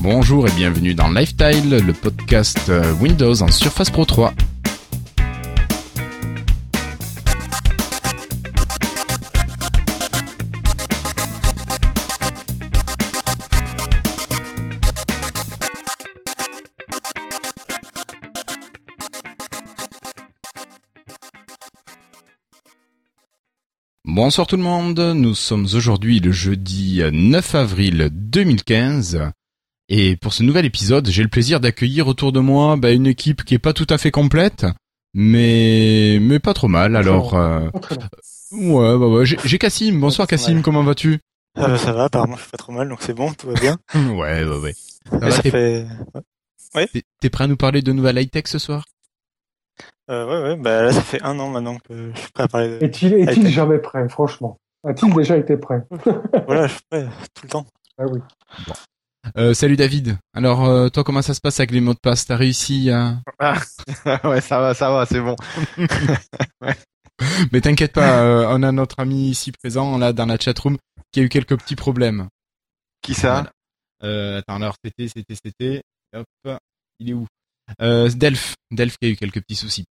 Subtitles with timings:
[0.00, 4.32] Bonjour et bienvenue dans Lifestyle, le podcast euh, Windows en Surface Pro 3.
[24.04, 29.32] Bonsoir tout le monde, nous sommes aujourd'hui le jeudi 9 avril 2015
[29.88, 33.44] et pour ce nouvel épisode j'ai le plaisir d'accueillir autour de moi bah, une équipe
[33.44, 34.66] qui est pas tout à fait complète
[35.14, 37.68] mais mais pas trop mal alors euh,
[38.52, 41.20] ouais bah ouais j'ai Cassim, bonsoir Cassim, comment vas-tu?
[41.58, 43.78] Euh, Ça va apparemment je fais pas trop mal donc c'est bon, tout va bien.
[43.94, 44.74] ouais ouais ouais.
[45.10, 45.86] Ça, fait...
[46.74, 46.88] ouais.
[47.20, 48.84] T'es prêt à nous parler de nouvelles high-tech ce soir?
[50.10, 52.48] Euh, ouais, ouais, bah là, ça fait un an maintenant que je suis prêt à
[52.48, 52.84] parler de.
[52.84, 54.58] Est-il est jamais prêt, franchement?
[54.86, 55.82] A-t-il déjà été prêt?
[56.46, 57.66] Voilà, je suis prêt tout le temps.
[57.98, 58.20] Ah oui.
[58.66, 58.74] Bon.
[59.36, 60.18] Euh, salut David.
[60.32, 62.26] Alors euh, toi comment ça se passe avec les mots de passe?
[62.26, 63.60] T'as réussi à ah,
[64.24, 65.36] Ouais ça va ça va c'est bon.
[66.62, 66.76] ouais.
[67.52, 70.78] Mais t'inquiète pas, euh, on a notre ami ici présent là dans la chatroom
[71.12, 72.28] qui a eu quelques petits problèmes.
[73.02, 73.50] Qui ça?
[74.00, 75.82] Attends alors c'était c'était c'était
[76.14, 76.58] hop
[77.00, 77.26] il est où?
[77.80, 79.84] Delph Delph qui a eu quelques petits soucis.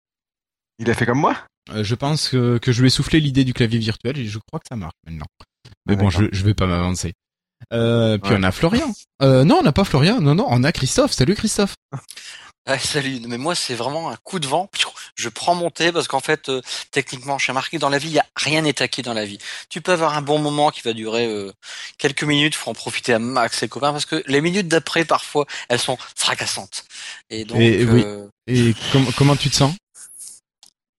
[0.79, 1.37] Il a fait comme moi?
[1.73, 4.59] Je pense que, que je lui ai soufflé l'idée du clavier virtuel et je crois
[4.59, 5.25] que ça marche maintenant.
[5.85, 7.13] Mais bon, je, je vais pas m'avancer.
[7.73, 8.93] Euh, puis on a Florian.
[9.21, 10.21] Euh, non, on n'a pas Florian.
[10.21, 11.11] Non, non, on a Christophe.
[11.11, 11.75] Salut Christophe.
[12.69, 14.69] Ah, salut, mais moi c'est vraiment un coup de vent.
[15.15, 18.09] Je prends mon thé parce qu'en fait, euh, techniquement, je suis marqué dans la vie,
[18.09, 19.37] il y a rien n'est acquis dans la vie.
[19.69, 21.53] Tu peux avoir un bon moment qui va durer euh,
[21.97, 25.45] quelques minutes, faut en profiter à max et copains parce que les minutes d'après, parfois,
[25.69, 26.83] elles sont fracassantes.
[27.29, 28.03] Et donc, et, oui.
[28.47, 28.75] Et
[29.15, 29.73] comment tu te sens?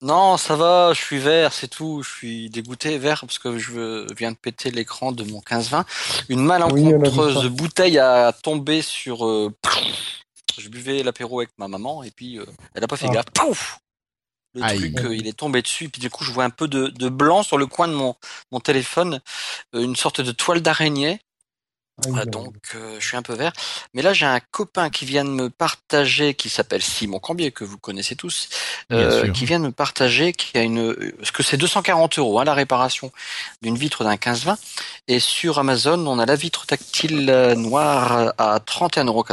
[0.01, 2.03] Non, ça va, je suis vert, c'est tout.
[2.05, 5.85] Je suis dégoûté vert parce que je viens de péter l'écran de mon 15-20.
[6.29, 9.27] Une malencontreuse bouteille a tombé sur.
[9.27, 9.53] Euh,
[10.58, 12.45] je buvais l'apéro avec ma maman et puis euh,
[12.75, 13.14] elle a pas fait ah.
[13.14, 13.31] gaffe.
[13.35, 13.81] Pouf
[14.55, 16.69] le truc, euh, il est tombé dessus, et puis du coup, je vois un peu
[16.69, 18.17] de, de blanc sur le coin de mon,
[18.51, 19.20] mon téléphone,
[19.75, 21.20] une sorte de toile d'araignée.
[22.14, 23.53] Ah, donc euh, je suis un peu vert.
[23.92, 27.64] Mais là j'ai un copain qui vient de me partager, qui s'appelle Simon Cambier, que
[27.64, 28.48] vous connaissez tous,
[28.92, 32.45] euh, qui vient de me partager, qui a une, ce que c'est 240 euros hein,
[32.45, 33.11] la réparation
[33.63, 34.57] d'une vitre d'un 15-20.
[35.08, 39.25] Et sur Amazon on a la vitre tactile euh, noire à 31,80 euros.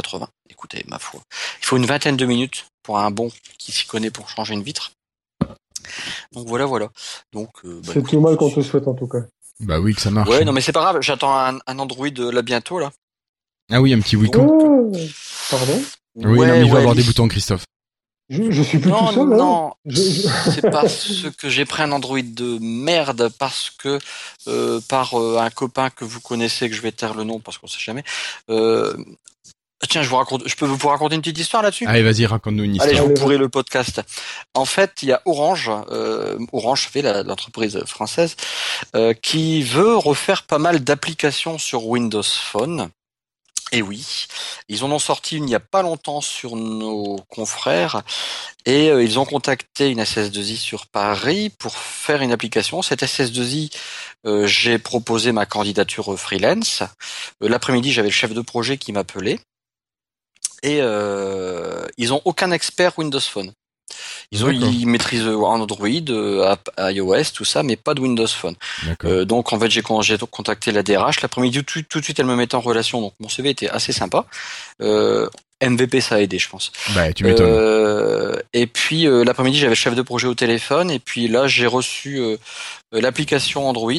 [0.50, 1.20] Écoutez ma foi,
[1.60, 4.62] il faut une vingtaine de minutes pour un bon qui s'y connaît pour changer une
[4.62, 4.92] vitre.
[6.32, 6.88] Donc voilà voilà.
[7.32, 9.20] Donc bah, c'est tout mal qu'on te souhaite en tout cas.
[9.60, 10.28] Bah oui, que ça marche.
[10.28, 12.92] Ouais, non, mais c'est pas grave, j'attends un, un, Android euh, là bientôt, là.
[13.70, 14.46] Ah oui, un petit week-end.
[14.48, 14.92] Oh,
[15.50, 15.82] pardon?
[16.16, 17.64] Oui, ouais, non, mais il va avoir des boutons, Christophe.
[18.28, 20.00] Je, je suis plus non, tout seul, Non, je...
[20.50, 24.00] c'est parce que j'ai pris un Android de merde, parce que
[24.48, 27.58] euh, par euh, un copain que vous connaissez, que je vais taire le nom parce
[27.58, 28.02] qu'on sait jamais,
[28.50, 28.96] euh,
[29.88, 31.86] Tiens, je vous raconte, je peux vous raconter une petite histoire là-dessus?
[31.86, 32.88] Allez, vas-y, raconte-nous une histoire.
[32.88, 34.00] Allez, je vous pourrai le podcast.
[34.54, 38.36] En fait, il y a Orange, euh, Orange fait l'entreprise française,
[38.94, 42.90] euh, qui veut refaire pas mal d'applications sur Windows Phone.
[43.72, 44.26] Et oui,
[44.68, 48.02] ils en ont sorti une il n'y a pas longtemps sur nos confrères
[48.64, 52.80] et euh, ils ont contacté une SS2I sur Paris pour faire une application.
[52.82, 53.72] Cette SS2I,
[54.24, 56.82] euh, j'ai proposé ma candidature freelance.
[57.42, 59.40] Euh, L'après-midi, j'avais le chef de projet qui m'appelait
[60.66, 63.52] et euh, ils ont aucun expert Windows Phone.
[64.32, 68.56] Ils, ont, ils maîtrisent Android, euh, iOS, tout ça, mais pas de Windows Phone.
[69.04, 71.20] Euh, donc en fait, j'ai contacté la DRH.
[71.22, 73.00] L'après-midi, tout, tout, de suite, elle me mettait en relation.
[73.00, 74.26] Donc mon CV était assez sympa.
[74.82, 75.28] Euh,
[75.62, 76.72] MVP, ça a aidé, je pense.
[76.96, 77.46] Bah, tu m'étonnes.
[77.48, 80.90] Euh, et puis l'après-midi, j'avais le chef de projet au téléphone.
[80.90, 82.20] Et puis là, j'ai reçu
[82.90, 83.92] l'application Android.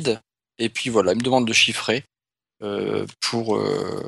[0.60, 2.04] Et puis voilà, il me demande de chiffrer.
[2.64, 4.02] Euh, pour euh,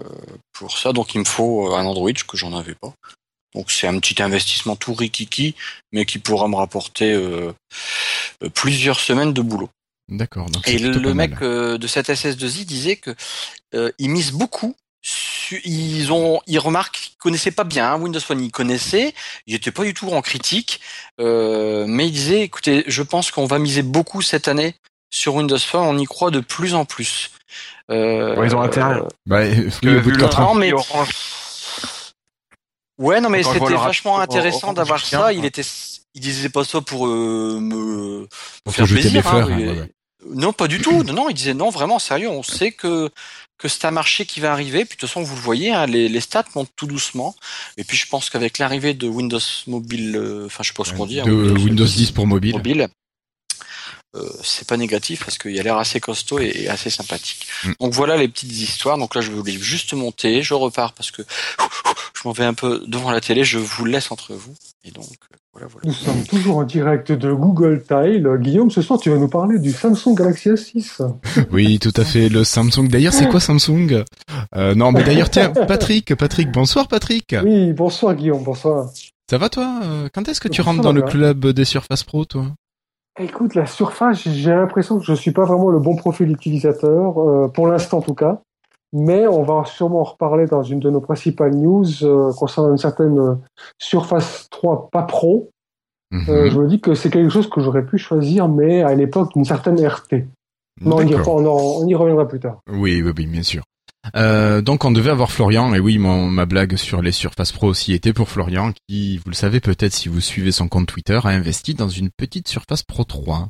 [0.53, 0.91] pour ça.
[0.91, 2.93] Donc il me faut un Android que j'en avais pas.
[3.53, 5.55] Donc c'est un petit investissement tout rikiki,
[5.91, 7.53] mais qui pourra me rapporter euh,
[8.55, 9.69] plusieurs semaines de boulot.
[10.07, 10.47] D'accord.
[10.65, 13.15] Et le, mec de cette SS2I disait que
[13.99, 14.75] il mise beaucoup.
[15.63, 18.41] Ils ont, ils remarquent qu'ils connaissaient pas bien hein, Windows Phone.
[18.41, 19.13] Ils connaissaient,
[19.45, 20.81] ils étaient pas du tout en critique,
[21.19, 24.75] mais il disait, écoutez, je pense qu'on va miser beaucoup cette année
[25.09, 25.85] sur Windows Phone.
[25.85, 27.31] On y croit de plus en plus.
[27.89, 29.01] Euh, ouais, ils ont intérêt.
[29.25, 30.55] Bah, oui, au bout de 4 ans.
[30.55, 30.71] Mais...
[32.97, 35.33] Ouais, non, mais c'était vachement intéressant d'avoir ça.
[35.33, 35.63] Il était,
[36.13, 38.27] il disait pas ça pour euh, me
[38.63, 39.25] pour faire plaisir.
[39.25, 39.87] Hein, fleurs, hein,
[40.29, 41.03] Non, pas du tout.
[41.03, 42.29] Non, non, il disait non, vraiment sérieux.
[42.29, 43.09] On sait que
[43.57, 44.85] que c'est un marché qui va arriver.
[44.85, 47.35] Puis de toute façon, vous le voyez, hein, les, les stats montent tout doucement.
[47.77, 50.93] Et puis je pense qu'avec l'arrivée de Windows Mobile, euh, enfin je sais pas ce
[50.93, 52.55] qu'on dit, de Windows, 10 pour mobile.
[52.55, 52.89] mobile
[54.15, 57.45] euh, c'est pas négatif parce qu'il a l'air assez costaud et, assez sympathique.
[57.63, 57.71] Mm.
[57.79, 58.97] Donc voilà les petites histoires.
[58.97, 61.21] Donc là, je voulais juste monter, je repars parce que
[62.15, 63.43] je m'en vais un peu devant la télé.
[63.43, 64.55] Je vous laisse entre vous.
[64.83, 65.87] Et donc euh, voilà, voilà.
[65.87, 68.27] Nous sommes toujours en direct de Google Tile.
[68.39, 71.07] Guillaume, ce soir, tu vas nous parler du Samsung Galaxy S6.
[71.51, 72.29] Oui, tout à fait.
[72.29, 72.87] Le Samsung.
[72.87, 74.05] D'ailleurs, c'est quoi Samsung?
[74.55, 77.35] Euh, Non, mais d'ailleurs, tiens, Patrick, Patrick, bonsoir, Patrick.
[77.43, 78.89] Oui, bonsoir, Guillaume, bonsoir.
[79.29, 79.81] Ça va toi?
[80.15, 82.47] Quand est-ce que tu rentres dans le club des Surface Pro, toi?
[83.17, 87.47] Écoute, la surface, j'ai l'impression que je suis pas vraiment le bon profil utilisateur, euh,
[87.47, 88.41] pour l'instant en tout cas.
[88.91, 92.77] Mais on va sûrement en reparler dans une de nos principales news euh, concernant une
[92.77, 93.35] certaine euh,
[93.77, 95.49] Surface 3 pas pro.
[96.11, 96.49] Mhm.
[96.49, 99.45] je me dis que c'est quelque chose que j'aurais pu choisir, mais à l'époque d'une
[99.45, 100.25] certaine RT.
[100.81, 102.61] Non, on y, on y, reviendra plus tard.
[102.67, 103.61] Oui, oui, oui, bien sûr.
[104.15, 107.67] Euh, donc on devait avoir Florian, et oui, mon, ma blague sur les Surface Pro
[107.67, 111.19] aussi était pour Florian, qui, vous le savez peut-être si vous suivez son compte Twitter,
[111.23, 113.49] a investi dans une petite Surface Pro 3.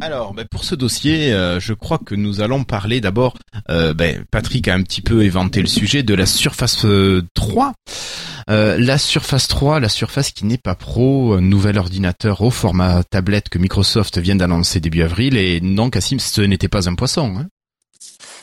[0.01, 3.37] Alors, ben, pour ce dossier, euh, je crois que nous allons parler d'abord.
[3.69, 6.87] Euh, ben, Patrick a un petit peu éventé le sujet de la Surface
[7.35, 7.73] 3.
[8.49, 13.05] Euh, la Surface 3, la Surface qui n'est pas pro, un nouvel ordinateur au format
[13.05, 15.37] tablette que Microsoft vient d'annoncer début avril.
[15.37, 17.37] Et non, Cassim, ce n'était pas un poisson.
[17.37, 17.49] Hein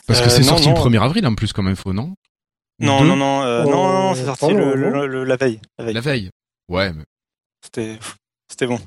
[0.06, 2.14] Parce que c'est sorti le 1er avril en plus comme info, non?
[2.80, 5.60] Non, non, non, non, non, c'est sorti le, la veille.
[5.80, 5.94] La veille.
[5.96, 6.30] La veille.
[6.70, 6.94] Ouais.
[6.94, 7.04] Mais...
[7.64, 7.98] C'était,
[8.48, 8.80] c'était bon.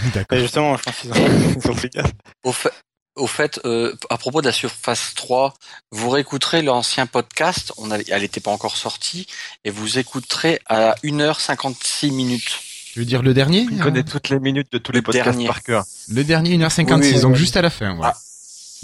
[0.14, 0.38] D'accord.
[0.38, 1.12] justement, je pense qu'ils
[1.70, 2.12] ont, fait gaffe.
[2.44, 2.72] Au fait,
[3.16, 5.54] au fait euh, à propos de la Surface 3,
[5.90, 9.26] vous réécouterez l'ancien podcast, on elle n'était pas encore sortie,
[9.64, 12.60] et vous écouterez à 1h56 minutes.
[12.92, 13.66] Tu veux dire le dernier?
[13.70, 15.84] Il connaît toutes les minutes de tous les podcasts par cœur.
[16.08, 17.96] Le dernier 1h56, donc juste à la fin.
[17.96, 18.16] Ouais, ah,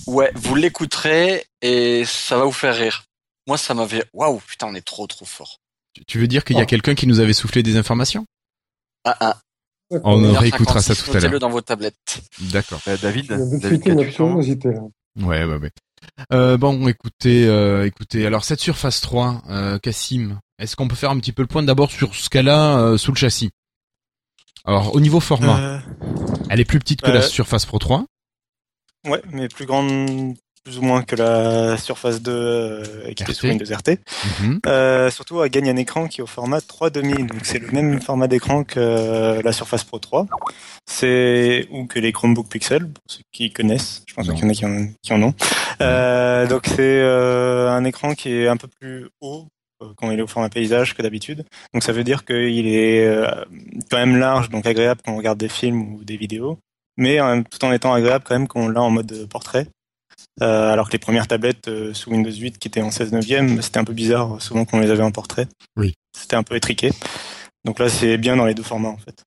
[0.06, 3.04] ouais vous l'écouterez et ça va vous faire rire.
[3.48, 4.04] Moi, ça m'avait...
[4.12, 5.60] Waouh, putain, on est trop trop fort.
[6.06, 6.66] Tu veux dire qu'il y a oh.
[6.66, 8.26] quelqu'un qui nous avait soufflé des informations?
[9.04, 9.38] Ah, ah.
[9.90, 11.30] On réécoutera ça tout à l'heure.
[11.30, 12.22] le dans vos tablettes.
[12.52, 12.80] D'accord.
[12.88, 13.28] Euh, David,
[13.60, 13.82] David
[15.18, 15.70] Ouais, ouais, ouais.
[16.32, 18.26] Euh, bon, écoutez, euh, écoutez.
[18.26, 21.62] Alors cette Surface 3, euh, Cassim, est-ce qu'on peut faire un petit peu le point
[21.62, 23.50] d'abord sur ce qu'elle a euh, sous le châssis?
[24.64, 25.80] Alors au niveau format,
[26.50, 28.04] elle est plus petite que la Surface Pro 3.
[29.06, 30.34] Ouais, mais plus grande
[30.66, 34.00] plus ou moins que la Surface 2 euh, équipée sous Windows RT.
[34.40, 34.58] Mhm.
[34.66, 38.00] euh, surtout, elle gagne un écran qui est au format 3.5, donc c'est le même
[38.00, 40.26] format d'écran que euh, la Surface Pro 3.
[40.84, 44.02] C'est ou que les Chromebook Pixel, pour ceux qui connaissent.
[44.08, 45.34] Je pense qu'il y en a qui en, qui en ont.
[45.80, 49.46] Euh, donc c'est un écran qui est un peu plus haut
[49.96, 51.44] quand il est au format paysage que d'habitude.
[51.74, 53.08] Donc ça veut dire qu'il est
[53.88, 56.58] quand même large, donc agréable quand on regarde des films ou des vidéos,
[56.96, 57.18] mais
[57.52, 59.68] tout en étant agréable quand même quand on l'a en mode portrait.
[60.42, 63.62] Euh, alors que les premières tablettes euh, sous Windows 8 qui étaient en 16 neuvième,
[63.62, 65.48] c'était un peu bizarre souvent qu'on les avait en portrait.
[65.76, 65.94] Oui.
[66.16, 66.92] C'était un peu étriqué.
[67.64, 69.24] Donc là, c'est bien dans les deux formats en fait.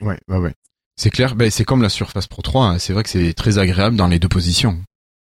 [0.00, 0.54] Ouais, ouais, ouais.
[0.96, 1.34] C'est clair.
[1.34, 2.66] Ben, c'est comme la Surface Pro 3.
[2.66, 2.78] Hein.
[2.78, 4.78] C'est vrai que c'est très agréable dans les deux positions.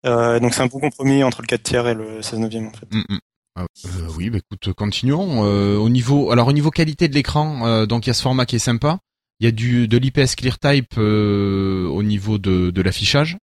[0.05, 2.71] Euh, donc c'est un bon compromis entre le 4 tiers et le 16 neuvième en
[2.71, 2.85] fait.
[2.91, 3.19] Mm, mm.
[3.55, 5.39] Ah, euh, oui, bah, écoute, continuons.
[5.41, 8.57] au niveau, alors au niveau qualité de l'écran, donc il y a ce format qui
[8.57, 8.99] est sympa.
[9.39, 13.37] Il y a du de l'IPS ClearType au niveau de, de l'affichage.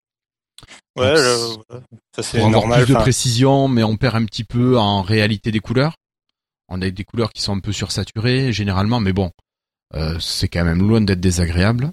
[0.98, 1.15] Ouais,
[2.15, 2.84] ça c'est normal.
[2.84, 5.96] plus de précision, mais on perd un petit peu en réalité des couleurs.
[6.68, 9.32] On a des couleurs qui sont un peu sursaturées généralement, mais bon,
[9.94, 11.91] euh, c'est quand même loin d'être désagréable.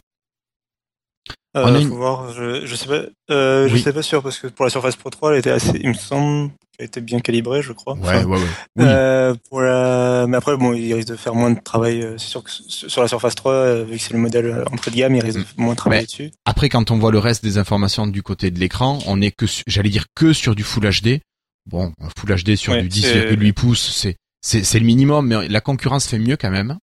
[1.57, 4.65] Euh, faut voir, je, je sais pas, euh, je sais pas sûr parce que pour
[4.65, 7.73] la Surface Pro 3, elle était assez, il me semble, qu'elle était bien calibrée, je
[7.73, 7.95] crois.
[7.95, 8.47] Ouais, ouais, ouais.
[8.77, 8.85] Oui.
[8.87, 12.03] Euh, pour la, mais après, bon, il risque de faire moins de travail.
[12.03, 14.91] Euh, c'est sûr que sur la Surface 3, euh, vu que c'est le modèle entrée
[14.91, 16.31] de gamme, il risque de moins de travailler dessus.
[16.45, 19.47] Après, quand on voit le reste des informations du côté de l'écran, on est que,
[19.67, 21.21] j'allais dire que sur du Full HD.
[21.67, 26.07] Bon, Full HD sur du 10,8 pouces, c'est, c'est, c'est le minimum, mais la concurrence
[26.07, 26.79] fait mieux quand même.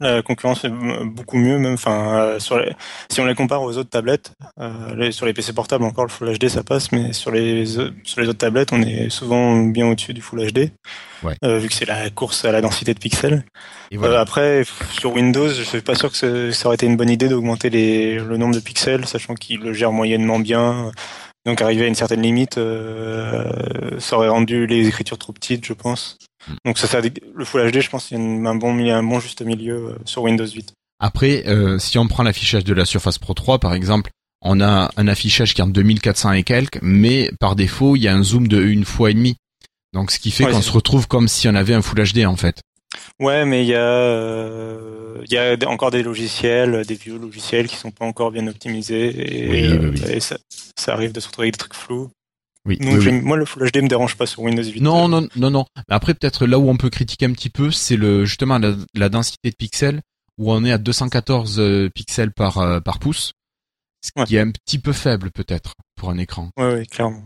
[0.00, 1.74] La concurrence est beaucoup mieux, même.
[1.74, 2.72] Enfin, sur les,
[3.10, 4.32] si on les compare aux autres tablettes,
[5.10, 8.28] sur les PC portables encore le Full HD ça passe, mais sur les sur les
[8.28, 10.70] autres tablettes, on est souvent bien au-dessus du Full HD,
[11.42, 13.44] vu que c'est la course à la densité de pixels.
[13.90, 14.20] Et voilà.
[14.20, 17.70] après, sur Windows, je suis pas sûr que ça aurait été une bonne idée d'augmenter
[17.70, 20.90] le nombre de pixels, sachant qu'il le gère moyennement bien.
[21.46, 25.74] Donc arriver à une certaine limite, euh, ça aurait rendu les écritures trop petites, je
[25.74, 26.16] pense.
[26.48, 26.54] Hmm.
[26.64, 29.20] Donc ça, ça le Full HD, je pense, qu'il y a un bon, un bon
[29.20, 30.72] juste milieu euh, sur Windows 8.
[31.00, 34.10] Après, euh, si on prend l'affichage de la Surface Pro 3, par exemple,
[34.40, 38.08] on a un affichage qui est en 2400 et quelques, mais par défaut, il y
[38.08, 39.36] a un zoom de une fois et demi.
[39.92, 42.36] Donc ce qui fait qu'on se retrouve comme si on avait un Full HD en
[42.36, 42.60] fait.
[43.20, 47.68] Ouais, mais il y a euh, il y a encore des logiciels, des vieux logiciels
[47.68, 50.36] qui sont pas encore bien optimisés et, euh, ça,
[50.76, 52.10] ça, arrive de se retrouver avec des trucs flous.
[52.66, 54.80] Oui, moi le Full HD me dérange pas sur Windows 8.
[54.80, 55.66] Non, non, non, non.
[55.88, 59.50] Après peut-être là où on peut critiquer un petit peu, c'est le justement la, densité
[59.50, 60.00] de pixels
[60.38, 63.32] où on est à 214 euh, pixels par par pouce,
[64.00, 66.50] ce qui est un petit peu faible peut-être pour un écran.
[66.56, 67.22] Ouais, ouais, clairement.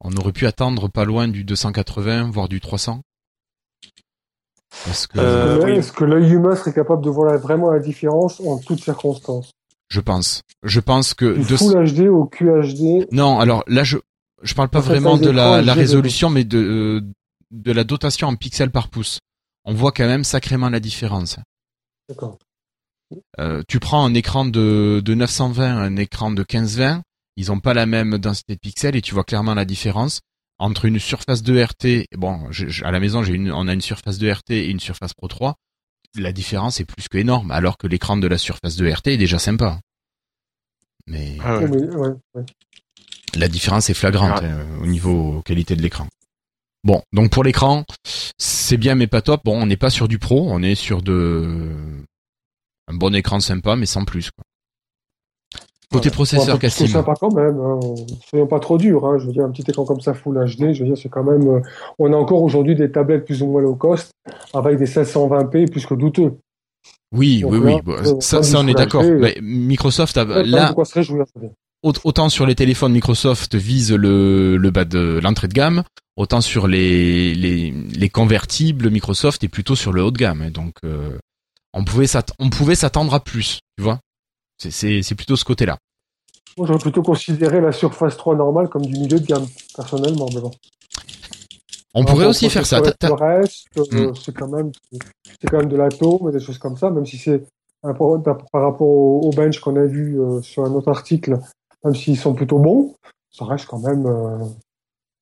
[0.00, 3.02] On aurait pu attendre pas loin du 280 voire du 300.
[4.88, 8.58] Est-ce que, euh, est-ce que l'œil humain serait capable de voir vraiment la différence en
[8.58, 9.50] toutes circonstances?
[9.88, 10.42] Je pense.
[10.62, 13.06] Je pense que du Full HD au QHD.
[13.12, 13.98] Non, alors là je
[14.42, 17.02] je parle pas vraiment de la, la résolution, mais de
[17.50, 19.20] de la dotation en pixels par pouce.
[19.64, 21.38] On voit quand même sacrément la différence.
[22.08, 22.38] D'accord.
[23.38, 27.02] Euh, tu prends un écran de, de 920, un écran de 1520,
[27.36, 30.20] ils ont pas la même densité de pixels et tu vois clairement la différence
[30.64, 32.48] entre une surface de RT, bon,
[32.84, 35.28] à la maison, j'ai une, on a une surface de RT et une surface Pro
[35.28, 35.56] 3.
[36.16, 39.16] La différence est plus que énorme, alors que l'écran de la surface de RT est
[39.18, 39.80] déjà sympa.
[41.06, 41.60] Mais ah
[43.34, 44.46] la différence est flagrante ah.
[44.46, 46.06] hein, au niveau qualité de l'écran.
[46.82, 47.84] Bon, donc pour l'écran,
[48.38, 49.42] c'est bien mais pas top.
[49.44, 51.76] Bon, on n'est pas sur du pro, on est sur de
[52.88, 54.30] un bon écran sympa, mais sans plus.
[54.30, 54.44] Quoi.
[55.94, 56.58] Côté processeur.
[56.60, 57.58] C'est sympa quand même.
[57.58, 57.80] Hein.
[58.28, 59.06] Soyons pas trop dur.
[59.06, 59.18] Hein.
[59.18, 61.24] Je veux dire, un petit écran comme ça, Full HD, je veux dire, c'est quand
[61.24, 61.48] même.
[61.48, 61.60] Euh,
[61.98, 64.10] on a encore aujourd'hui des tablettes plus ou moins low cost
[64.52, 66.38] avec des 1620p plus que douteux.
[67.12, 67.94] Oui, oui, oui.
[68.20, 69.04] ça, ça, on est d'accord.
[69.40, 70.74] Microsoft a là.
[71.82, 75.84] autant sur les téléphones, Microsoft vise le, le bas de l'entrée de gamme,
[76.16, 80.50] autant sur les, les, les convertibles, Microsoft est plutôt sur le haut de gamme.
[80.50, 81.16] Donc, euh,
[81.72, 82.06] on pouvait
[82.38, 84.00] on pouvait s'attendre à plus, tu vois.
[84.58, 85.78] C'est plutôt ce côté-là.
[86.56, 90.40] Moi, j'aurais plutôt considéré la Surface 3 normale comme du milieu de gamme, personnellement, mais
[90.40, 90.52] bon.
[91.94, 92.80] On pourrait aussi faire ça.
[92.80, 94.14] Le reste, euh, hmm.
[94.14, 97.44] c'est quand quand même de l'atome et des choses comme ça, même si c'est
[97.82, 97.92] par
[98.62, 101.38] rapport au, bench qu'on a vu euh, sur un autre article,
[101.84, 102.94] même s'ils sont plutôt bons,
[103.30, 104.38] ça reste quand même euh,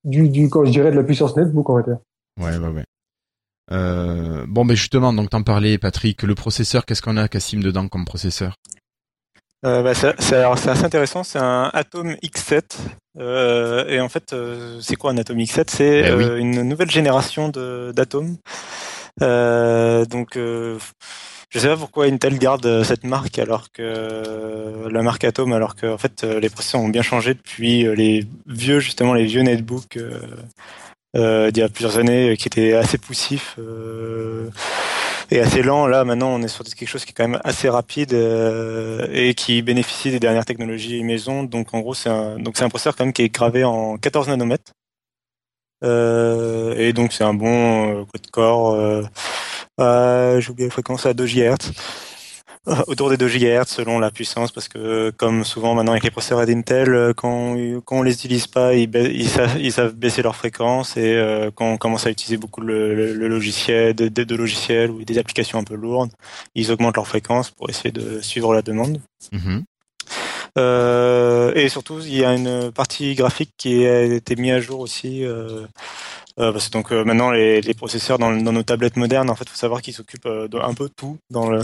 [0.04, 1.98] du, du, quand je dirais de la puissance netbook, on va dire.
[2.40, 4.46] Ouais, ouais, ouais.
[4.46, 8.04] bon, mais justement, donc t'en parlais, Patrick, le processeur, qu'est-ce qu'on a, Cassim, dedans comme
[8.04, 8.54] processeur?
[9.64, 11.22] Euh, bah, c'est assez intéressant.
[11.22, 12.62] C'est un Atom X7.
[13.18, 16.90] Euh, et en fait, euh, c'est quoi un Atom X7 C'est eh euh, une nouvelle
[16.90, 18.36] génération d'atomes.
[19.20, 25.76] donc, je sais pas pourquoi Intel garde cette marque alors que la marque Atom, alors
[25.76, 29.98] que en fait les processeurs ont bien changé depuis les vieux justement les vieux netbooks
[31.14, 33.58] d'il y a plusieurs années qui étaient assez poussifs
[35.32, 35.86] et assez lent.
[35.86, 39.34] Là, maintenant, on est sur quelque chose qui est quand même assez rapide euh, et
[39.34, 41.42] qui bénéficie des dernières technologies maison.
[41.42, 43.96] Donc, en gros, c'est un, donc c'est un processeur quand même qui est gravé en
[43.96, 44.72] 14 nanomètres.
[45.84, 48.74] Euh, et donc, c'est un bon euh, code core.
[49.80, 51.72] Euh, J'ai oublié la fréquence à 2 GHz.
[52.86, 56.46] autour des 2 GHz selon la puissance parce que comme souvent maintenant avec les processeurs
[56.46, 60.36] d'Intel euh, quand, quand on les utilise pas ils, ils, savent, ils savent baisser leur
[60.36, 64.92] fréquence et euh, quand on commence à utiliser beaucoup le, le, logiciel de, de, logiciels
[64.92, 66.12] ou des applications un peu lourdes
[66.54, 69.00] ils augmentent leur fréquence pour essayer de suivre la demande
[69.32, 69.62] mm-hmm.
[70.58, 74.78] euh, et surtout il y a une partie graphique qui a été mise à jour
[74.78, 75.66] aussi euh,
[76.38, 79.34] euh, parce que donc euh, maintenant les, les processeurs dans, dans, nos tablettes modernes, en
[79.34, 81.60] fait, faut savoir qu'ils s'occupent euh, d'un peu de tout dans le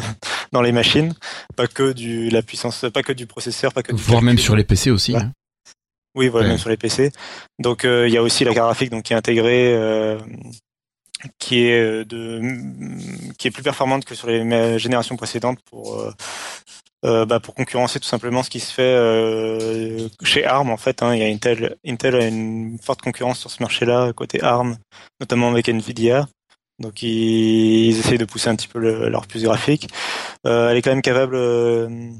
[0.52, 1.14] dans les machines,
[1.57, 4.57] pas que du la puissance, pas que du processeur, pas que du voire même sur
[4.57, 5.17] les PC aussi.
[5.17, 5.33] Hein.
[6.14, 7.12] Oui, voilà, même sur les PC.
[7.59, 9.76] Donc il y a aussi la graphique donc qui est intégrée
[11.38, 12.40] qui est de
[13.38, 16.12] qui est plus performante que sur les générations précédentes pour
[17.05, 21.02] euh, bah, pour concurrencer tout simplement ce qui se fait euh, chez ARM en fait.
[21.02, 24.76] Hein, il y a Intel, Intel a une forte concurrence sur ce marché-là côté ARM,
[25.21, 26.26] notamment avec Nvidia.
[26.78, 29.88] Donc ils, ils essayent de pousser un petit peu leur puce graphique.
[30.47, 32.11] Euh, elle est quand même capable, euh,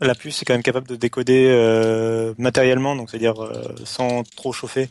[0.00, 3.36] la puce est quand même capable de décoder euh, matériellement, donc c'est-à-dire
[3.84, 4.88] sans trop chauffer,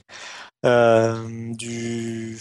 [0.64, 2.38] du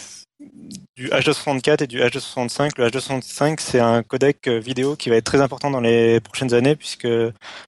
[0.96, 2.72] du H264 et du H265.
[2.78, 6.76] Le H265, c'est un codec vidéo qui va être très important dans les prochaines années
[6.76, 7.08] puisque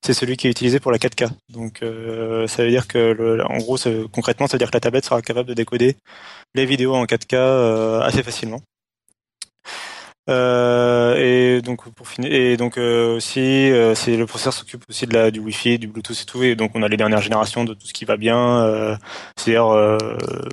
[0.03, 1.29] c'est celui qui est utilisé pour la 4K.
[1.49, 3.77] Donc, euh, ça veut dire que, en gros,
[4.11, 5.97] concrètement, ça veut dire que la tablette sera capable de décoder
[6.55, 8.61] les vidéos en 4K euh, assez facilement.
[10.29, 15.07] Euh, et donc pour finir, et donc euh, aussi, euh, c'est le processeur s'occupe aussi
[15.07, 17.63] de la du Wi-Fi, du Bluetooth et tout, et donc on a les dernières générations
[17.63, 18.97] de tout ce qui va bien,
[19.37, 19.67] c'est-à-dire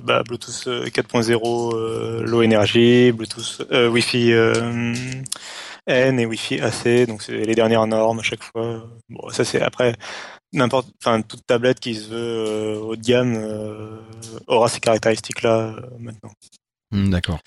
[0.03, 4.33] bah, Bluetooth 4.0 low energy, Bluetooth Wi-Fi
[5.87, 8.87] N et Wi-Fi AC, donc c'est les dernières normes à chaque fois.
[9.09, 9.93] Bon, ça c'est après
[10.53, 13.99] n'importe, enfin toute tablette qui se veut haut de gamme
[14.47, 16.31] aura ces caractéristiques là maintenant.
[16.91, 17.39] Hmm, d'accord.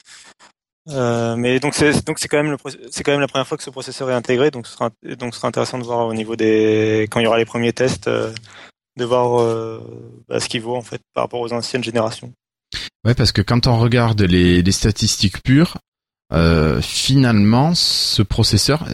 [0.91, 2.57] Euh, mais donc c'est donc c'est quand même le
[2.91, 5.35] c'est quand même la première fois que ce processeur est intégré donc ce sera donc
[5.35, 8.09] ce sera intéressant de voir au niveau des quand il y aura les premiers tests
[8.09, 8.33] euh,
[8.97, 9.81] de voir euh,
[10.29, 12.33] bah, ce qu'il vaut en fait par rapport aux anciennes générations.
[13.05, 15.77] Ouais parce que quand on regarde les, les statistiques pures
[16.33, 18.87] euh, finalement ce processeur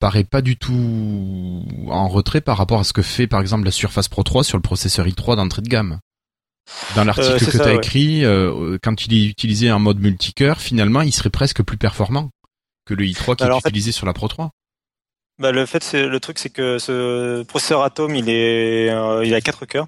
[0.00, 3.70] paraît pas du tout en retrait par rapport à ce que fait par exemple la
[3.70, 6.00] Surface Pro 3 sur le processeur i3 d'entrée de gamme.
[6.94, 10.60] Dans l'article euh, que tu as écrit, euh, quand il est utilisé en mode multicœur,
[10.60, 12.30] finalement, il serait presque plus performant
[12.86, 14.50] que le i3 qui est utilisé sur la Pro 3.
[15.38, 19.34] Bah, le fait, c'est le truc, c'est que ce processeur Atom, il est, euh, il
[19.34, 19.86] a quatre cœurs,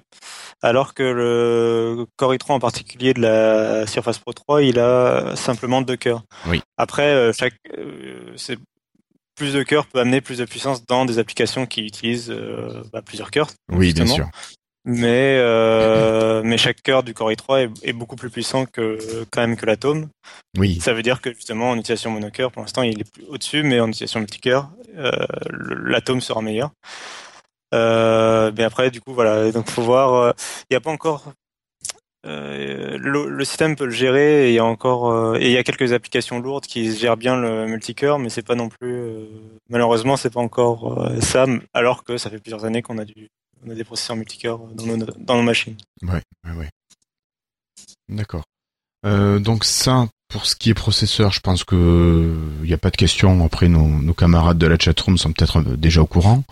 [0.61, 5.81] alors que le Core i3 en particulier de la Surface Pro 3, il a simplement
[5.81, 6.23] deux cœurs.
[6.47, 6.61] Oui.
[6.77, 7.55] Après, chaque,
[8.35, 8.59] c'est
[9.35, 12.33] plus de cœurs peut amener plus de puissance dans des applications qui utilisent
[12.93, 13.49] bah, plusieurs cœurs.
[13.71, 14.29] Oui, bien sûr
[14.85, 18.97] mais euh, mais chaque cœur du Core i3 est, beaucoup plus puissant que
[19.31, 20.07] quand même que l'atome.
[20.57, 20.79] Oui.
[20.79, 23.79] Ça veut dire que justement en utilisation monocœur, pour l'instant, il est plus au-dessus, mais
[23.79, 25.11] en utilisation multicœur, euh,
[25.51, 26.71] l'atome sera meilleur.
[27.73, 29.51] Euh, mais après, du coup, voilà.
[29.51, 30.13] Donc, faut voir.
[30.13, 30.31] Euh,
[30.69, 31.33] il n'y a pas encore.
[32.25, 35.51] Euh, le, le, système peut le gérer et il y a encore euh, et il
[35.53, 39.13] y a quelques applications lourdes qui gèrent bien le multicœur, mais c'est pas non plus
[39.69, 43.29] malheureusement c'est pas encore ça, alors que ça fait plusieurs années qu'on a dû
[43.65, 45.77] on a des processeurs multicœurs dans nos, dans nos machines.
[46.01, 46.69] Ouais, ouais, ouais.
[48.09, 48.43] D'accord.
[49.05, 52.89] Euh, donc ça, pour ce qui est processeur, je pense que il n'y a pas
[52.89, 53.45] de question.
[53.45, 56.43] Après, nos, nos camarades de la chatroom sont peut-être déjà au courant.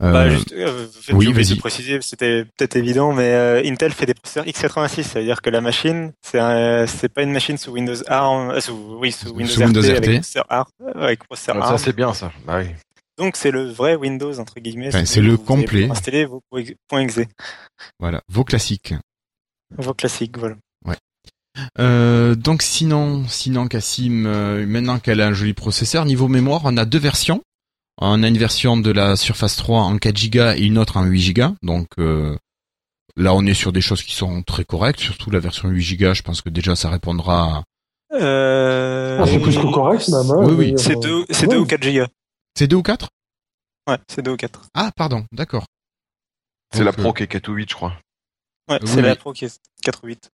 [0.00, 1.56] Euh, bah, juste, euh, oui, vas-y.
[1.56, 5.50] préciser, c'était peut-être évident, mais euh, Intel fait des processeurs x86, ça veut dire que
[5.50, 6.38] la machine, c'est
[6.86, 9.96] c'est pas une machine sous Windows ARM, euh, sous, oui, sous Windows, sous Windows RT,
[9.96, 11.78] avec processeur ARM, avec processeur ah, ARM.
[11.78, 12.30] Ça c'est bien ça.
[12.46, 12.68] Bah oui.
[13.18, 14.90] Donc c'est le vrai Windows entre guillemets.
[15.04, 15.90] c'est le complet.
[15.90, 16.42] Installer vos
[16.92, 17.20] .exe.
[17.98, 18.94] Voilà, vos classiques.
[19.76, 20.56] Vos classiques, voilà.
[20.86, 20.96] Ouais.
[21.78, 26.76] Euh, donc sinon, sinon Cassim, euh, maintenant qu'elle a un joli processeur, niveau mémoire, on
[26.76, 27.42] a deux versions.
[28.00, 31.04] On a une version de la Surface 3 en 4 Go et une autre en
[31.04, 31.46] 8 Go.
[31.62, 32.36] Donc euh,
[33.16, 35.00] là, on est sur des choses qui sont très correctes.
[35.00, 37.64] Surtout la version 8 Go, je pense que déjà ça répondra.
[38.12, 39.18] Euh...
[39.20, 40.30] Ah, c'est plus que correct, même.
[40.30, 40.74] Hein, oui, oui.
[40.76, 42.04] C'est 2 c'est ou 4 Go.
[42.58, 43.08] C'est 2 ou 4
[43.86, 44.62] Ouais, c'est 2 ou 4.
[44.74, 45.64] Ah, pardon, d'accord.
[46.74, 47.96] C'est la Pro qui est 4 ou 8, je crois.
[48.68, 50.28] Ouais, c'est la Pro qui est 4 ou 8.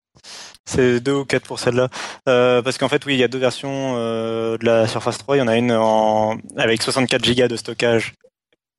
[0.65, 1.91] C'est 2 ou 4 pour celle-là.
[2.27, 5.37] Euh, parce qu'en fait, oui, il y a deux versions euh, de la Surface 3.
[5.37, 6.39] Il y en a une en...
[6.57, 8.15] avec 64 Go de stockage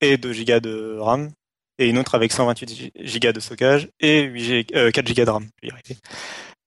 [0.02, 1.30] et 2 Go de RAM.
[1.78, 5.48] Et une autre avec 128 Go de stockage et 8 euh, 4 Go de RAM.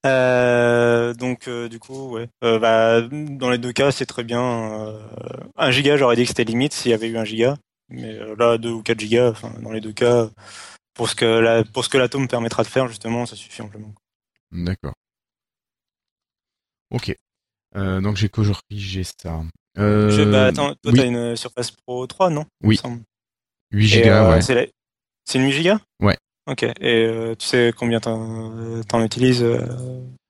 [0.07, 2.29] Euh, donc euh, du coup, ouais.
[2.45, 4.95] Euh, bah, dans les deux cas, c'est très bien.
[5.57, 7.57] Un giga, j'aurais dit que c'était limite s'il y avait eu un giga,
[7.89, 10.29] mais là, 2 ou 4 gigas, dans les deux cas,
[10.95, 13.93] pour ce que la, pour ce que l'atome permettra de faire, justement, ça suffit amplement.
[14.53, 14.95] D'accord.
[16.91, 17.15] Ok.
[17.75, 19.43] donc j'ai corrigé ça.
[19.77, 22.47] Je, bah, attends, toi, t'as une Surface Pro 3, non?
[22.63, 22.81] Oui.
[23.73, 24.43] 8 Go, ouais.
[24.43, 26.17] C'est une 8 Go Ouais.
[26.49, 26.63] Ok.
[26.63, 29.67] Et euh, tu sais combien t'en utilises euh?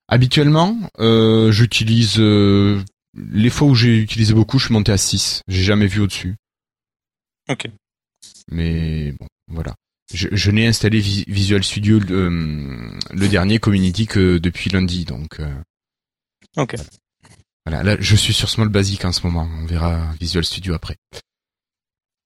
[0.09, 5.43] Habituellement, euh, j'utilise les fois où j'ai utilisé beaucoup, je suis monté à 6.
[5.49, 6.37] J'ai jamais vu au-dessus.
[7.49, 7.69] Ok.
[8.51, 9.75] Mais bon, voilà.
[10.13, 15.41] Je, n'ai installé Visual Studio le, dernier Community que depuis lundi, donc.
[16.57, 16.77] ok.
[17.67, 19.47] Voilà, là je suis sur Small Basic en ce moment.
[19.61, 20.97] On verra Visual Studio après.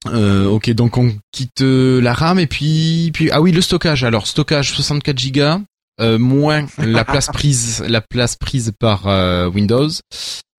[0.06, 4.04] Euh, ok, donc on quitte euh, la RAM et puis, puis ah oui le stockage.
[4.04, 5.62] Alors stockage 64 Go
[6.00, 9.90] euh, moins la place prise, la place prise par euh, Windows.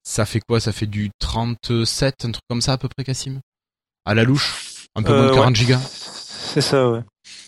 [0.04, 0.60] Ça fait quoi?
[0.60, 3.40] Ça fait du 37, un truc comme ça à peu près, Cassim?
[4.06, 5.76] À la louche, un peu moins de 40 Go.
[5.84, 7.00] C'est ça, ouais.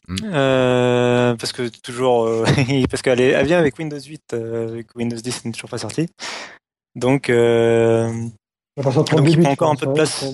[0.07, 1.35] Hmm.
[1.37, 2.29] parce que toujours,
[2.89, 6.07] parce qu'elle elle vient avec Windows 8, avec Windows 10 n'est toujours pas sorti.
[6.95, 7.29] Donc, donc
[9.27, 10.25] il prend encore un peu de place.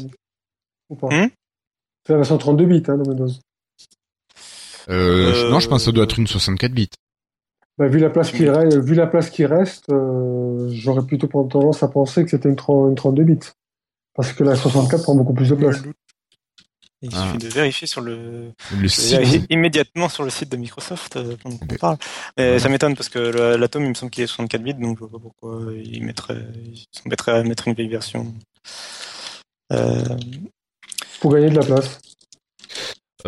[2.06, 3.32] C'est la version 32 bits hein, de Windows.
[4.90, 6.90] Euh, Non, je pense que ça doit être une 64 bits.
[7.78, 9.86] Bah, vu la place qui reste, vu la place qui reste,
[10.70, 13.40] j'aurais plutôt tendance à penser que c'était une, une 32 bits.
[14.14, 15.82] Parce que la 64 prend beaucoup plus de place.
[17.04, 17.26] Il ah.
[17.26, 21.66] suffit de vérifier sur le, le immédiatement sur le site de Microsoft euh, pendant qu'on
[21.66, 21.98] parle.
[22.38, 23.20] Mais ça m'étonne parce que
[23.56, 26.46] l'Atom, il me semble qu'il est 64 bits, donc je vois pas pourquoi il mettrait,
[26.64, 28.34] il s'embêterait à mettre une vieille version.
[29.72, 30.04] Euh...
[31.22, 32.00] Pour gagner de la place.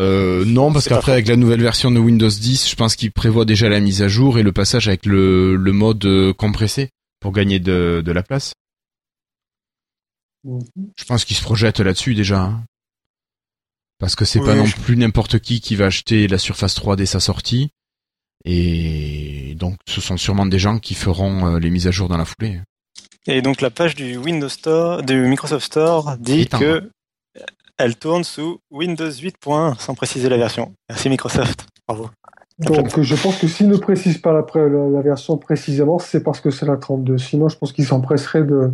[0.00, 3.44] Euh, non, parce qu'après avec la nouvelle version de Windows 10, je pense qu'il prévoit
[3.44, 7.32] déjà la mise à jour et le passage avec le, le mode euh, compressé pour
[7.32, 8.52] gagner de, de la place.
[10.44, 10.60] Mhm.
[10.96, 12.40] Je pense qu'il se projette là-dessus déjà.
[12.40, 12.64] Hein.
[13.98, 17.06] Parce que c'est pas non plus n'importe qui qui va acheter la Surface 3 dès
[17.06, 17.70] sa sortie.
[18.44, 22.18] Et donc ce sont sûrement des gens qui feront euh, les mises à jour dans
[22.18, 22.60] la foulée.
[23.26, 26.90] Et donc la page du Windows Store, du Microsoft Store dit que
[27.78, 30.74] elle tourne sous Windows 8.1 sans préciser la version.
[30.88, 31.66] Merci Microsoft.
[31.86, 32.10] Bravo.
[32.58, 36.50] Donc je pense que s'ils ne précisent pas la, la, version précisément, c'est parce que
[36.50, 37.18] c'est la 32.
[37.18, 38.70] Sinon, je pense qu'ils s'empresseraient de,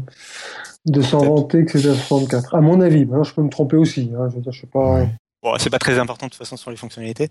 [0.86, 2.54] de s'en vanter que c'est la 64.
[2.54, 4.12] À mon avis, je peux me tromper aussi.
[4.14, 5.06] Hein, je, je sais pas.
[5.42, 7.30] Bon, c'est pas très important de toute façon sur les fonctionnalités.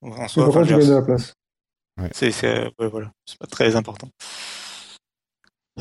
[0.00, 1.32] En soi, enfin, je la place.
[2.12, 2.30] C'est,
[2.78, 4.08] voilà, c'est pas très important.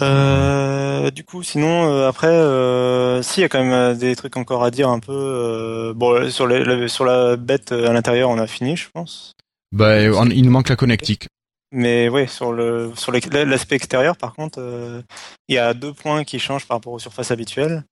[0.01, 4.15] Euh, du coup, sinon euh, après, euh, si il y a quand même euh, des
[4.15, 5.13] trucs encore à dire un peu.
[5.13, 9.33] Euh, bon, sur, les, sur la bête à l'intérieur, on a fini, je pense.
[9.71, 11.27] Bah, il nous manque la connectique.
[11.71, 14.59] Mais oui, sur le sur l'aspect extérieur, par contre,
[15.49, 17.83] il y a deux points qui changent par rapport aux surfaces habituelles.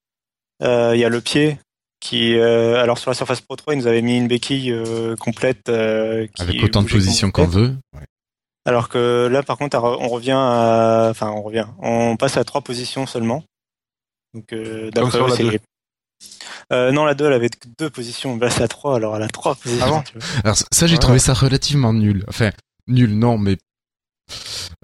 [0.62, 1.58] Il y a le pied
[2.00, 4.74] qui, alors sur la Surface Pro 3, ils nous avaient mis une béquille
[5.20, 5.68] complète.
[5.68, 7.76] Avec autant de positions qu'on veut.
[7.94, 8.06] Ouais.
[8.66, 12.62] Alors que là, par contre, on revient à, enfin, on revient, on passe à trois
[12.62, 13.44] positions seulement.
[14.34, 15.62] Donc, euh, d'après c'est
[16.72, 18.38] euh, non, la 2, elle avait deux positions.
[18.38, 20.04] Là, c'est à 3, alors elle a trois positions.
[20.06, 22.24] Ah alors, ça, j'ai trouvé ça relativement nul.
[22.28, 22.52] Enfin,
[22.88, 23.58] nul, non, mais.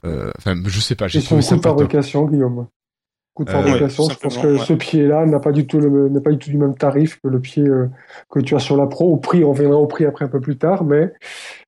[0.06, 1.58] Euh, enfin, je sais pas, j'ai trouvé ça.
[1.58, 2.68] Fabrication, Guillaume
[3.40, 4.10] coup de fabrication.
[4.10, 6.58] je pense que ce pied-là n'a pas du tout le n'a pas du tout du
[6.58, 7.90] même tarif que le pied euh,
[8.30, 9.14] que tu as sur la Pro.
[9.14, 11.14] Au prix, on reviendra au prix après un peu plus tard, mais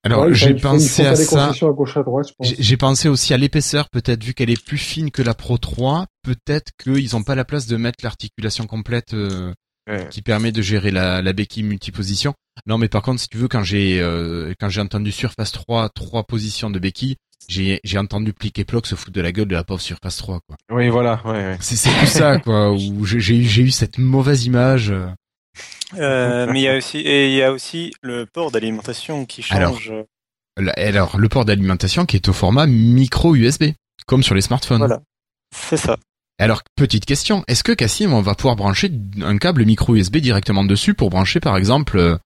[0.04, 1.52] alors j'ai pensé à ça.
[2.42, 6.08] J'ai pensé aussi à l'épaisseur, peut-être vu qu'elle est plus fine que la Pro 3,
[6.24, 9.54] peut-être qu'ils n'ont pas la place de mettre l'articulation complète euh,
[10.10, 12.34] qui permet de gérer la, la béquille multiposition.
[12.68, 15.90] Non, mais par contre, si tu veux, quand j'ai euh, quand j'ai entendu Surface 3,
[15.90, 17.16] trois positions de béquille,
[17.48, 20.18] j'ai j'ai entendu Plic et Ploc se foutre de la gueule de la pauvre Surface
[20.18, 20.58] 3 quoi.
[20.72, 21.58] Oui voilà, ouais, ouais.
[21.60, 24.94] C'est c'est tout ça quoi où j'ai j'ai eu cette mauvaise image.
[25.98, 29.42] Euh, mais il y a aussi et il y a aussi le port d'alimentation qui
[29.42, 29.92] change.
[30.58, 33.66] Alors, alors le port d'alimentation qui est au format micro USB
[34.06, 34.80] comme sur les smartphones.
[34.80, 35.02] Voilà.
[35.54, 35.98] C'est ça.
[36.40, 40.64] Alors, petite question, est-ce que Cassim, on va pouvoir brancher un câble micro USB directement
[40.64, 42.18] dessus pour brancher par exemple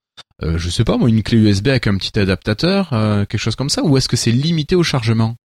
[0.43, 3.39] euh, euh, je sais pas moi, une clé USB avec un petit adaptateur, euh, quelque
[3.39, 5.36] chose comme ça, ou est-ce que c'est limité au chargement?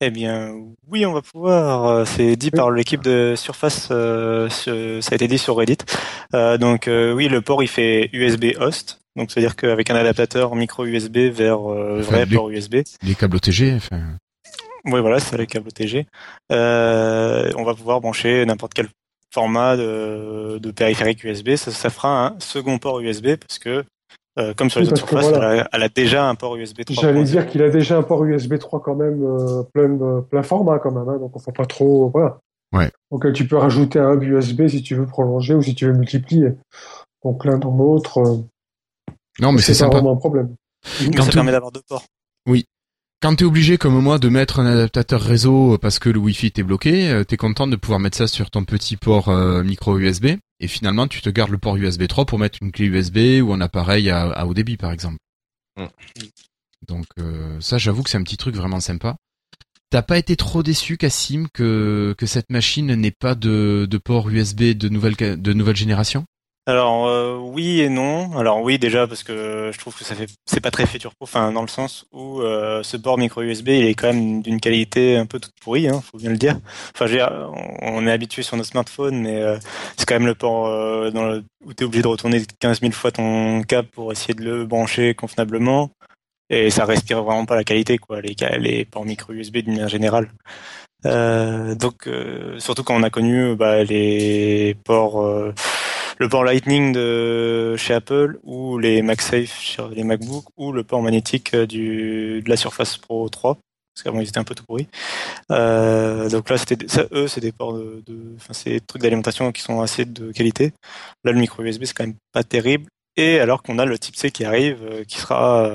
[0.00, 0.52] Eh bien,
[0.88, 1.86] oui, on va pouvoir.
[1.86, 3.86] Euh, c'est dit par l'équipe de Surface.
[3.88, 5.78] ça a été dit sur Reddit.
[6.32, 9.00] donc oui, le port il fait USB host.
[9.16, 12.76] Donc c'est-à-dire qu'avec un adaptateur micro USB vers vrai port USB.
[13.02, 13.74] Les câbles OTG.
[13.76, 14.00] Enfin...
[14.86, 16.06] Oui, voilà, c'est les câbles OTG.
[16.50, 18.88] on va pouvoir brancher n'importe quel
[19.32, 21.54] format de, de périphérique USB.
[21.54, 23.84] Ça, ça fera un second port USB parce que
[24.36, 25.32] euh, comme sur les autres surfaces,
[25.72, 27.02] elle, a, déjà un port USB 3.
[27.02, 30.42] J'allais dire qu'il a déjà un port USB 3 quand même, euh, plein, euh, plein
[30.42, 32.40] format quand même, hein, donc on faut pas trop, voilà.
[32.72, 32.90] Ouais.
[33.12, 35.92] Donc tu peux rajouter un hub USB si tu veux prolonger ou si tu veux
[35.92, 36.48] multiplier.
[37.24, 38.42] Donc l'un dans l'autre.
[39.38, 40.56] non, mais c'est pas vraiment un problème.
[41.00, 42.04] Mais ça permet d'avoir deux ports.
[42.48, 42.66] Oui,
[43.20, 46.62] quand t'es obligé comme moi de mettre un adaptateur réseau parce que le Wi-Fi t'est
[46.62, 50.26] bloqué, euh, t'es content de pouvoir mettre ça sur ton petit port euh, micro USB
[50.60, 53.52] et finalement tu te gardes le port USB 3 pour mettre une clé USB ou
[53.52, 55.16] un appareil à, haut débit par exemple.
[56.86, 59.16] Donc euh, ça j'avoue que c'est un petit truc vraiment sympa.
[59.90, 64.28] T'as pas été trop déçu Cassim que que cette machine n'ait pas de, de port
[64.28, 66.26] USB de nouvelle de nouvelle génération?
[66.66, 68.38] Alors euh, oui et non.
[68.38, 71.28] Alors oui déjà parce que je trouve que ça fait c'est pas très future proof,
[71.28, 74.60] enfin dans le sens où euh, ce port micro USB il est quand même d'une
[74.60, 76.58] qualité un peu toute pourrie, hein, faut bien le dire.
[76.94, 77.06] Enfin
[77.82, 79.58] on est habitué sur nos smartphones, mais euh,
[79.98, 80.64] c'est quand même le port
[81.12, 84.42] dans le, où t'es obligé de retourner 15 000 fois ton câble pour essayer de
[84.42, 85.90] le brancher convenablement
[86.48, 89.88] et ça respire vraiment pas la qualité quoi les les ports micro USB d'une manière
[89.88, 90.30] générale.
[91.04, 92.08] donc
[92.58, 95.52] surtout quand on a connu bah, les ports
[96.18, 101.02] le port Lightning de chez Apple ou les MagSafe sur les MacBook ou le port
[101.02, 103.58] magnétique euh, du, de la Surface Pro 3
[103.94, 104.88] parce qu'avant ils étaient un peu tout pourris.
[105.52, 109.62] Euh, donc là, c'était eux, c'est des ports de, enfin c'est des trucs d'alimentation qui
[109.62, 110.72] sont assez de qualité.
[111.22, 112.86] Là, le micro USB, c'est quand même pas terrible.
[113.16, 115.70] Et alors qu'on a le Type C qui arrive, euh, qui sera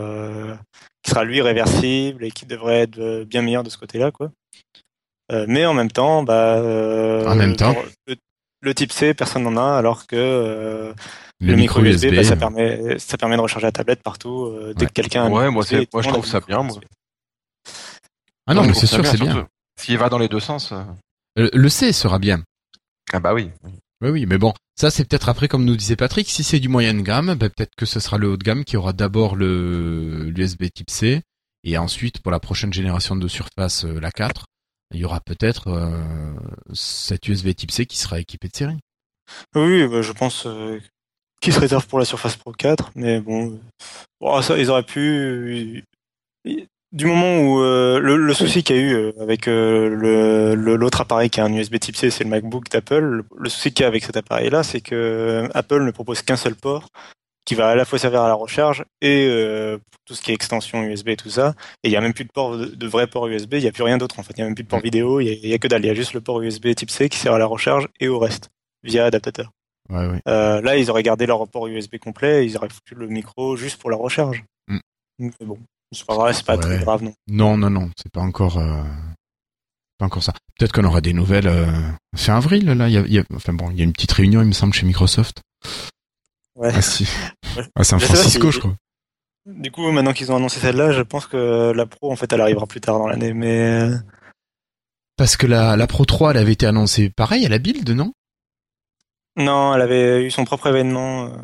[1.02, 4.32] qui sera lui réversible et qui devrait être bien meilleur de ce côté-là, quoi.
[5.48, 6.58] mais en même temps, bah,
[7.26, 7.74] en même temps,
[8.06, 8.16] le,
[8.74, 10.94] type C, personne n'en a, alors que
[11.40, 14.92] le, micro USB, bah, ça permet, ça permet de recharger la tablette partout dès que
[14.92, 15.30] quelqu'un.
[15.30, 16.78] Ouais, moi, moi je trouve ça bien, moi.
[18.48, 19.48] Ah non, mais c'est sûr, c'est bien.
[19.80, 20.74] S'il va dans les deux sens.
[21.36, 22.44] Le C sera bien.
[23.14, 23.50] Ah bah oui.
[24.02, 26.70] Oui, oui, mais bon, ça c'est peut-être après, comme nous disait Patrick, si c'est du
[26.70, 29.36] moyen de gamme, ben, peut-être que ce sera le haut de gamme qui aura d'abord
[29.36, 31.22] le l'USB Type C,
[31.66, 34.46] et ensuite pour la prochaine génération de Surface, euh, la 4,
[34.92, 36.34] il y aura peut-être euh,
[36.74, 38.80] cet USB Type C qui sera équipé de série.
[39.56, 40.80] Oui, bah, je pense euh,
[41.44, 43.60] se réserve pour la Surface Pro 4, mais bon,
[44.42, 45.84] ça, ils auraient pu
[46.92, 51.30] du moment où euh, le, souci qu'il y a eu euh, avec euh, l'autre appareil
[51.30, 53.24] qui a un USB Type C, c'est le MacBook d'Apple.
[53.38, 56.56] Le, souci qu'il y a avec cet appareil-là, c'est que Apple ne propose qu'un seul
[56.56, 56.88] port
[57.50, 59.28] qui va à la fois servir à la recharge et
[59.80, 61.56] pour tout ce qui est extension USB et tout ça.
[61.84, 63.56] Et il n'y a même plus de port de, vrai port USB.
[63.56, 64.34] Il n'y a plus rien d'autre en fait.
[64.38, 65.20] Il n'y a même plus de port vidéo.
[65.20, 65.84] Il n'y a, que dalle.
[65.84, 68.08] Il y a juste le port USB Type C qui sert à la recharge et
[68.08, 68.50] au reste
[68.84, 69.52] via adaptateur.
[69.90, 70.22] Ouais, ouais.
[70.28, 72.46] là, ils auraient gardé leur port USB complet.
[72.46, 74.44] Ils auraient foutu le micro juste pour la recharge.
[74.68, 74.80] Mm.
[75.18, 75.58] Mais bon.
[75.92, 77.14] C'est pas vrai, c'est pas très grave, non.
[77.28, 78.84] Non, non, non, c'est pas encore, euh,
[79.98, 80.34] pas encore ça.
[80.58, 81.66] Peut-être qu'on aura des nouvelles euh,
[82.16, 82.66] fin avril.
[82.68, 84.74] Là, il y a, enfin bon, il y a une petite réunion, il me semble,
[84.74, 85.42] chez Microsoft.
[86.60, 86.72] Ouais.
[86.74, 87.08] Ah si.
[87.76, 88.76] Ah, San Francisco, je crois.
[89.46, 92.42] Du coup, maintenant qu'ils ont annoncé celle-là, je pense que la Pro, en fait, elle
[92.42, 93.82] arrivera plus tard dans l'année, mais.
[93.82, 93.96] Euh,
[95.18, 98.14] Parce que la, la Pro 3, elle avait été annoncée pareil à la Build, non?
[99.36, 101.26] Non, elle avait eu son propre événement.
[101.26, 101.38] Euh,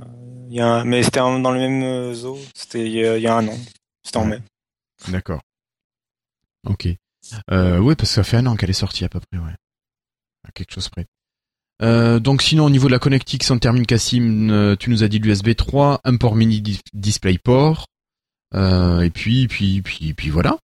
[0.49, 2.37] il y a mais c'était dans le même zoo.
[2.53, 3.57] C'était il y a un an.
[4.03, 4.39] C'était en mai.
[5.07, 5.41] D'accord.
[6.67, 6.87] Ok.
[7.51, 9.55] Euh, oui, parce que ça fait un an qu'elle est sortie à peu près, ouais.
[10.47, 11.07] À quelque chose près.
[11.81, 15.07] Euh, donc sinon au niveau de la connectique, on termine Cassim, euh, tu nous as
[15.07, 17.85] dit l'USB 3, un port mini DisplayPort,
[18.53, 20.57] euh, et puis puis puis puis voilà.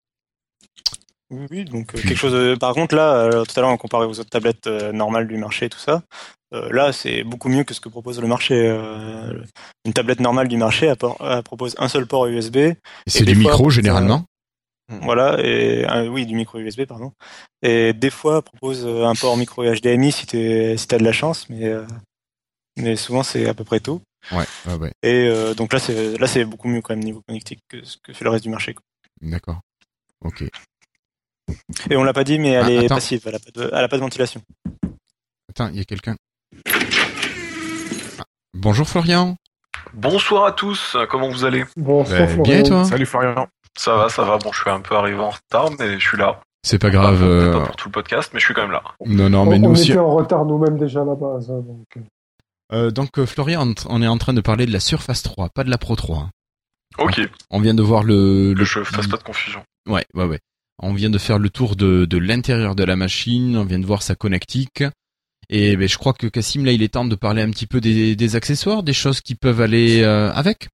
[1.29, 2.57] Oui, donc quelque chose.
[2.59, 5.69] Par contre là, tout à l'heure on comparait aux autres tablettes normales du marché et
[5.69, 6.03] tout ça.
[6.51, 8.69] là, c'est beaucoup mieux que ce que propose le marché.
[9.85, 12.57] une tablette normale du marché elle, propose un seul port USB.
[12.57, 12.75] Et
[13.07, 14.25] c'est du micro généralement.
[15.01, 17.13] Voilà, et oui, du micro USB, pardon.
[17.61, 21.49] Et des fois, propose un port micro HDMI si tu si t'as de la chance,
[21.49, 21.71] mais
[22.77, 24.01] mais souvent c'est à peu près tout.
[24.31, 27.83] Ouais, ouais, Et donc là, c'est là c'est beaucoup mieux quand même niveau connectique que
[27.83, 28.75] ce que fait le reste du marché.
[29.21, 29.59] D'accord.
[30.23, 30.43] Ok.
[31.89, 33.83] Et on l'a pas dit, mais elle ah, est passive, elle a, pas de, elle
[33.83, 34.41] a pas de ventilation.
[35.49, 36.15] Attends, il y a quelqu'un.
[38.19, 39.35] Ah, bonjour Florian.
[39.93, 41.65] Bonsoir à tous, comment vous allez?
[41.75, 42.43] Bonsoir bah, Florian.
[42.43, 43.47] Bien et toi Salut Florian.
[43.77, 44.37] Ça va, ça va.
[44.37, 46.41] Bon, je suis un peu arrivé en retard, mais je suis là.
[46.63, 47.19] C'est pas grave.
[47.19, 48.83] Pas, euh, pour tout le podcast, mais je suis quand même là.
[49.05, 49.91] Non, non, mais on, nous on aussi.
[49.91, 51.49] était en retard nous-mêmes déjà à la base.
[51.49, 51.87] Hein, donc,
[52.73, 55.63] euh, donc euh, Florian, on est en train de parler de la Surface 3, pas
[55.63, 56.29] de la Pro 3.
[56.99, 57.21] Ok.
[57.49, 58.53] On vient de voir le.
[58.55, 59.63] Que je fasse pas de confusion.
[59.89, 60.39] Ouais, ouais, ouais.
[60.83, 63.85] On vient de faire le tour de, de l'intérieur de la machine, on vient de
[63.85, 64.83] voir sa connectique.
[65.49, 67.81] Et ben, je crois que Cassim, là, il est temps de parler un petit peu
[67.81, 70.69] des, des accessoires, des choses qui peuvent aller avec.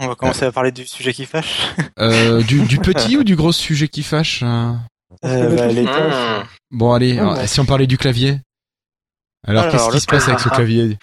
[0.00, 1.66] On va commencer à parler du sujet qui fâche.
[1.98, 4.80] Euh, du, du petit ou du gros sujet qui fâche hein
[5.24, 6.44] euh, bah, les mmh.
[6.70, 8.40] Bon allez, ah, si on parlait du clavier.
[9.44, 10.96] Alors, qu'est-ce qui se passe avec ce clavier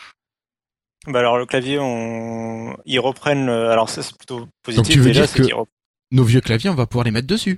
[1.08, 2.78] Bah alors le clavier, on...
[2.86, 3.50] ils reprennent.
[3.50, 4.86] Alors ça c'est plutôt positif.
[4.86, 5.44] Donc tu veux dire que
[6.12, 7.58] nos vieux claviers, on va pouvoir les mettre dessus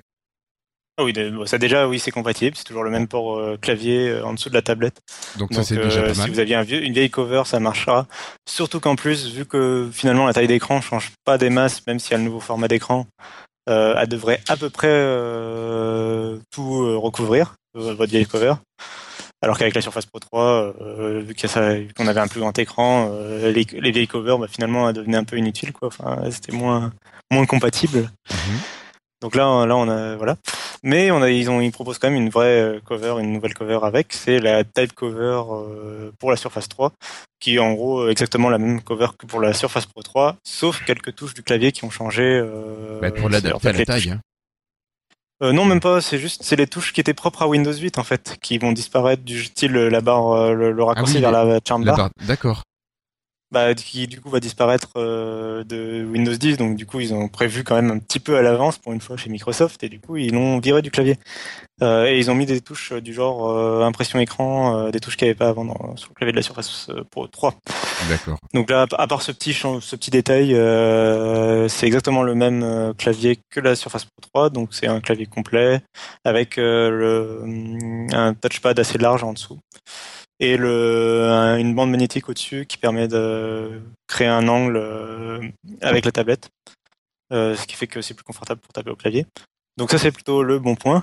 [1.00, 1.14] ah oui,
[1.46, 2.56] ça déjà, oui, c'est compatible.
[2.56, 5.00] C'est toujours le même port euh, clavier euh, en dessous de la tablette.
[5.38, 6.16] Donc, ça, c'est déjà pas mal.
[6.16, 8.08] Si vous aviez un vieux, une vieille cover, ça marchera.
[8.48, 12.12] Surtout qu'en plus, vu que finalement la taille d'écran change pas des masses, même s'il
[12.12, 13.06] y a le nouveau format d'écran,
[13.68, 14.88] euh, elle devrait à peu près
[16.50, 18.54] tout recouvrir, votre vieille cover.
[19.40, 20.74] Alors qu'avec la Surface Pro 3,
[21.20, 21.36] vu
[21.96, 25.36] qu'on avait un plus grand écran, les, vieilles covers, bah, finalement, elles devenaient un peu
[25.36, 25.88] inutiles, quoi.
[25.88, 26.92] Enfin, c'était moins
[27.30, 28.10] moins compatible.
[28.30, 28.58] Mhm.
[29.20, 30.36] Donc là, là, on a voilà.
[30.82, 33.54] Mais on a, ils ont, ils proposent quand même une vraie euh, cover, une nouvelle
[33.54, 34.12] cover avec.
[34.12, 36.92] C'est la type cover euh, pour la Surface 3,
[37.40, 40.84] qui est en gros exactement la même cover que pour la Surface Pro 3, sauf
[40.84, 42.22] quelques touches du clavier qui ont changé.
[42.22, 44.10] Euh, bah pour l'adapter à la taille.
[44.10, 44.20] Hein.
[45.42, 46.00] Euh, non, même pas.
[46.00, 48.72] C'est juste, c'est les touches qui étaient propres à Windows 8 en fait, qui vont
[48.72, 52.10] disparaître du style la barre, le, raccourci ah vers la charm bar.
[52.26, 52.62] D'accord
[53.50, 56.58] bah, qui du coup va disparaître euh, de Windows 10.
[56.58, 59.00] Donc du coup, ils ont prévu quand même un petit peu à l'avance pour une
[59.00, 61.16] fois chez Microsoft et du coup, ils l'ont viré du clavier.
[61.80, 65.26] Euh, et ils ont mis des touches du genre euh, impression écran, des touches qu'il
[65.26, 67.54] n'y avait pas avant dans, sur le clavier de la Surface Pro 3.
[68.10, 68.38] D'accord.
[68.52, 70.48] Donc là, à part ce petit ce petit détail,
[71.70, 74.50] c'est exactement le même clavier que la Surface Pro 3.
[74.50, 75.80] Donc c'est un clavier complet
[76.24, 77.42] avec le,
[78.12, 79.58] un touchpad assez large en dessous
[80.40, 85.40] et le, une bande magnétique au-dessus qui permet de créer un angle euh,
[85.80, 86.48] avec la tablette.
[87.30, 89.26] ce qui fait que c'est plus confortable pour taper au clavier.
[89.76, 91.02] Donc ça c'est plutôt le bon point.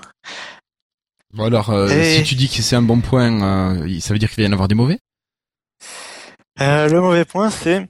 [1.34, 4.46] Bon alors, si tu dis que c'est un bon point, ça veut dire qu'il va
[4.46, 4.98] y en avoir des mauvais?
[6.60, 7.86] Euh, le mauvais point, c'est.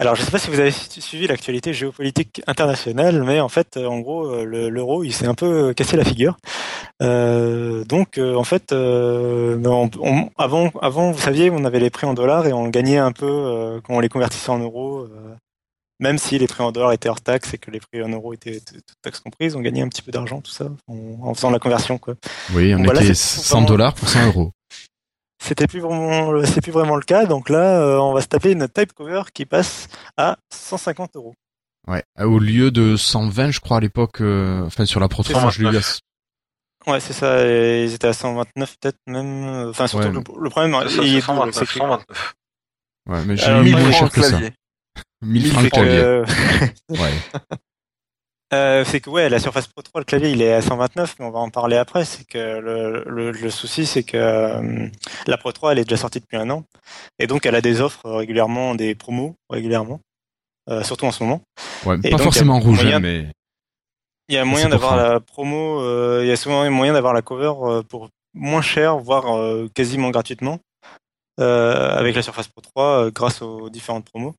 [0.00, 3.76] Alors, je ne sais pas si vous avez suivi l'actualité géopolitique internationale, mais en fait,
[3.76, 6.38] en gros, euh, l'euro, il s'est un peu cassé la figure.
[7.02, 12.46] Euh, donc, euh, en fait, avant, avant, vous saviez, on avait les prix en dollars
[12.46, 15.06] et on gagnait un peu quand on les convertissait en euros.
[15.98, 18.32] même si les prix en dollars étaient hors taxe et que les prix en euros
[18.32, 21.58] étaient toutes taxes comprises, on gagnait un petit peu d'argent, tout ça, en, faisant la
[21.58, 22.14] conversion, quoi.
[22.54, 24.52] Oui, on était 100 dollars pour 100 euros
[25.40, 27.26] c'était plus vraiment, c'est plus vraiment le cas.
[27.26, 31.34] Donc là, euh, on va se taper une type cover qui passe à 150 euros.
[31.88, 35.50] Ouais, au lieu de 120, je crois à l'époque, euh, enfin sur la Pro 3,
[35.50, 36.90] je l'ai eu à...
[36.90, 37.42] Ouais, c'est ça.
[37.46, 39.68] Ils étaient à 129 peut-être même.
[39.70, 42.34] Enfin surtout le, problème, c'est 129.
[43.08, 44.38] Ouais, mais j'ai eu moins cher que ça.
[45.22, 46.22] 1000 francs clavier.
[46.90, 46.98] ouais.
[48.52, 51.24] Euh, c'est que ouais, la Surface Pro 3, le clavier il est à 129, mais
[51.24, 52.04] on va en parler après.
[52.04, 54.88] C'est que le, le, le souci, c'est que euh,
[55.26, 56.64] la Pro 3 elle est déjà sortie depuis un an,
[57.20, 60.00] et donc elle a des offres régulièrement, des promos régulièrement,
[60.68, 61.42] euh, surtout en ce moment.
[61.86, 63.26] Ouais, pas forcément rouge, hein, mais
[64.28, 67.22] il y a moyen d'avoir la promo, euh, il y a souvent moyen d'avoir la
[67.22, 67.52] cover
[67.88, 69.26] pour moins cher, voire
[69.74, 70.58] quasiment gratuitement,
[71.38, 74.34] avec la Surface Pro 3 grâce aux différentes promos.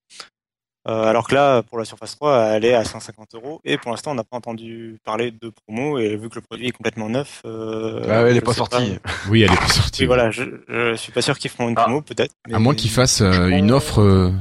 [0.88, 3.62] Euh, alors que là, pour la Surface 3, elle est à 150 euros.
[3.64, 6.00] Et pour l'instant, on n'a pas entendu parler de promo.
[6.00, 8.98] Et vu que le produit est complètement neuf, euh, ah elle est pas sortie.
[9.30, 10.06] Oui, elle est pas sortie.
[10.06, 11.84] voilà, je, je suis pas sûr qu'ils feront une ah.
[11.84, 12.34] promo, peut-être.
[12.52, 14.32] À moins qu'ils fassent euh, une offre, euh,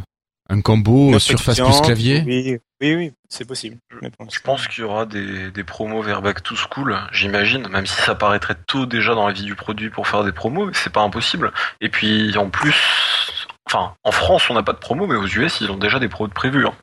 [0.49, 2.23] un combo Surface plus clavier.
[2.27, 3.77] Oui, oui, oui, c'est possible.
[4.01, 8.01] Je pense qu'il y aura des, des promos vers Back to School, j'imagine, même si
[8.01, 11.03] ça paraîtrait tôt déjà dans la vie du produit pour faire des promos, c'est pas
[11.03, 11.53] impossible.
[11.83, 13.40] Et puis en plus,
[13.73, 16.09] Enfin, en France, on n'a pas de promo, mais aux US, ils ont déjà des
[16.09, 16.67] pros prévus.
[16.67, 16.75] Hein.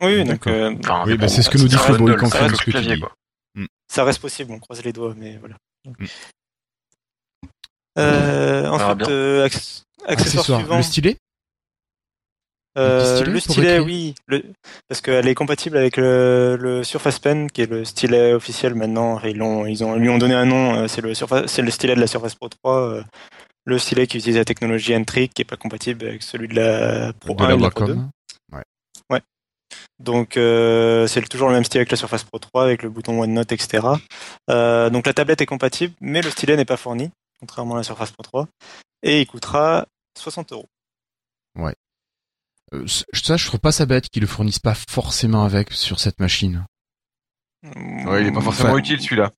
[0.00, 0.46] Oui, donc.
[0.46, 3.02] Euh, oui, bah, c'est ce que nous dit Flobo, il confirme ce que tu dis.
[3.54, 3.66] Mm.
[3.86, 5.56] Ça reste possible, on croise les doigts, mais voilà.
[5.84, 6.06] Mm.
[7.98, 9.48] Euh, ensuite, euh,
[10.06, 10.76] accessoire, suivant.
[10.78, 11.16] Le stylet?
[12.78, 14.44] Euh, le stylet, oui, le,
[14.88, 19.20] parce qu'elle est compatible avec le, le, Surface Pen, qui est le stylet officiel maintenant.
[19.24, 20.74] Ils, ont, ils ont, lui ont donné un nom.
[20.74, 23.02] Euh, c'est le Surface, c'est le stylet de la Surface Pro 3
[23.66, 27.12] le stylet qui utilise la technologie N-Trick qui est pas compatible avec celui de la
[27.12, 27.94] Pro 1 et la Pro 2.
[28.52, 28.62] Ouais.
[29.10, 29.20] ouais.
[29.98, 33.20] Donc euh, c'est toujours le même stylet que la Surface Pro 3 avec le bouton
[33.20, 33.86] OneNote, etc.
[34.48, 37.82] Euh, donc la tablette est compatible, mais le stylet n'est pas fourni, contrairement à la
[37.82, 38.48] Surface Pro 3,
[39.02, 40.68] et il coûtera 60 euros.
[41.58, 41.74] Ouais.
[42.72, 46.20] Euh, ça, je trouve pas ça bête qu'ils le fournissent pas forcément avec sur cette
[46.20, 46.64] machine.
[47.64, 49.32] Ouais, il est pas forcément utile celui-là.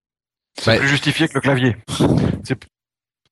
[0.61, 1.77] C'est plus justifié que le clavier.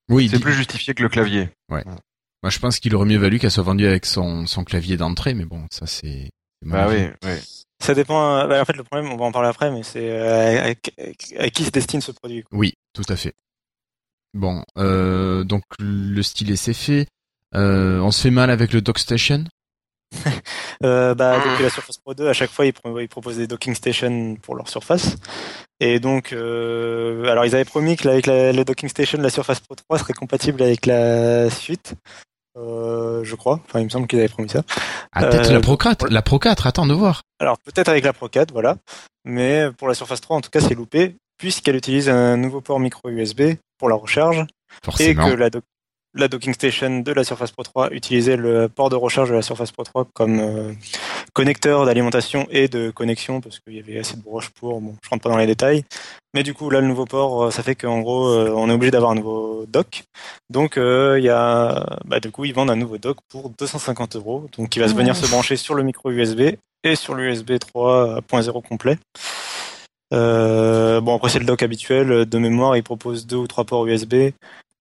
[0.09, 1.51] C'est oui, c'est plus justifié que le clavier.
[1.71, 1.85] Ouais.
[1.85, 5.35] Moi, je pense qu'il aurait mieux valu qu'elle soit vendue avec son, son clavier d'entrée,
[5.35, 6.31] mais bon, ça c'est.
[6.64, 7.64] Bah oui, oui.
[7.83, 8.38] Ça dépend.
[8.38, 10.75] Euh, bah, en fait, le problème, on va en parler après, mais c'est euh,
[11.38, 12.45] à, qui se destine ce produit.
[12.53, 13.35] Oui, tout à fait.
[14.37, 17.07] Bon, euh, donc le stylet c'est fait.
[17.55, 19.45] Euh, on se fait mal avec le DockStation
[20.85, 22.73] euh, bah, depuis la Surface Pro 2, à chaque fois, ils,
[23.09, 25.16] proposent des docking stations pour leur surface.
[25.81, 29.61] Et donc, euh, alors ils avaient promis que avec la, le docking station, la Surface
[29.61, 31.95] Pro 3 serait compatible avec la suite.
[32.57, 33.61] Euh, je crois.
[33.67, 34.62] Enfin, il me semble qu'ils avaient promis ça.
[35.12, 36.09] Ah, peut-être la Pro 4.
[36.09, 37.23] La Pro 4, attends de voir.
[37.39, 38.77] Alors, peut-être avec la Pro 4, voilà.
[39.25, 42.81] Mais pour la Surface 3, en tout cas, c'est loupé, puisqu'elle utilise un nouveau port
[42.81, 44.47] micro USB pour la recharge.
[44.83, 45.27] Forcément.
[45.27, 45.51] Et que la,
[46.16, 49.42] la docking station de la Surface Pro 3 utilisait le port de recharge de la
[49.42, 50.72] Surface Pro 3 comme euh,
[51.35, 54.81] connecteur d'alimentation et de connexion parce qu'il y avait assez de broches pour.
[54.81, 55.85] Bon, je rentre pas dans les détails,
[56.35, 58.72] mais du coup là le nouveau port, euh, ça fait qu'en gros euh, on est
[58.72, 60.05] obligé d'avoir un nouveau dock.
[60.50, 64.46] Donc il y a, bah, du coup ils vendent un nouveau dock pour 250 euros,
[64.57, 68.62] donc qui va se venir se brancher sur le micro USB et sur l'USB 3.0
[68.66, 68.98] complet.
[70.11, 74.33] bon après c'est le dock habituel de mémoire, il propose deux ou trois ports USB,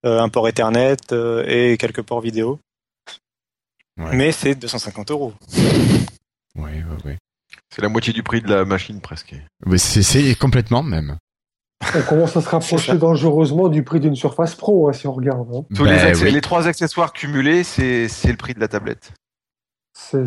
[0.06, 2.60] un port Ethernet euh, et quelques ports vidéo.
[3.98, 5.34] Mais c'est 250 euros.
[6.56, 7.12] Oui, oui, oui.
[7.74, 9.36] C'est la moitié du prix de la machine presque.
[9.66, 11.18] Oui, c'est complètement même.
[11.94, 15.48] On commence à se rapprocher dangereusement du prix d'une Surface Pro, hein, si on regarde.
[15.54, 15.66] Hein.
[15.76, 19.12] Tous les, ben les, trois accessoires cumulés, c'est le prix de la tablette.
[19.94, 20.26] C'est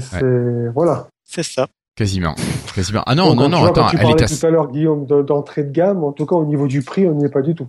[0.75, 1.09] voilà.
[1.25, 1.69] C'est ça.
[1.95, 2.37] Quasiment.
[2.75, 3.03] Quasiment.
[3.07, 6.05] Ah non, non, non, attends, tu tout à l'heure, Guillaume, d'entrée de gamme.
[6.05, 7.69] En tout cas, au niveau du prix, on n'y est pas du tout.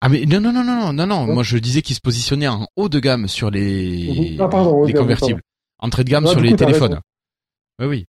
[0.00, 2.68] Ah mais non non non non non non moi je disais qu'il se positionnait en
[2.76, 5.40] haut de gamme sur les ah, pardon, les convertibles,
[5.78, 7.00] entrée de gamme sur les téléphones.
[7.80, 8.06] Oui oui.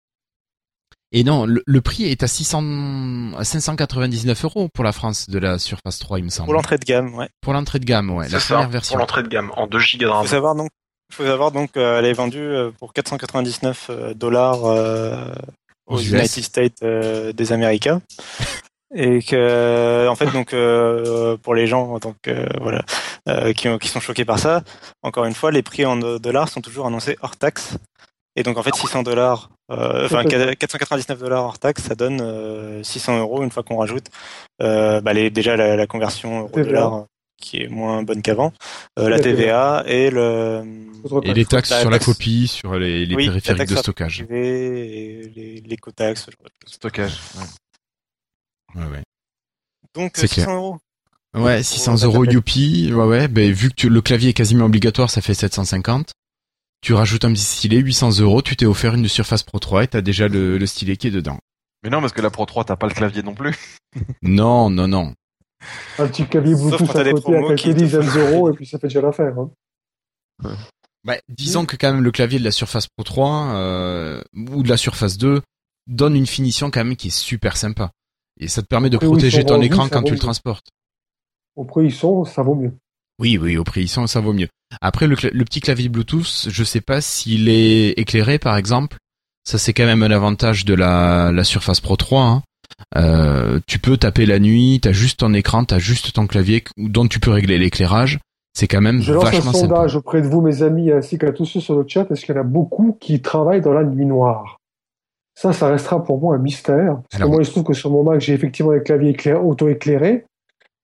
[1.12, 5.58] Et non, le, prix est à 600 à 599 euros pour la France de la
[5.58, 6.46] Surface 3 il me semble.
[6.46, 7.28] Pour l'entrée de gamme, ouais.
[7.40, 8.92] Pour l'entrée de gamme, ouais, la première version.
[8.92, 10.24] Pour l'entrée de gamme en 2 Go de RAM.
[10.24, 10.70] Faut savoir donc
[11.12, 14.64] faut savoir donc euh, elle est vendue euh, pour 499 euh, dollars
[15.86, 18.02] aux, United States des Américains.
[18.94, 20.54] Et que en fait donc
[21.42, 22.82] pour les gens en tant que voilà
[23.54, 24.62] qui, qui sont choqués par ça
[25.02, 27.76] encore une fois les prix en dollars sont toujours annoncés hors taxe
[28.36, 33.42] et donc en fait 600 dollars enfin 499 dollars hors taxe ça donne 600 euros
[33.42, 34.06] une fois qu'on rajoute
[34.60, 37.06] bah, les, déjà la, conversion euro dollar
[37.40, 38.52] qui est moins bonne qu'avant,
[38.98, 40.62] euh, la TVA et le
[41.22, 44.24] et les taxes sur la copie, sur les, les périphériques de stockage.
[44.30, 46.28] Et les, les cotaxes.
[46.66, 47.20] Stockage.
[47.36, 47.44] Ouais,
[48.76, 49.02] ouais.
[49.94, 50.78] Donc 600 euros.
[51.34, 52.92] Ouais, 600 euros Youpi.
[52.92, 53.28] Ouais, ouais.
[53.28, 56.12] Ben, vu que le clavier est quasiment obligatoire, ça fait 750.
[56.82, 58.42] Tu rajoutes un petit stylet, 800 euros.
[58.42, 61.10] Tu t'es offert une Surface Pro 3 et t'as déjà le, le stylet qui est
[61.10, 61.38] dedans.
[61.82, 63.54] Mais non, parce que la Pro 3, t'as pas le clavier non plus.
[64.22, 65.14] non, non, non.
[65.98, 69.00] Un petit clavier Bluetooth à côté à quelques dizaines d'euros et puis ça fait déjà
[69.00, 69.34] l'affaire.
[69.38, 70.56] Hein.
[71.04, 74.68] Bah, disons que quand même le clavier de la Surface Pro 3 euh, ou de
[74.68, 75.40] la Surface 2
[75.86, 77.92] donne une finition quand même qui est super sympa.
[78.38, 80.68] Et ça te permet de protéger ton écran quand tu le transportes.
[81.56, 82.72] Au prix ils sont, ça vaut mieux.
[83.18, 84.48] Oui, oui, au prix ils sont, ça vaut mieux.
[84.80, 88.98] Après, le, petit clavier Bluetooth, je sais pas s'il est éclairé, par exemple.
[89.44, 92.22] Ça, c'est quand même un avantage de la, la Surface Pro 3.
[92.22, 92.42] Hein.
[92.96, 97.06] Euh, tu peux taper la nuit, t'as juste ton écran, t'as juste ton clavier dont
[97.06, 98.18] tu peux régler l'éclairage.
[98.54, 101.44] C'est quand même Je lance un sondage auprès de vous, mes amis, ainsi qu'à tous
[101.44, 102.10] ceux sur le chat.
[102.10, 104.58] Est-ce qu'il y en a beaucoup qui travaillent dans la nuit noire?
[105.36, 107.02] Ça, ça restera pour moi un mystère.
[107.10, 110.24] Parce que moi, il se trouve que sur mon Mac, j'ai effectivement un clavier auto-éclairé.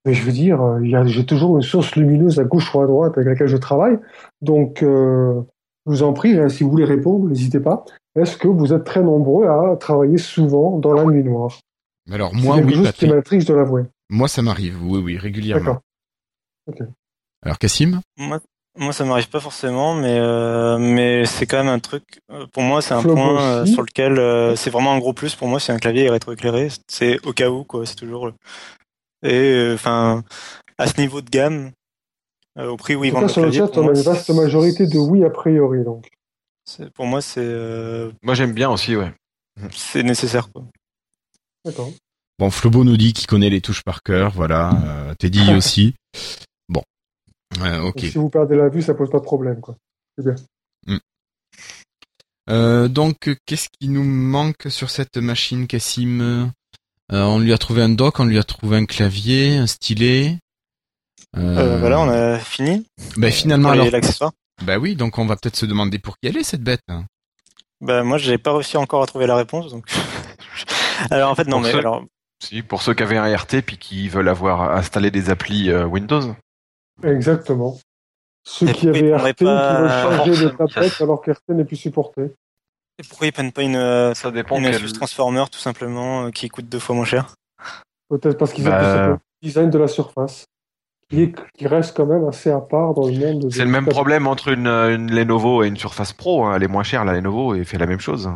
[0.05, 3.12] Mais je veux dire, euh, j'ai toujours une source lumineuse à gauche ou à droite
[3.16, 3.98] avec laquelle je travaille.
[4.42, 5.40] Donc, euh,
[5.86, 7.84] je vous en prie, hein, si vous voulez répondre, n'hésitez pas.
[8.14, 11.59] Est-ce que vous êtes très nombreux à travailler souvent dans la nuit noire?
[12.11, 13.84] Alors moi, oui, de l'avouer.
[14.11, 15.80] Moi, ça m'arrive, oui, oui, régulièrement.
[16.66, 16.88] D'accord.
[17.42, 18.40] Alors Cassim Moi,
[18.77, 22.20] moi ça m'arrive pas forcément, mais euh, mais c'est quand même un truc.
[22.31, 25.35] Euh, pour moi, c'est un point euh, sur lequel c'est vraiment un gros plus.
[25.35, 26.68] Pour moi, c'est un clavier rétroéclairé.
[26.89, 27.87] C'est au cas où, quoi.
[27.87, 28.31] C'est toujours.
[29.23, 30.25] Et enfin,
[30.79, 31.70] à ce niveau de gamme,
[32.59, 34.99] au prix où ils vendent le sur le chat, on a une vaste majorité de
[34.99, 36.09] oui a priori, donc.
[36.95, 38.11] Pour moi, c'est.
[38.23, 39.12] Moi, j'aime bien aussi, ouais.
[39.70, 40.64] C'est nécessaire, quoi.
[41.64, 41.91] D'accord.
[42.39, 44.73] Bon, Flobo nous dit qu'il connaît les touches par cœur, voilà.
[44.85, 45.95] Euh, Teddy aussi.
[47.98, 49.76] Si vous perdez la vue, ça pose pas de problème, quoi.
[50.16, 50.34] C'est bien.
[50.86, 50.98] Hmm.
[52.50, 56.20] Euh, donc, qu'est-ce qui nous manque sur cette machine, Cassim?
[56.20, 60.38] Euh, On lui a trouvé un dock, on lui a trouvé un clavier, un stylet.
[61.34, 62.86] voilà, on a fini.
[63.16, 63.90] Ben finalement, alors.
[63.90, 64.32] L'accessoire.
[64.62, 66.82] Bah oui, donc on va peut-être se demander pour qui elle est cette bête.
[67.80, 69.86] Bah moi, j'ai pas réussi encore à trouver la réponse, donc.
[71.11, 72.05] Alors en fait non, mais alors.
[72.42, 75.84] Si, pour ceux qui avaient un RT puis qui veulent avoir installé des applis euh,
[75.84, 76.34] Windows.
[77.03, 77.78] Exactement.
[78.45, 82.22] Ceux qui avaient RT qui veulent changer de tablette alors qu'RT n'est plus supporté.
[82.99, 86.30] Et pourquoi ils prennent pas une, euh, Ça dépend une Asus Transformer tout simplement euh,
[86.30, 87.34] qui coûte deux fois moins cher?
[88.09, 89.07] Peut-être parce qu'ils ont bah...
[89.09, 90.45] le design de la surface.
[91.09, 93.53] Qui, qui, reste quand même assez à part dans le monde.
[93.53, 96.47] C'est le même problème entre une, une, Lenovo et une Surface Pro.
[96.47, 96.57] Hein.
[96.57, 98.30] Elle est moins chère, la Lenovo, et fait la même chose.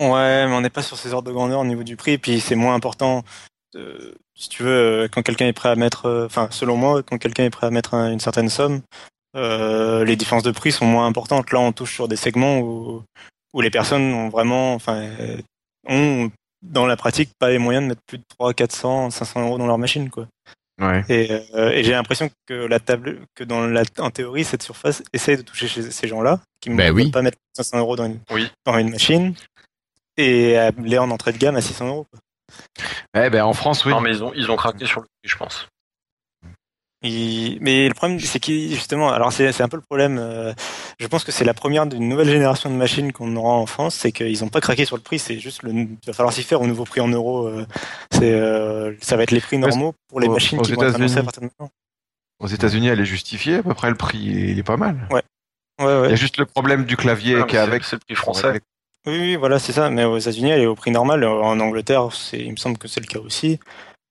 [0.00, 2.38] Ouais, mais on n'est pas sur ces ordres de grandeur au niveau du prix, puis
[2.38, 3.24] c'est moins important.
[3.74, 7.02] Euh, si tu veux, euh, quand quelqu'un est prêt à mettre, euh, enfin, selon moi,
[7.02, 8.80] quand quelqu'un est prêt à mettre une certaine somme,
[9.34, 11.52] les différences de prix sont moins importantes.
[11.52, 13.04] Là, on touche sur des segments où,
[13.52, 15.08] où les personnes ont vraiment, enfin,
[15.86, 16.30] ont
[16.62, 19.66] dans la pratique pas les moyens de mettre plus de 300, 400, 500 euros dans
[19.66, 20.26] leur machine, quoi.
[20.80, 21.04] Ouais.
[21.10, 25.36] Et, et j'ai l'impression que la table, que dans la, en théorie, cette surface essaye
[25.36, 28.18] de toucher chez ces gens-là qui ne ben peuvent pas mettre 500 euros dans une,
[28.64, 29.34] dans une machine
[30.16, 32.06] et les en entrée de gamme à 600 euros.
[33.14, 33.92] Eh ben en France, oui.
[33.92, 35.68] Non, mais ils ont, ils ont craqué sur le prix, je pense.
[37.02, 40.18] Mais le problème, c'est qu'ils justement, alors c'est un peu le problème.
[40.18, 40.52] Euh,
[40.98, 43.94] je pense que c'est la première d'une nouvelle génération de machines qu'on aura en France,
[43.94, 45.18] c'est qu'ils n'ont pas craqué sur le prix.
[45.18, 47.46] C'est juste le, il va falloir s'y faire au nouveau prix en euros.
[47.46, 47.66] Euh,
[48.10, 51.18] c'est, euh, ça va être les prix normaux pour les machines qui vont être annoncées
[51.18, 51.70] à partir de maintenant.
[52.38, 53.88] Aux États-Unis, elle est justifiée à peu près.
[53.88, 55.08] Le prix, il est pas mal.
[55.10, 55.22] Ouais.
[55.80, 56.08] Ouais, ouais.
[56.08, 57.84] Il y a juste le problème du clavier qui est avec.
[57.84, 58.60] C'est le prix français.
[59.06, 59.90] Oui, oui, voilà, c'est ça.
[59.90, 61.24] Mais aux États-Unis, elle est au prix normal.
[61.24, 63.58] En Angleterre, c'est, il me semble que c'est le cas aussi.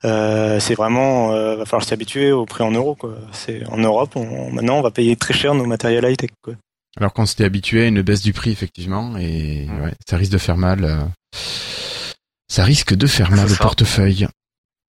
[0.05, 2.95] Euh, c'est vraiment, euh, va falloir s'habituer au prix en euros.
[2.95, 3.15] Quoi.
[3.31, 6.31] C'est en Europe, on, maintenant, on va payer très cher nos matériels high tech.
[6.41, 6.55] Quoi.
[6.97, 10.37] Alors qu'on s'était habitué à une baisse du prix, effectivement, et ouais, ça risque de
[10.37, 10.83] faire mal.
[10.83, 11.03] Euh,
[12.47, 14.27] ça risque de faire mal au portefeuille.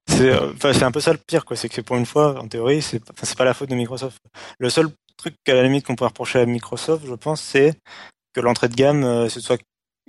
[0.08, 1.56] C'est, euh, c'est un peu ça le pire, quoi.
[1.56, 4.18] C'est que pour une fois, en théorie, c'est, c'est pas la faute de Microsoft.
[4.58, 7.74] Le seul truc à la limite qu'on pourrait reprocher à Microsoft, je pense, c'est
[8.32, 9.60] que l'entrée de gamme, euh, ce soit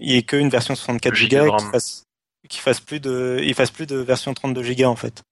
[0.02, 2.04] il n'y ait qu'une version 64 Go qui fasse,
[2.50, 5.24] qui fasse plus de, il fasse plus de version 32 Go en fait.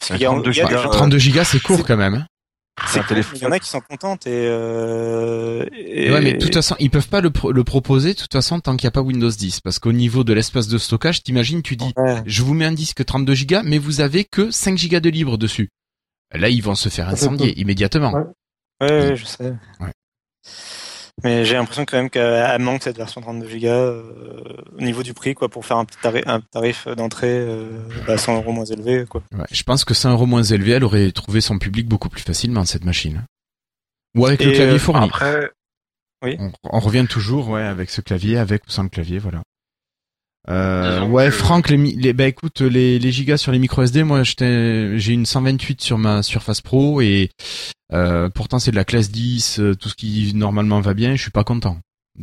[0.00, 2.14] 32, Go, c'est court quand même.
[2.14, 2.26] Hein.
[3.34, 6.90] Il y en a qui sont contentes et, euh, Ouais, mais de toute façon, ils
[6.90, 9.60] peuvent pas le, le proposer de toute façon tant qu'il n'y a pas Windows 10,
[9.60, 11.92] parce qu'au niveau de l'espace de stockage, t'imagines, tu dis,
[12.26, 15.36] je vous mets un disque 32 Go, mais vous avez que 5 Go de libre
[15.38, 15.68] dessus.
[16.34, 18.12] Là, ils vont se faire incendier immédiatement.
[18.80, 19.52] Ouais, ouais, je sais.
[19.80, 19.92] Ouais.
[21.24, 24.42] Mais j'ai l'impression quand même qu'elle manque cette version 32 Go euh,
[24.76, 27.68] au niveau du prix, quoi, pour faire un tarif, un tarif d'entrée euh,
[28.08, 29.22] à 100 euros moins élevé, quoi.
[29.32, 32.22] Ouais, je pense que 100 euros moins élevé, elle aurait trouvé son public beaucoup plus
[32.22, 33.24] facilement cette machine.
[34.16, 35.06] Ou avec le clavier euh, fourni.
[35.06, 35.50] Après,
[36.24, 36.38] oui.
[36.64, 39.42] On, revient toujours, ouais, avec ce clavier, avec ou sans le clavier, voilà.
[40.48, 44.22] Euh, ouais, Franck, les, les, bah écoute, les, les gigas sur les micro SD, moi
[44.24, 47.30] j'ai une 128 sur ma Surface Pro et
[47.92, 51.22] euh, pourtant c'est de la classe 10, euh, tout ce qui normalement va bien, je
[51.22, 51.76] suis pas content.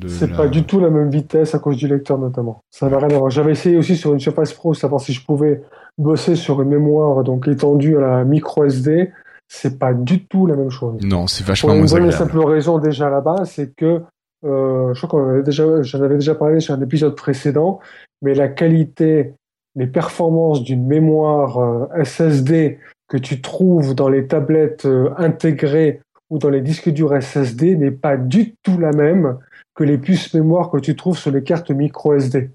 [0.08, 2.64] C'est pas du tout la même vitesse à cause du lecteur notamment.
[2.70, 3.32] Ça n'a rien à voir.
[3.32, 5.64] J'avais essayé aussi sur une Surface Pro, savoir si je pouvais
[5.98, 9.12] bosser sur une mémoire donc étendue à la micro SD.
[9.48, 11.02] C'est pas du tout la même chose.
[11.02, 12.12] Non, c'est vachement moins agréable.
[12.12, 14.04] Pour une simple raison déjà là-bas, c'est que
[14.46, 17.80] euh, je crois qu'on avait déjà, j'en avais déjà parlé sur un épisode précédent,
[18.22, 19.34] mais la qualité,
[19.76, 26.38] les performances d'une mémoire euh, SSD que tu trouves dans les tablettes euh, intégrées ou
[26.38, 29.38] dans les disques durs SSD n'est pas du tout la même
[29.76, 32.52] que les puces mémoire que tu trouves sur les cartes micro SD.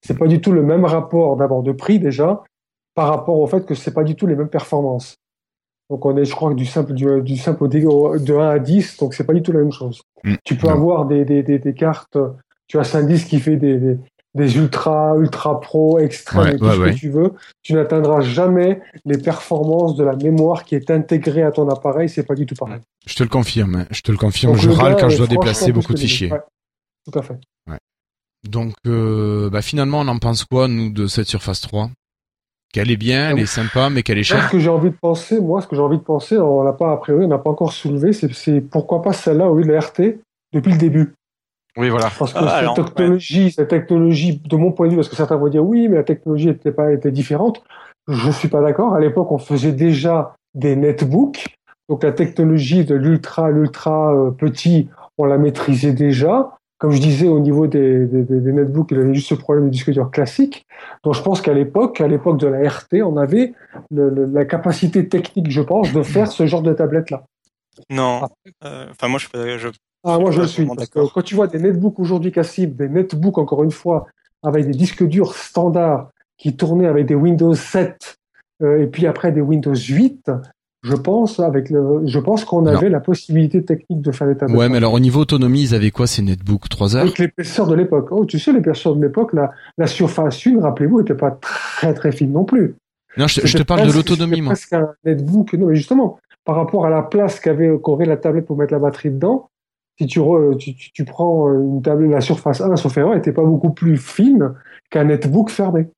[0.00, 2.42] C'est pas du tout le même rapport d'abord de prix déjà
[2.94, 5.16] par rapport au fait que c'est pas du tout les mêmes performances.
[5.90, 9.14] Donc on est, je crois, du simple du, du simple de 1 à 10, donc
[9.14, 10.02] c'est pas du tout la même chose.
[10.24, 10.34] Mm.
[10.44, 12.18] Tu peux avoir des, des, des, des, cartes,
[12.66, 13.96] tu as un disque qui fait des,
[14.34, 17.32] des, ultra, ultra pro, extrêmes, tout ce que tu veux.
[17.62, 22.26] Tu n'atteindras jamais les performances de la mémoire qui est intégrée à ton appareil, c'est
[22.26, 22.80] pas du tout pareil.
[23.06, 23.86] Je te le confirme, hein.
[23.90, 26.30] je te le confirme, je râle quand je dois déplacer beaucoup de fichiers.
[27.10, 27.38] tout à fait.
[28.48, 31.90] Donc euh, bah, finalement, on en pense quoi, nous, de cette Surface 3
[32.72, 34.46] qu'elle est bien, elle est sympa, mais qu'elle est chère.
[34.46, 36.72] Ce que j'ai envie de penser, moi, ce que j'ai envie de penser, on l'a
[36.72, 39.72] pas a priori, on n'a pas encore soulevé, c'est pourquoi pas celle-là au lieu de
[39.72, 40.18] la RT
[40.52, 41.14] depuis le début.
[41.76, 42.10] Oui, voilà.
[42.18, 45.36] Parce que ah, cette technologie, cette technologie, de mon point de vue, parce que certains
[45.36, 47.62] vont dire oui, mais la technologie était pas était différente.
[48.08, 48.94] Je suis pas d'accord.
[48.94, 51.46] À l'époque, on faisait déjà des netbooks,
[51.88, 54.88] donc la technologie de l'ultra, l'ultra euh, petit,
[55.18, 59.14] on la maîtrisait déjà comme je disais, au niveau des, des, des netbooks, il avait
[59.14, 60.66] juste ce problème de disque dur classique.
[61.02, 63.52] Donc je pense qu'à l'époque, à l'époque de la RT, on avait
[63.90, 67.24] la capacité technique, je pense, de faire ce genre de tablette-là.
[67.90, 68.22] Non.
[68.22, 68.28] Ah.
[68.64, 69.68] Euh, enfin, moi, je, je,
[70.04, 70.66] ah, moi, je le suis.
[70.66, 74.06] Parce que quand tu vois des netbooks aujourd'hui cassibles, des netbooks, encore une fois,
[74.42, 78.16] avec des disques durs standards qui tournaient avec des Windows 7
[78.62, 80.30] euh, et puis après des Windows 8,
[80.82, 84.56] je pense, avec le, je pense qu'on avait la possibilité technique de faire des tablettes.
[84.56, 87.02] Ouais, mais alors au niveau autonomie, ils avaient quoi ces netbooks 3 heures?
[87.02, 88.08] Avec l'épaisseur de l'époque.
[88.12, 92.12] Oh, tu sais, l'épaisseur de l'époque, la, la surface 1, rappelez-vous, n'était pas très très
[92.12, 92.76] fine non plus.
[93.16, 94.52] Non, je, te parle de l'autonomie, moi.
[94.52, 95.54] presque un netbook.
[95.54, 98.78] Non, mais justement, par rapport à la place qu'avait qu'aurait la tablette pour mettre la
[98.78, 99.50] batterie dedans,
[99.98, 100.20] si tu,
[100.58, 104.54] tu, tu, prends une tablette, la surface 1, sauf erreur, était pas beaucoup plus fine
[104.90, 105.88] qu'un netbook fermé.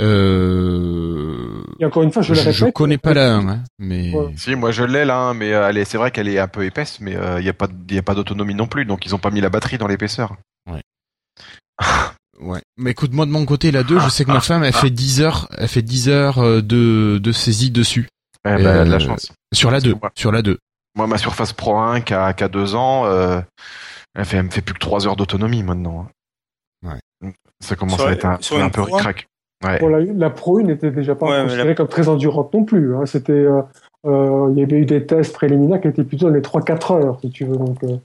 [0.00, 1.55] Euh...
[1.78, 2.54] Et encore une fois, je, le répète.
[2.54, 4.12] Je connais pas la 1, hein, mais.
[4.36, 7.00] Si, moi je l'ai là, hein, mais euh, c'est vrai qu'elle est un peu épaisse,
[7.00, 9.18] mais il euh, n'y a pas, y a pas d'autonomie non plus, donc ils ont
[9.18, 10.36] pas mis la batterie dans l'épaisseur.
[10.70, 10.82] Ouais.
[12.40, 12.60] ouais.
[12.76, 14.90] Mais écoute, moi de mon côté, la 2, je sais que ma femme, elle fait
[14.90, 18.08] 10 heures, elle fait 10 heures euh, de, de saisie dessus.
[18.48, 19.32] Eh ben, de la chance.
[19.52, 20.58] Sur la 2, sur la 2.
[20.94, 23.06] Moi, ma Surface Pro 1 qui a, qui a 2 ans,
[24.14, 26.08] elle, fait, elle me fait plus que 3 heures d'autonomie maintenant.
[26.82, 27.32] Ouais.
[27.60, 28.82] Ça commence à être un, un peu
[29.62, 32.94] la, Pro 1 n'était déjà pas considérée comme très endurante non plus.
[32.94, 33.06] Hein.
[33.06, 33.62] C'était, euh,
[34.04, 37.18] euh, il y avait eu des tests préliminaires qui étaient plutôt dans les 3-4 heures,
[37.20, 37.56] si tu veux.
[37.56, 37.96] Donc, euh,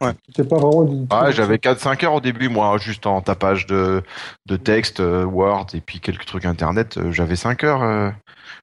[0.00, 0.12] ouais.
[0.26, 0.84] c'était pas vraiment.
[0.84, 4.02] Du, ah, j'avais 4-5 heures au début, moi, juste en tapage de,
[4.46, 6.98] de texte, Word et puis quelques trucs internet.
[7.10, 8.12] j'avais 5 heures.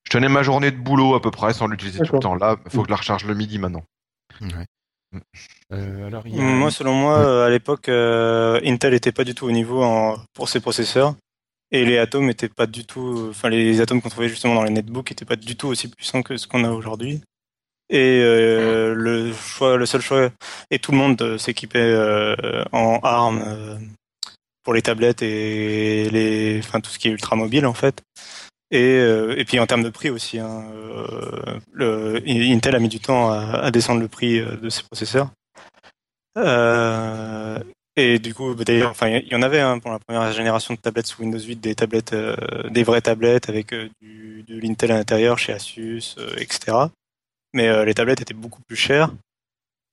[0.04, 2.36] je tenais ma journée de boulot à peu près sans l'utiliser tout le temps.
[2.36, 3.84] Là, il faut que je la recharge le midi maintenant.
[5.72, 9.84] alors, Moi, selon moi, à l'époque, Intel n'était pas du tout au niveau
[10.34, 11.16] pour ses processeurs.
[11.72, 14.72] Et les atomes étaient pas du tout, enfin les atomes qu'on trouvait justement dans les
[14.72, 17.22] netbooks étaient pas du tout aussi puissants que ce qu'on a aujourd'hui.
[17.90, 20.30] Et euh, le choix, le seul choix,
[20.72, 23.78] et tout le monde euh, s'équipait euh, en ARM euh,
[24.64, 28.02] pour les tablettes et les, enfin tout ce qui est ultra mobile en fait.
[28.70, 30.66] Et, et puis en termes de prix aussi, hein,
[31.80, 35.30] Intel a mis du temps à, descendre le prix de ses processeurs.
[37.98, 40.76] Et du coup, bah, d'ailleurs, enfin, il y en avait hein, pour la première génération
[40.76, 42.36] de tablettes sous Windows 8, des tablettes, euh,
[42.70, 46.78] des vraies tablettes avec euh, du, de l'Intel à l'intérieur chez Asus, euh, etc.
[47.54, 49.10] Mais les tablettes étaient beaucoup plus chères,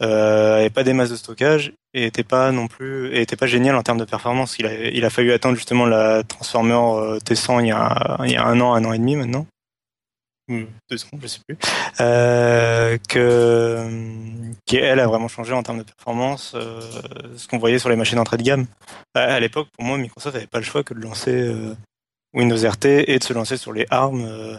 [0.02, 3.82] euh, pas des masses de stockage et étaient pas non plus, étaient pas géniales en
[3.82, 4.58] termes de performance.
[4.58, 8.36] Il a, il a fallu attendre justement la Transformer T100 il y a, il y
[8.36, 9.46] a un an, un an et demi maintenant.
[10.48, 11.56] Deux secondes, je sais plus,
[12.00, 13.88] euh, que
[14.66, 16.80] qui elle a vraiment changé en termes de performance, euh,
[17.36, 18.66] ce qu'on voyait sur les machines d'entrée de gamme.
[19.14, 21.74] À, l'époque, pour moi, Microsoft n'avait pas le choix que de lancer euh,
[22.34, 24.58] Windows RT et de se lancer sur les ARM.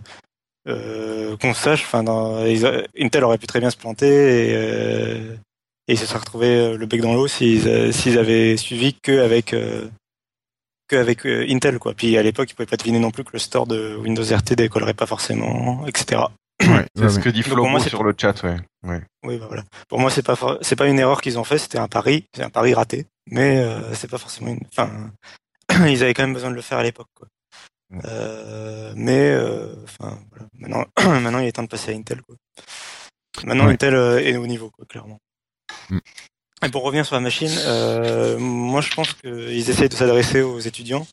[0.65, 5.37] qu'on sache, Intel aurait pu très bien se planter et,
[5.87, 9.53] et se seraient retrouvés le bec dans l'eau s'ils avaient suivi que avec
[10.87, 11.93] qu'avec euh, Intel quoi.
[11.93, 14.53] Puis à l'époque, ils pouvaient pas deviner non plus que le store de Windows RT
[14.55, 16.21] décollerait pas forcément, etc.
[16.61, 18.57] Ouais, c'est ce que dit Flomo sur le chat, ouais.
[18.83, 19.01] ouais.
[19.23, 19.63] Oui, bah voilà.
[19.89, 22.43] Pour moi, c'est pas c'est pas une erreur qu'ils ont fait, c'était un pari, c'est
[22.43, 24.61] un pari raté, mais euh, c'est pas forcément une.
[24.71, 25.11] Enfin,
[25.87, 27.27] ils avaient quand même besoin de le faire à l'époque, quoi.
[28.05, 30.45] Euh, mais euh, enfin, voilà.
[30.53, 30.85] maintenant,
[31.21, 32.35] maintenant, il est temps de passer à Intel, quoi.
[33.43, 35.19] Maintenant, Intel est au niveau, quoi, clairement.
[36.63, 40.59] Et pour revenir sur la machine, euh, moi je pense qu'ils essayent de s'adresser aux
[40.59, 41.05] étudiants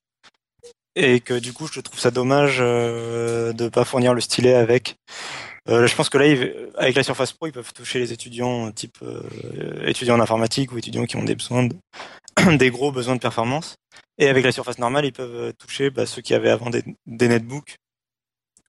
[0.94, 4.96] et que du coup je trouve ça dommage euh, de pas fournir le stylet avec.
[5.68, 6.24] Euh, je pense que là,
[6.76, 10.78] avec la Surface Pro, ils peuvent toucher les étudiants type euh, étudiants en informatique ou
[10.78, 11.76] étudiants qui ont des besoins, de,
[12.56, 13.76] des gros besoins de performance.
[14.18, 17.28] Et avec la Surface normale, ils peuvent toucher bah, ceux qui avaient avant des, des
[17.28, 17.76] netbooks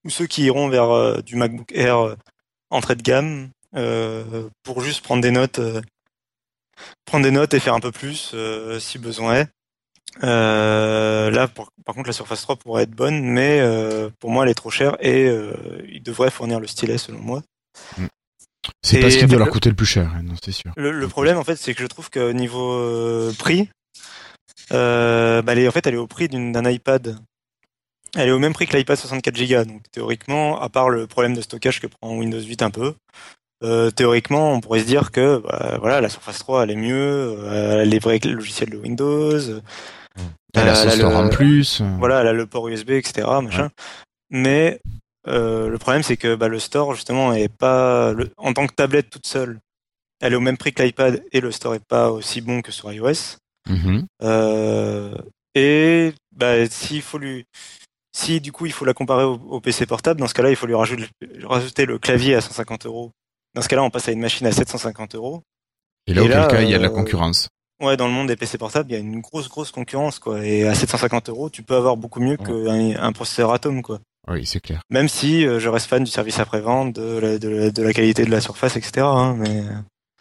[0.05, 2.15] ou ceux qui iront vers euh, du MacBook Air
[2.69, 3.49] entrée de gamme
[4.61, 5.59] pour juste prendre des notes
[7.05, 9.47] prendre des notes et faire un peu plus euh, si besoin est.
[10.23, 14.51] Euh, là, par contre, la Surface 3 pourrait être bonne, mais euh, pour moi, elle
[14.51, 15.29] est trop chère et
[15.89, 17.41] il devrait fournir le stylet selon moi.
[18.81, 20.71] C'est pas ce qui doit leur coûter le plus cher, non, c'est sûr.
[20.77, 23.69] Le, problème, en fait, c'est que je trouve qu'au niveau prix,
[24.69, 27.17] bah, elle est, en fait, elle est au prix d'un iPad.
[28.15, 29.65] Elle est au même prix que l'iPad 64 Go.
[29.65, 32.93] Donc théoriquement, à part le problème de stockage que prend Windows 8 un peu,
[33.63, 37.35] euh, théoriquement, on pourrait se dire que bah, voilà, la Surface 3 elle est mieux,
[37.39, 39.39] euh, elle est vrai que le logiciel de Windows.
[40.53, 41.81] Elle a son en plus.
[41.97, 43.27] Voilà, elle a le port USB, etc.
[43.41, 43.69] Machin.
[44.29, 44.79] Mais
[45.27, 49.09] euh, le problème, c'est que bah, le store justement est pas en tant que tablette
[49.09, 49.59] toute seule.
[50.19, 52.71] Elle est au même prix que l'iPad et le store est pas aussi bon que
[52.71, 53.37] sur iOS.
[53.69, 54.05] Mm-hmm.
[54.23, 55.15] Euh,
[55.55, 57.45] et bah, s'il faut lui,
[58.15, 60.55] si du coup il faut la comparer au, au PC portable, dans ce cas-là, il
[60.55, 61.07] faut lui rajouter,
[61.43, 63.11] rajouter le clavier à 150 euros
[63.55, 65.43] dans ce cas-là, on passe à une machine à 750 euros.
[66.07, 67.49] Et là, auquel cas, il y a de la euh, concurrence.
[67.81, 70.45] Ouais, dans le monde des PC portables, il y a une grosse, grosse concurrence, quoi.
[70.45, 73.99] Et à 750 euros, tu peux avoir beaucoup mieux qu'un un processeur Atom, quoi.
[74.27, 74.81] Oui, c'est clair.
[74.89, 78.31] Même si euh, je reste fan du service après-vente, de la, de, la, qualité de
[78.31, 79.05] la surface, etc.
[79.05, 79.63] Hein, mais...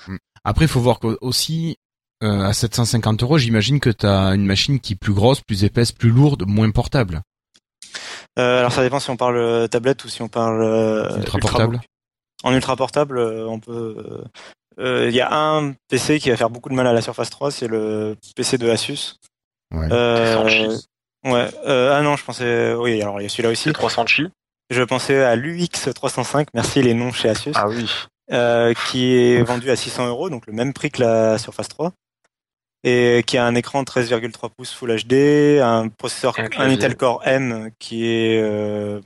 [0.09, 0.17] Hmm.
[0.45, 1.77] Après, il faut voir qu'aussi,
[2.25, 5.63] euh, à 750 euros, j'imagine que tu as une machine qui est plus grosse, plus
[5.63, 7.23] épaisse, plus lourde, moins portable.
[8.39, 10.63] Euh, alors ça dépend si on parle tablette ou si on parle
[11.19, 11.83] ultra portable
[12.43, 13.97] en ultra portable, euh, on peut.
[13.99, 14.25] Euh,
[14.79, 17.31] euh, il y a un PC qui va faire beaucoup de mal à la Surface
[17.31, 19.17] 3, c'est le PC de Asus.
[19.75, 19.89] Ouais.
[21.25, 21.49] ouais.
[21.67, 22.75] ah non, je pensais.
[22.75, 23.73] Oui, alors il y a celui-là aussi.
[23.73, 24.29] 300 chi.
[24.71, 26.49] Je pensais à l'UX 305.
[26.55, 27.53] Merci les noms chez Asus.
[27.55, 27.91] Ah oui.
[28.87, 31.93] qui est vendu à 600 euros, donc le même prix que la Surface 3
[32.85, 37.71] et qui a un écran 13,3 pouces Full HD, un processeur, un, Intel Core M
[37.79, 38.43] qui est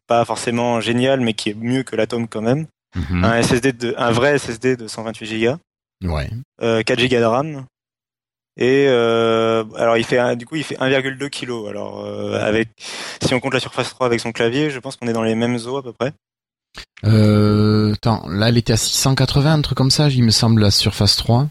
[0.07, 2.67] pas forcément génial, mais qui est mieux que l'Atom quand même.
[2.97, 3.25] Mhm.
[3.25, 5.57] un SSD de, un vrai SSD de 128 Go.
[6.05, 6.31] Ouais.
[6.61, 7.67] 4 Go de RAM.
[8.59, 11.69] Et euh, alors il fait du coup il fait 1,2 kg.
[11.69, 12.71] Alors euh, avec
[13.23, 15.35] si on compte la Surface 3 avec son clavier, je pense qu'on est dans les
[15.35, 16.13] mêmes eaux à peu près.
[17.05, 20.71] Euh, attends, là elle était à 680, un truc comme ça, il me semble la
[20.71, 21.49] Surface 3.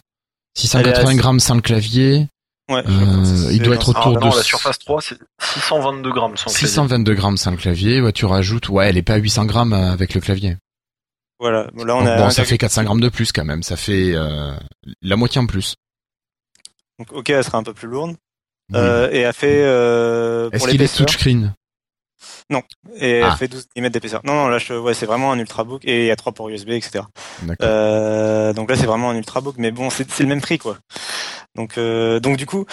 [0.58, 2.28] 680 grammes sans le clavier.
[2.72, 4.26] Ouais, euh, il doit être autour de.
[4.26, 8.02] la Surface 3, c'est 622 grammes sans 622 grammes sans le clavier.
[8.02, 10.58] Ouais, tu rajoutes, ouais, elle est pas à 800 grammes avec le clavier.
[11.40, 11.68] Voilà.
[11.76, 13.64] Là, on bon, ça fait 400 grammes de plus quand même.
[13.64, 14.56] Ça fait euh,
[15.02, 15.76] la moitié en plus.
[17.00, 18.16] Donc, ok, elle sera un peu plus lourde.
[18.74, 19.62] Euh, et elle fait.
[19.64, 21.54] Euh, Est-ce qu'il est touchscreen?
[22.50, 22.64] Non.
[22.98, 23.36] Et elle ah.
[23.36, 24.22] fait 12 mm d'épaisseur.
[24.24, 26.50] Non, non, là, je, ouais, c'est vraiment un ultrabook et il y a trois ports
[26.50, 27.04] USB, etc.
[27.62, 30.78] Euh, donc là, c'est vraiment un ultrabook, mais bon, c'est le même prix, quoi.
[31.56, 32.66] Donc, euh, donc du coup,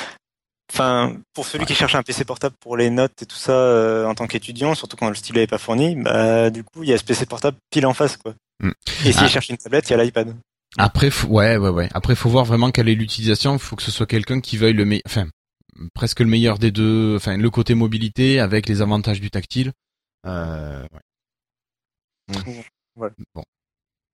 [0.72, 4.06] Enfin, pour celui qui cherche un PC portable pour les notes et tout ça euh,
[4.06, 6.94] en tant qu'étudiant, surtout quand le stylet est pas fourni, bah du coup il y
[6.94, 8.32] a ce PC portable pile en face quoi.
[8.62, 8.70] Mm.
[9.04, 9.28] Et s'il ah.
[9.28, 10.34] cherche une tablette, il y a l'iPad.
[10.78, 11.88] Après, ouais, ouais, ouais.
[11.92, 13.54] Après, faut voir vraiment quelle est l'utilisation.
[13.54, 15.26] Il faut que ce soit quelqu'un qui veuille le meilleur, enfin,
[15.94, 19.72] presque le meilleur des deux, enfin, le côté mobilité avec les avantages du tactile.
[20.26, 22.64] Euh, ouais.
[22.94, 23.14] Voilà.
[23.34, 23.42] Bon,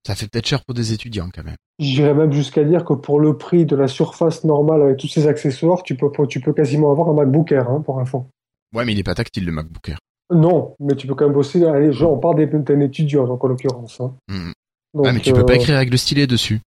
[0.06, 1.56] ça fait peut-être cher pour des étudiants quand même.
[1.78, 5.26] J'irais même jusqu'à dire que pour le prix de la surface normale avec tous ces
[5.26, 8.26] accessoires, tu peux, tu peux quasiment avoir un MacBook Air hein, pour info.
[8.74, 9.98] Ouais, mais il n'est pas tactile le MacBook Air.
[10.30, 11.64] Non, mais tu peux quand même bosser.
[11.64, 14.00] Allez, genre, on parle d'un étudiant, donc en l'occurrence.
[14.00, 14.12] Hein.
[14.28, 16.60] Ah, mais tu peux pas euh, écrire avec le stylet dessus.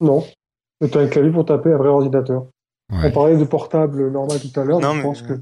[0.00, 0.24] Non,
[0.80, 2.46] mais tu as un clavier pour taper un vrai ordinateur.
[2.92, 4.80] On parlait de portable normal tout à l'heure.
[4.80, 5.34] Je pense que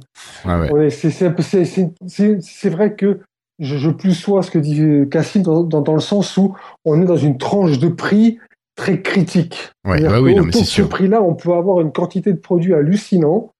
[0.72, 3.20] ouais, c'est vrai que
[3.58, 6.54] je, je plus sois ce que dit Cassim dans, dans, le sens où
[6.84, 8.38] on est dans une tranche de prix
[8.76, 9.70] très critique.
[9.86, 12.74] Ouais, bah oui, non, mais c'est ce prix-là, on peut avoir une quantité de produits
[12.74, 13.50] hallucinant.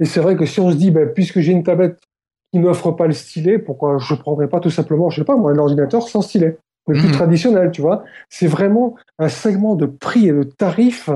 [0.00, 1.98] Et c'est vrai que si on se dit, ben, puisque j'ai une tablette
[2.52, 5.52] qui n'offre pas le stylet, pourquoi je prendrais pas tout simplement, je sais pas, moi,
[5.52, 7.12] un ordinateur sans stylet, le plus mhm.
[7.12, 8.04] traditionnel, tu vois.
[8.28, 11.10] C'est vraiment un segment de prix et de tarifs.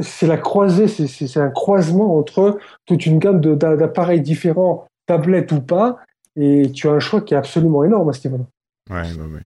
[0.00, 5.98] C'est la croisée, c'est un croisement entre toute une gamme d'appareils différents, tablettes ou pas,
[6.36, 8.44] et tu as un choix qui est absolument énorme à ce niveau-là.
[8.90, 9.42] Ouais, ouais, ouais.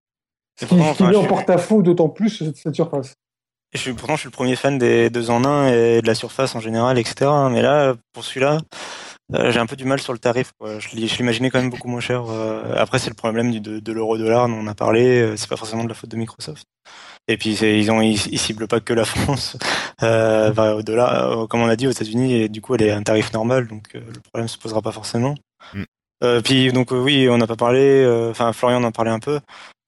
[0.60, 3.14] Ce qui, qui met en porte-à-faux d'autant plus cette surface.
[3.72, 6.14] je suis, pourtant, je suis le premier fan des deux en un et de la
[6.14, 7.30] surface en général, etc.
[7.50, 8.58] Mais là, pour celui-là,
[9.34, 10.52] euh, j'ai un peu du mal sur le tarif.
[10.58, 10.78] Quoi.
[10.78, 12.24] Je, l'imaginais quand même beaucoup moins cher.
[12.28, 12.74] Euh.
[12.76, 15.20] après, c'est le problème du, de, de l'euro-dollar dont on a parlé.
[15.20, 16.66] Euh, c'est pas forcément de la faute de Microsoft.
[17.28, 19.56] Et puis ils ont ils, ciblent pas que la France
[20.00, 23.32] au dollar, comme on a dit aux États-Unis, et du coup elle est un tarif
[23.32, 25.36] normal, donc le problème se posera pas forcément.
[25.72, 26.40] Mm.
[26.42, 28.04] Puis donc oui, on n'a pas parlé.
[28.28, 29.38] Enfin, Florian en a parlé un peu.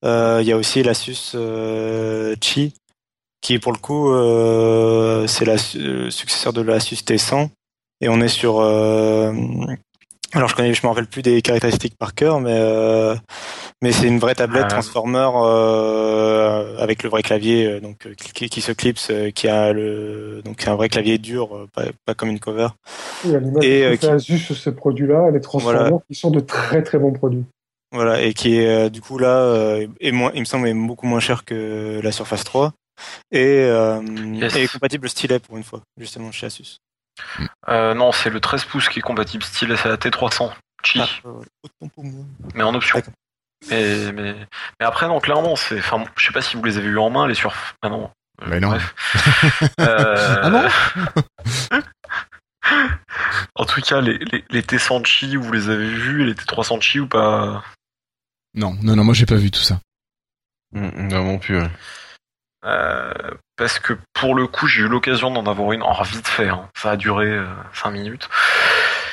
[0.05, 1.35] Il y a aussi l'Asus
[2.41, 2.73] Chi,
[3.41, 4.13] qui pour le coup
[5.27, 7.51] c'est le successeur de l'Asus T100
[8.05, 9.33] et on est sur euh,
[10.35, 13.15] alors je connais, je me rappelle plus des caractéristiques par cœur, mais euh,
[13.81, 14.73] mais c'est une vraie tablette ah.
[14.73, 20.69] transformer euh, avec le vrai clavier donc qui, qui se clipse, qui a le donc
[20.69, 22.69] un vrai clavier dur, pas, comme une cover.
[23.25, 23.33] Oui,
[23.63, 27.45] et qui Asus sur ces produits-là, les transformers qui sont de très très bons produits.
[27.91, 31.21] Voilà, et qui est du coup là est moins, il me semble, est beaucoup moins
[31.21, 32.73] cher que la Surface 3
[33.33, 36.81] et, est compatible stylet pour une fois, justement chez Asus.
[37.69, 40.53] Euh, non, c'est le 13 pouces qui est compatible style, c'est la T300
[40.83, 41.01] Chi.
[41.01, 41.31] Ah,
[42.55, 43.03] mais en option.
[43.71, 44.35] Mais, mais,
[44.79, 45.79] mais, après, non, clairement, c'est.
[45.79, 47.55] Enfin, je sais pas si vous les avez vus en main, les sur.
[47.83, 48.11] Ah non.
[48.43, 48.69] Euh, mais non.
[48.69, 48.95] Bref.
[49.81, 50.41] euh...
[50.43, 50.69] ah non
[53.55, 56.81] En tout cas, les, les, les T100 Chi, vous les avez vus, et les T300
[56.81, 57.63] Chi ou pas?
[58.55, 59.81] Non, non, non, moi j'ai pas vu tout ça.
[60.73, 61.59] Mm, non, non plus.
[62.65, 66.49] Euh, parce que pour le coup, j'ai eu l'occasion d'en avoir une, en vite fait,
[66.49, 66.69] hein.
[66.75, 67.39] ça a duré
[67.73, 68.29] 5 euh, minutes.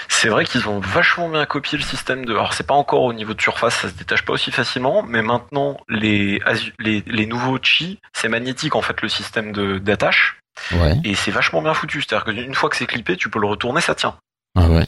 [0.08, 2.34] C'est vrai qu'ils ont vachement bien copié le système de.
[2.34, 5.22] Alors c'est pas encore au niveau de surface, ça se détache pas aussi facilement, mais
[5.22, 6.42] maintenant les
[6.80, 10.38] les, les nouveaux chi, c'est magnétique en fait le système de d'attache.
[10.74, 10.96] Ouais.
[11.04, 13.80] Et c'est vachement bien foutu, c'est-à-dire qu'une fois que c'est clippé, tu peux le retourner,
[13.80, 14.18] ça tient.
[14.56, 14.86] Ah ouais.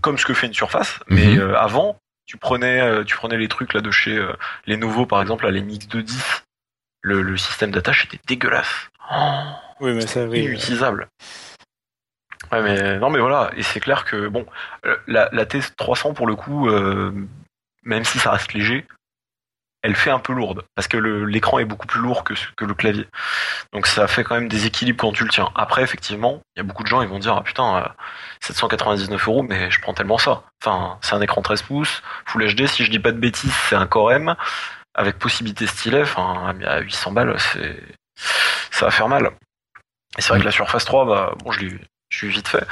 [0.00, 1.40] Comme ce que fait une surface, mais mhm.
[1.40, 1.96] euh, avant,
[2.26, 4.22] tu prenais tu prenais les trucs là de chez
[4.66, 6.44] les nouveaux par exemple, les Mix de 10
[7.02, 8.88] le, système d'attache était dégueulasse.
[9.80, 10.40] oui, mais ça, oui.
[10.40, 11.08] Inutilisable.
[12.52, 14.46] Ouais, mais non, mais voilà, et c'est clair que bon,
[14.86, 17.12] euh, la, la T300 pour le coup, euh,
[17.82, 18.86] même si ça reste léger,
[19.82, 22.74] elle fait un peu lourde parce que l'écran est beaucoup plus lourd que, que le
[22.74, 23.06] clavier.
[23.72, 25.50] Donc ça fait quand même des équilibres quand tu le tiens.
[25.54, 27.94] Après, effectivement, il y a beaucoup de gens ils vont dire ah putain,
[28.40, 30.42] 799 euh, euros, mais je prends tellement ça.
[30.62, 32.66] Enfin, c'est un écran 13 pouces, Full HD.
[32.66, 34.34] Si je dis pas de bêtises, c'est un Core M
[34.98, 37.80] avec possibilité stylet, enfin, à 800 balles, c'est,
[38.72, 39.30] ça va faire mal.
[40.18, 41.78] Et c'est vrai que la Surface 3, bah, bon, je l'ai,
[42.10, 42.66] je suis vite fait.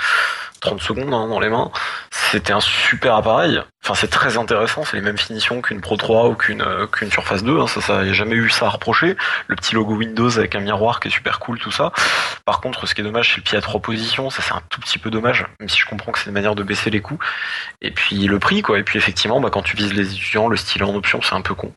[0.60, 1.70] 30 secondes hein, dans les mains.
[2.10, 3.60] C'était un super appareil.
[3.84, 4.84] Enfin, c'est très intéressant.
[4.84, 7.60] C'est les mêmes finitions qu'une Pro 3 ou qu'une euh, qu'une Surface 2.
[7.60, 7.66] Hein.
[7.68, 9.16] Ça, ça, y a jamais eu ça à reprocher.
[9.46, 11.92] Le petit logo Windows avec un miroir qui est super cool, tout ça.
[12.44, 14.30] Par contre, ce qui est dommage, c'est le pied à trois positions.
[14.30, 15.46] Ça, c'est un tout petit peu dommage.
[15.60, 17.18] Même si je comprends que c'est une manière de baisser les coûts.
[17.82, 18.78] Et puis le prix, quoi.
[18.78, 21.42] Et puis effectivement, bah, quand tu vises les étudiants, le stylet en option, c'est un
[21.42, 21.72] peu con.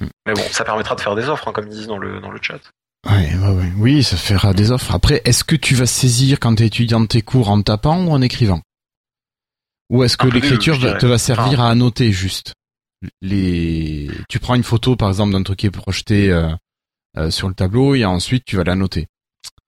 [0.00, 0.06] Mm.
[0.26, 2.30] Mais bon, ça permettra de faire des offres, hein, comme ils disent dans le, dans
[2.30, 2.60] le chat.
[3.06, 4.94] Ouais, ouais, Oui, ça fera des offres.
[4.94, 8.04] Après, est-ce que tu vas saisir quand tu es étudiant de tes cours en tapant
[8.04, 8.62] ou en écrivant?
[9.90, 12.54] Ou est-ce que l'écriture te va servir à annoter juste?
[13.20, 16.48] Les Tu prends une photo, par exemple, d'un truc qui est projeté euh,
[17.18, 19.06] euh, sur le tableau et ensuite tu vas l'annoter.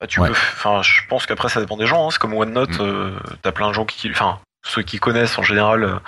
[0.01, 2.07] Bah, tu peux, enfin, je pense qu'après ça dépend des gens.
[2.07, 2.11] Hein.
[2.11, 2.83] C'est comme OneNote, mm.
[2.83, 5.99] euh, t'as plein de gens qui, enfin, ceux qui connaissent en général, euh,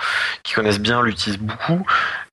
[0.43, 1.85] qui connaissent bien, l'utilisent beaucoup.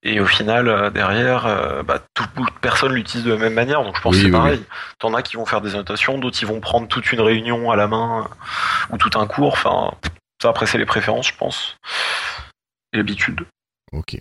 [0.03, 2.29] Et au final, euh, derrière, euh, bah, toute
[2.61, 3.83] personne l'utilise de la même manière.
[3.83, 4.61] Donc je pense que c'est pareil.
[4.99, 7.75] T'en as qui vont faire des annotations, d'autres ils vont prendre toute une réunion à
[7.75, 8.29] la main
[8.89, 9.53] ou tout un cours.
[9.53, 9.91] Enfin,
[10.41, 11.77] ça après c'est les préférences, je pense,
[12.93, 13.45] et l'habitude.
[13.93, 14.17] Ok.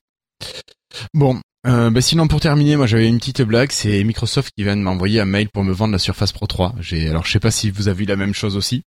[1.13, 4.83] Bon, bah sinon pour terminer, moi j'avais une petite blague, c'est Microsoft qui vient de
[4.83, 6.75] m'envoyer un mail pour me vendre la Surface Pro 3.
[6.81, 8.85] J'ai alors je sais pas si vous avez vu la même chose aussi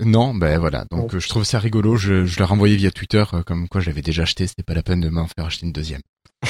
[0.00, 0.84] non, ben voilà.
[0.90, 1.96] Donc je trouve ça rigolo.
[1.96, 4.46] Je, je l'ai renvoyé via Twitter, euh, comme quoi j'avais déjà acheté.
[4.46, 6.00] C'était pas la peine de m'en faire acheter une deuxième.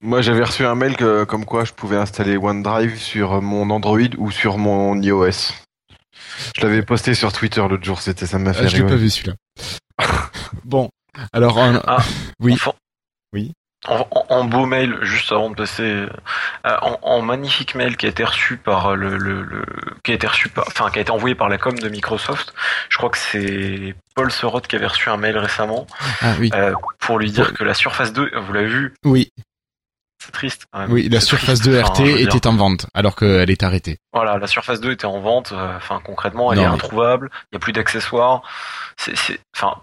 [0.00, 3.98] Moi, j'avais reçu un mail que, comme quoi je pouvais installer OneDrive sur mon Android
[4.18, 5.52] ou sur mon iOS.
[6.56, 8.00] Je l'avais posté sur Twitter l'autre jour.
[8.00, 8.64] C'était ça m'a fait.
[8.64, 9.34] Ah, je l'ai pas vu celui-là.
[10.64, 10.90] bon,
[11.32, 12.04] alors ah,
[12.40, 12.56] oui.
[13.32, 13.52] Oui
[13.86, 18.56] en, beau mail, juste avant de passer, euh, en, magnifique mail qui a été reçu
[18.56, 19.64] par le, le,
[20.02, 22.54] qui a été reçu par, enfin qui a été envoyé par la com de Microsoft.
[22.88, 25.86] Je crois que c'est Paul Sorot qui avait reçu un mail récemment
[26.20, 26.50] ah, oui.
[26.54, 28.94] euh, pour lui dire que la Surface 2, vous l'avez vu?
[29.04, 29.32] Oui.
[30.18, 30.66] C'est triste.
[30.88, 33.98] Oui, la Surface 2 RT était en vente alors qu'elle est arrêtée.
[34.12, 35.52] Voilà, la Surface 2 était en vente.
[35.52, 37.30] Euh, enfin, concrètement, elle est introuvable.
[37.32, 38.42] Il n'y a plus d'accessoires.
[38.96, 39.14] C'est,
[39.54, 39.76] enfin,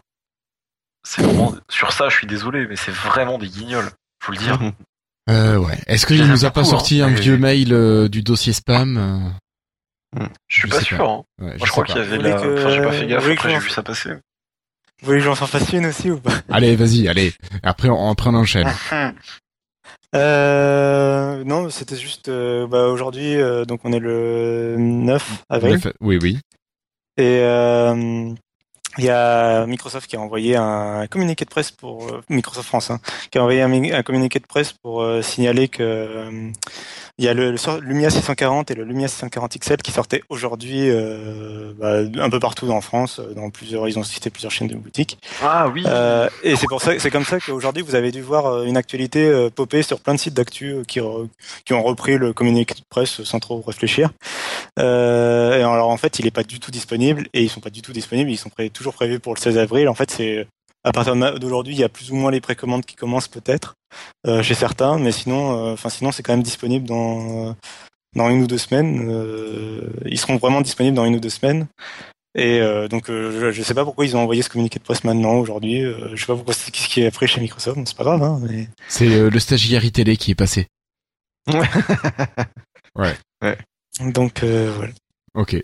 [1.03, 2.09] c'est vraiment sur ça.
[2.09, 3.89] Je suis désolé, mais c'est vraiment des guignols.
[4.21, 4.59] Faut le dire.
[5.29, 5.79] Euh, ouais.
[5.87, 8.97] Est-ce qu'il nous a pas sorti hein, un vieux mail euh, du dossier spam
[10.17, 11.01] euh Je suis pas sûr.
[11.01, 11.23] Hein.
[11.39, 12.35] je, crois qu'il y avait la.
[12.35, 13.29] Enfin, j'ai pas fait gaffe.
[13.29, 14.09] Après, j'ai vu ça passer.
[14.09, 16.33] Vous voulez que j'en fasse une aussi ou pas?
[16.49, 17.31] Allez, vas-y, allez.
[17.63, 18.69] Après, on, après on enchaîne.
[20.15, 25.79] Euh, non, c'était juste euh, bah, aujourd'hui, euh, donc on est le 9 avril.
[26.01, 26.39] Oui, oui.
[27.17, 28.31] Et euh,
[28.97, 32.99] il y a Microsoft qui a envoyé un communiqué de presse pour Microsoft France, hein,
[33.31, 36.51] qui a envoyé un, communiqué de presse pour signaler que
[37.19, 40.89] il y a le, le, Lumia 640 et le Lumia 640 XL qui sortaient aujourd'hui
[40.89, 44.75] euh, bah, un peu partout en France, dans plusieurs, ils ont cité plusieurs chaînes de
[44.75, 45.19] boutiques.
[45.43, 45.83] Ah oui.
[45.85, 48.77] Euh, et c'est pour ça, c'est comme ça qu'aujourd'hui vous avez dû voir euh, une
[48.77, 50.99] actualité euh, popper sur plein de sites d'actu euh, qui,
[51.65, 54.09] qui ont repris le communiqué de presse sans trop réfléchir.
[54.79, 57.69] Euh, et alors en fait, il est pas du tout disponible et ils sont pas
[57.69, 58.31] du tout disponibles.
[58.31, 58.49] Ils sont
[58.83, 59.87] toujours prévus pour le 16 avril.
[59.87, 60.45] En fait, c'est
[60.83, 63.75] à partir d'aujourd'hui, il y a plus ou moins les précommandes qui commencent peut-être
[64.27, 67.53] euh, chez certains, mais sinon, euh, enfin sinon, c'est quand même disponible dans euh,
[68.15, 69.09] dans une ou deux semaines.
[70.05, 71.67] ils seront vraiment disponibles dans une ou deux semaines.
[72.35, 72.59] Et
[72.89, 75.81] donc, je, ne sais pas pourquoi ils ont envoyé ce communiqué de presse maintenant, aujourd'hui.
[75.81, 78.21] je sais pas pourquoi c'est ce qui est après chez Microsoft, c'est pas grave.
[78.21, 78.67] Hein, mais...
[78.87, 80.67] C'est le stagiaire télé qui est passé.
[82.95, 83.15] ouais.
[83.41, 83.57] ouais.
[83.99, 84.93] Donc, voilà.
[85.35, 85.57] Ok.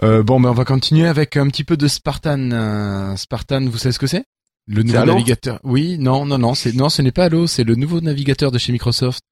[0.00, 3.16] bon, ben on va continuer avec un petit peu de Spartan.
[3.16, 4.24] Spartan, vous savez ce que c'est?
[4.66, 5.60] Le nouveau navigateur.
[5.62, 8.58] Oui, non, non, non, c'est non, ce n'est pas Halo, c'est le nouveau navigateur de
[8.58, 9.22] chez Microsoft.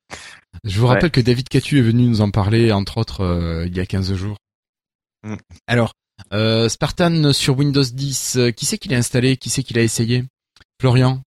[0.65, 3.75] Je vous rappelle que David Catu est venu nous en parler, entre autres, euh, il
[3.75, 4.37] y a 15 jours.
[5.23, 5.37] Mm.
[5.67, 5.95] Alors,
[6.35, 9.39] euh, Spartan sur Windows 10, euh, qui c'est qui l'a installé?
[9.39, 10.25] Qui c'est qui l'a essayé?
[10.81, 11.23] Florian?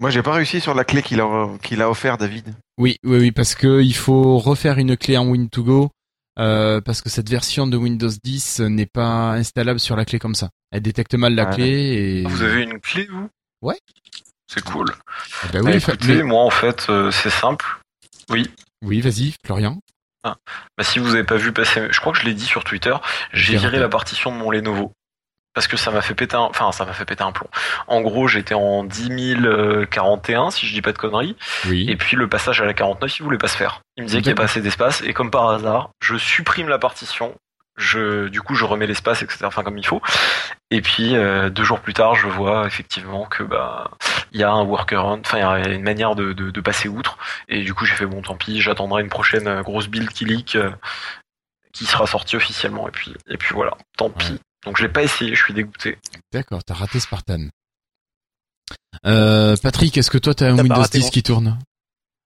[0.00, 2.54] Moi, j'ai pas réussi sur la clé qu'il a, qu'il a offert, David.
[2.78, 5.90] Oui, oui, oui, parce que il faut refaire une clé en Win2Go
[6.38, 10.34] euh, parce que cette version de Windows 10 n'est pas installable sur la clé comme
[10.34, 10.50] ça.
[10.70, 12.22] Elle détecte mal la clé et.
[12.24, 13.28] Vous avez une clé vous?
[13.62, 13.78] Ouais.
[14.46, 14.94] C'est cool.
[15.42, 17.66] Ah bah oui, écoutez, moi en fait euh, c'est simple.
[18.30, 18.50] Oui.
[18.82, 19.80] Oui, vas-y, Florian.
[20.24, 20.36] Ah.
[20.76, 22.94] Bah, si vous avez pas vu passer, je crois que je l'ai dit sur Twitter,
[23.32, 24.92] j'ai viré la partition de mon Lenovo
[25.58, 27.48] parce que ça m'a fait péter un, enfin ça m'a fait péter un plomb.
[27.88, 31.34] En gros, j'étais en 10041 si je dis pas de conneries.
[31.66, 31.84] Oui.
[31.90, 33.80] Et puis le passage à la 49, il voulait pas se faire.
[33.96, 36.68] Il me disait qu'il n'y avait pas assez d'espace et comme par hasard, je supprime
[36.68, 37.34] la partition.
[37.76, 39.46] Je, du coup, je remets l'espace, etc.
[39.46, 40.00] Enfin, comme il faut.
[40.70, 43.90] Et puis euh, deux jours plus tard, je vois effectivement que bah
[44.30, 47.18] il y a un workaround, enfin il y a une manière de, de, passer outre.
[47.48, 50.24] Et du coup, j'ai fait bon, tant pis, j'attendrai une prochaine euh, grosse build qui
[50.24, 50.70] leak, euh,
[51.72, 52.86] qui sera sortie officiellement.
[52.86, 54.38] Et puis et puis voilà, tant pis.
[54.64, 55.98] Donc je l'ai pas essayé, je suis dégoûté.
[56.32, 57.48] D'accord, t'as raté Spartan.
[59.06, 61.58] Euh, Patrick, est-ce que toi t'as un Windows 10 qui tourne?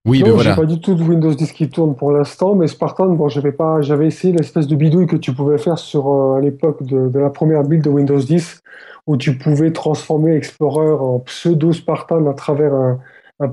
[0.05, 0.57] Oui, non, ben voilà.
[0.57, 3.83] pas du tout de Windows 10 qui tourne pour l'instant, mais Spartan, bon, j'avais pas,
[3.83, 7.31] j'avais essayé l'espèce de bidouille que tu pouvais faire sur euh, à l'époque de, la
[7.31, 8.63] première build de Windows 10,
[9.07, 12.99] où tu pouvais transformer Explorer en pseudo Spartan à travers un,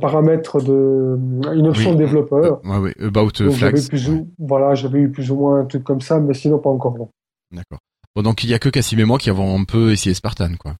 [0.01, 1.17] paramètre de
[1.55, 2.61] une option de développeur.
[2.63, 4.27] Euh, ouais, ouais, about flags.
[4.37, 6.95] voilà, j'avais eu plus ou moins un truc comme ça, mais sinon pas encore.
[7.51, 7.79] D'accord.
[8.15, 10.55] Bon, donc il y a que Cassim et moi qui avons un peu essayé Spartan,
[10.57, 10.75] quoi.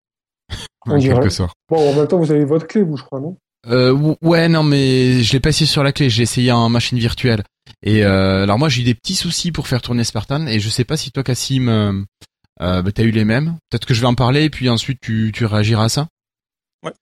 [0.86, 1.55] en quelque sorte.
[1.69, 3.38] Bon, en même temps, vous avez votre clé, vous, je crois, non?
[3.67, 6.97] Euh, ouais, non, mais je l'ai pas essayé sur la clé, j'ai essayé en machine
[6.97, 7.43] virtuelle.
[7.84, 10.69] Et euh, alors moi, j'ai eu des petits soucis pour faire tourner Spartan, et je
[10.69, 12.03] sais pas si toi, Cassim, euh,
[12.61, 13.57] euh bah, t'as eu les mêmes.
[13.69, 16.07] Peut-être que je vais en parler, et puis ensuite tu, tu réagiras à ça.
[16.84, 16.93] Ouais.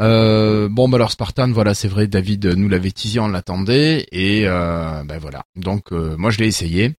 [0.00, 4.42] Euh, bon, bah alors Spartan, voilà, c'est vrai, David nous l'avait teasé, on l'attendait, et
[4.46, 5.42] euh, ben voilà.
[5.56, 6.94] Donc moi, je l'ai essayé.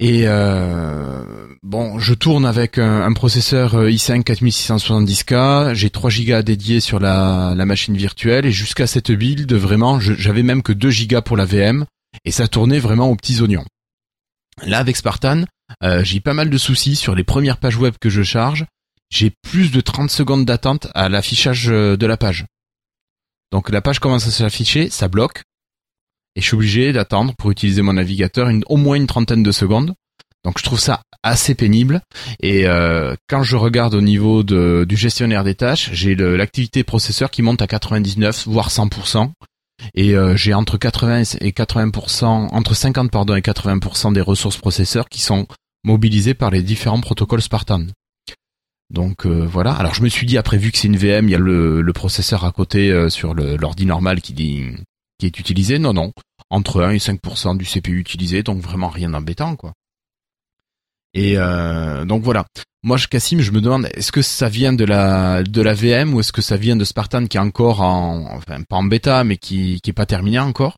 [0.00, 1.24] Et euh,
[1.64, 7.54] bon, je tourne avec un, processeur euh, i5 4670K, j'ai 3 Go dédiés sur la,
[7.56, 11.84] machine virtuelle et jusqu'à cette build, vraiment, j'avais même que 2 Go pour la VM
[12.24, 13.64] et ça tournait vraiment aux petits oignons.
[14.64, 15.44] Là, avec Spartan,
[15.82, 18.66] euh, j'ai pas mal de soucis sur les premières pages web que je charge.
[19.10, 22.44] J'ai plus de 30 secondes d'attente à l'affichage de la page.
[23.50, 25.42] Donc la page commence à s'afficher, ça bloque
[26.38, 29.50] et je suis obligé d'attendre pour utiliser mon navigateur une, au moins une trentaine de
[29.50, 29.94] secondes.
[30.44, 32.00] Donc je trouve ça assez pénible.
[32.38, 37.32] Et euh, quand je regarde au niveau de, du gestionnaire des tâches, j'ai l'activité processeur
[37.32, 39.32] qui monte à 99 voire 100%.
[39.96, 45.08] Et euh, j'ai entre 80 et 80%, entre 50 pardon et 80% des ressources processeurs
[45.08, 45.48] qui sont
[45.82, 47.86] mobilisées par les différents protocoles Spartan.
[48.90, 49.72] Donc euh, voilà.
[49.72, 51.80] Alors je me suis dit après vu que c'est une VM, il y a le,
[51.80, 54.66] le processeur à côté sur l'ordi normal qui, dit,
[55.18, 55.80] qui est utilisé.
[55.80, 56.12] Non non,
[56.50, 59.72] entre 1 et 5% du CPU utilisé, donc vraiment rien d'embêtant, quoi.
[61.14, 61.36] Et
[62.06, 62.44] donc voilà.
[62.84, 66.14] Moi, je, Cassim, je me demande, est-ce que ça vient de la de la VM
[66.14, 69.24] ou est-ce que ça vient de Spartan qui est encore en, enfin pas en bêta,
[69.24, 70.76] mais qui qui est pas terminé encore?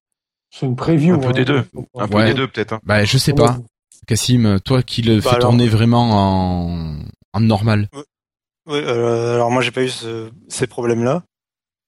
[0.51, 1.15] C'est une preview.
[1.15, 1.65] Un peu des deux.
[1.95, 2.73] Un peu des deux peut-être.
[2.73, 2.81] Hein.
[2.85, 3.59] Bah, je sais pas.
[4.07, 6.97] Cassim, toi qui le bah, fais tourner vraiment en
[7.33, 7.89] en normal.
[8.67, 9.91] Oui, euh, alors moi j'ai pas eu
[10.49, 11.23] ces problèmes-là.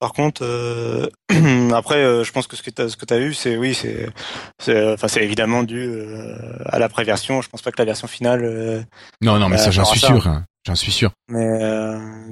[0.02, 1.06] Par contre, euh,
[1.76, 3.72] après, euh, je pense que ce que tu as, ce que as eu, c'est oui,
[3.72, 4.08] c'est,
[4.68, 6.36] enfin, c'est évidemment dû euh,
[6.66, 7.40] à la préversion.
[7.40, 8.84] Je pense pas que la version finale.
[9.20, 10.26] non, non, mais ça, j'en suis sûr.
[10.26, 10.44] Hein.
[10.66, 11.12] J'en suis sûr.
[11.28, 11.46] Mais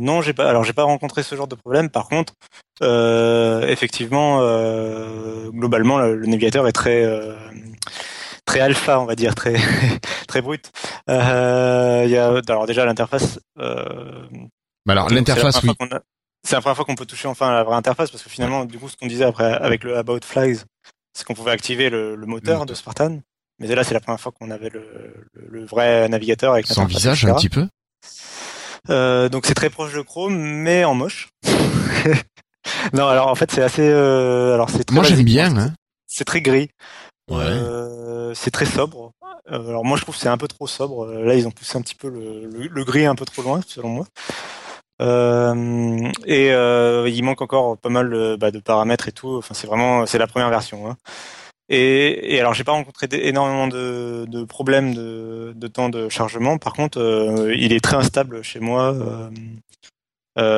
[0.00, 0.50] non, j'ai pas.
[0.50, 1.90] Alors, j'ai pas rencontré ce genre de problème.
[1.90, 2.32] Par contre,
[2.80, 4.40] effectivement,
[5.52, 7.08] globalement, le, navigateur est très
[8.46, 9.54] très alpha, on va dire, très
[10.26, 10.72] très brut.
[11.06, 13.38] Il y a alors déjà l'interface.
[13.56, 15.70] Bah alors l'interface, oui
[16.42, 18.64] c'est la première fois qu'on peut toucher enfin à la vraie interface parce que finalement,
[18.64, 20.58] du coup, ce qu'on disait après avec le About Flags,
[21.12, 23.20] c'est qu'on pouvait activer le, moteur de Spartan.
[23.58, 27.34] Mais là, c'est la première fois qu'on avait le, vrai navigateur avec son visage un
[27.34, 27.66] petit peu.
[28.88, 31.28] Euh, donc c'est très proche de Chrome, mais en moche.
[32.94, 33.86] non, alors en fait c'est assez.
[33.86, 34.90] Euh, alors c'est.
[34.90, 35.54] Moi j'aime bien.
[35.56, 35.74] Hein.
[36.06, 36.70] C'est très gris.
[37.30, 37.44] Ouais.
[37.44, 39.12] Euh, c'est très sobre.
[39.46, 41.06] alors moi je trouve que c'est un peu trop sobre.
[41.06, 43.90] Là ils ont poussé un petit peu le, le gris un peu trop loin selon
[43.90, 44.06] moi.
[45.00, 49.36] Euh, et euh, il manque encore pas mal de, bah, de, paramètres et tout.
[49.36, 50.90] Enfin, c'est vraiment, c'est la première version.
[50.90, 50.96] Hein.
[51.68, 56.58] Et, et, alors, j'ai pas rencontré énormément de, de problèmes de, de, temps de chargement.
[56.58, 58.94] Par contre, euh, il est très instable chez moi,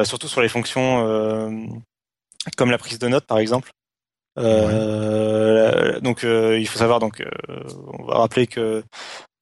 [0.05, 1.83] surtout sur les fonctions
[2.57, 3.71] comme la prise de notes, par exemple.
[4.37, 6.99] Donc, il faut savoir.
[6.99, 7.23] Donc,
[7.99, 8.83] on va rappeler que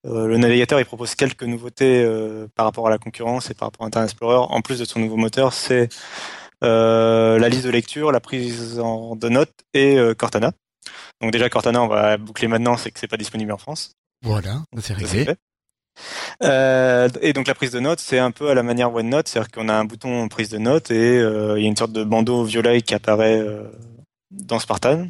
[0.07, 3.69] euh, le navigateur il propose quelques nouveautés euh, par rapport à la concurrence et par
[3.69, 4.37] rapport à Internet Explorer.
[4.37, 5.89] En plus de son nouveau moteur, c'est
[6.65, 10.53] euh, la liste de lecture, la prise en, de notes et Cortana.
[11.21, 13.93] Donc déjà Cortana, on va boucler maintenant, c'est que c'est pas disponible en France.
[14.23, 15.35] Voilà, c'est réglé.
[16.43, 19.69] Et donc la prise de notes, c'est un peu à la manière OneNote, c'est-à-dire qu'on
[19.69, 22.81] a un bouton prise de notes et il y a une sorte de bandeau violet
[22.81, 23.45] qui apparaît
[24.31, 25.09] dans Spartan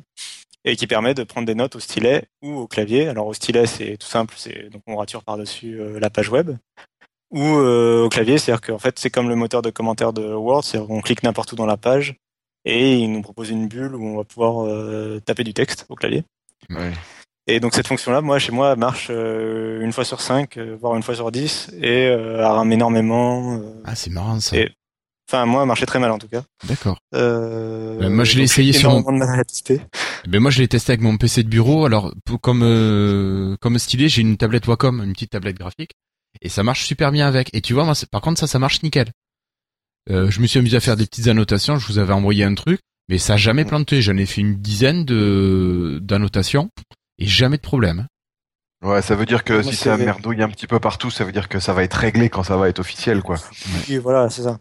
[0.65, 3.09] et qui permet de prendre des notes au stylet ou au clavier.
[3.09, 6.57] Alors au stylet, c'est tout simple, c'est donc on rature par-dessus euh, la page web.
[7.31, 10.65] Ou euh, au clavier, c'est-à-dire qu'en fait, c'est comme le moteur de commentaire de Word,
[10.65, 12.17] c'est-à-dire qu'on clique n'importe où dans la page
[12.65, 15.95] et il nous propose une bulle où on va pouvoir euh, taper du texte au
[15.95, 16.25] clavier.
[16.69, 16.93] Ouais.
[17.47, 21.15] Et donc cette fonction-là, moi chez moi, marche une fois sur cinq, voire une fois
[21.15, 23.61] sur dix, et elle rame énormément.
[23.85, 24.57] ah, c'est marrant ça.
[25.33, 26.43] Enfin, moi, elle marchait très mal en tout cas.
[26.65, 26.99] D'accord.
[27.15, 29.03] Euh, moi, je l'ai essayé sur mon.
[30.27, 31.87] Ben moi, je l'ai testé avec mon PC de bureau.
[31.87, 32.13] Alors,
[32.43, 35.93] comme euh, comme stylé, j'ai une tablette Wacom, une petite tablette graphique,
[36.43, 37.55] et ça marche super bien avec.
[37.55, 39.13] Et tu vois, moi, par contre, ça, ça marche nickel.
[40.11, 41.79] Euh, je me suis amusé à faire des petites annotations.
[41.79, 44.03] Je vous avais envoyé un truc, mais ça a jamais planté.
[44.03, 46.71] J'en ai fait une dizaine de d'annotations
[47.21, 48.09] et jamais de problème.
[48.83, 51.49] Ouais, ça veut dire que si ça merdouille un petit peu partout, ça veut dire
[51.49, 53.37] que ça va être réglé quand ça va être officiel, quoi.
[53.89, 54.59] Oui, voilà, c'est ça.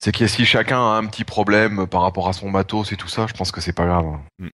[0.00, 3.08] C'est que si chacun a un petit problème par rapport à son matos et tout
[3.08, 4.18] ça, je pense que c'est pas grave.
[4.38, 4.48] Mm.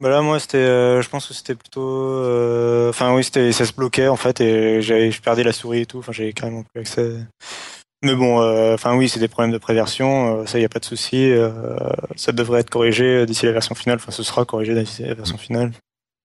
[0.00, 3.64] Bah là, moi, c'était, euh, je pense que c'était plutôt, euh, enfin oui, c'était, ça
[3.64, 5.98] se bloquait en fait et j'avais, je perdais la souris et tout.
[5.98, 7.12] Enfin, j'avais carrément plus accès.
[8.02, 10.84] Mais bon, euh, enfin oui, c'est des problèmes de préversion, ça y a pas de
[10.84, 11.32] souci.
[12.14, 13.96] ça devrait être corrigé d'ici la version finale.
[13.96, 15.72] Enfin, ce sera corrigé d'ici la version finale.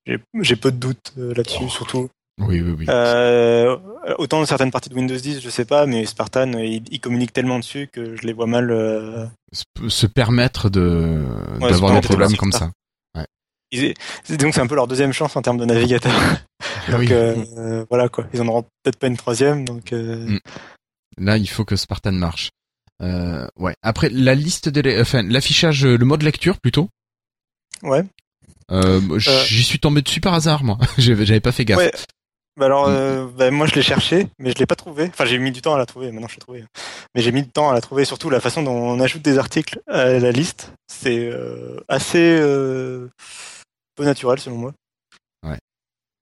[0.05, 2.09] J'ai peu de doutes là-dessus, surtout.
[2.39, 2.85] Oui, oui, oui.
[2.89, 3.77] Euh,
[4.17, 7.33] autant dans certaines parties de Windows 10, je sais pas, mais Spartan, il, il communique
[7.33, 8.71] tellement dessus que je les vois mal.
[8.71, 9.25] Euh...
[9.87, 11.23] Se permettre de
[11.59, 12.71] d'avoir des problèmes comme ça.
[13.15, 13.93] Ouais.
[14.37, 16.13] donc c'est un peu leur deuxième chance en termes de navigateur.
[16.89, 19.93] Donc euh, voilà quoi, ils en auront peut-être pas une troisième, donc.
[19.93, 20.27] Euh...
[20.27, 20.39] Mm.
[21.17, 22.49] Là, il faut que Spartan marche.
[23.01, 23.73] Euh, ouais.
[23.81, 26.89] Après, la liste des, enfin, l'affichage, le mode lecture plutôt.
[27.83, 28.03] Ouais.
[28.71, 30.77] Euh, j'y suis tombé dessus par hasard, moi.
[30.97, 31.79] J'avais pas fait gaffe.
[31.79, 31.91] Ouais.
[32.61, 32.93] Bah alors, mm.
[32.93, 35.05] euh, bah moi je l'ai cherché, mais je l'ai pas trouvé.
[35.05, 36.11] Enfin, j'ai mis du temps à la trouver.
[36.11, 36.63] Maintenant, je l'ai trouvé.
[37.15, 38.05] Mais j'ai mis du temps à la trouver.
[38.05, 43.09] Surtout la façon dont on ajoute des articles à la liste, c'est euh, assez euh,
[43.95, 44.73] peu naturel selon moi.
[45.43, 45.57] Ouais.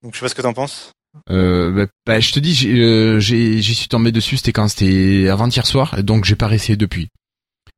[0.01, 0.93] Donc, je sais pas ce que t'en penses.
[1.29, 4.37] Euh, bah, bah, je te dis, j'y suis tombé dessus.
[4.37, 7.09] C'était quand c'était avant-hier soir, donc j'ai pas réessayé depuis.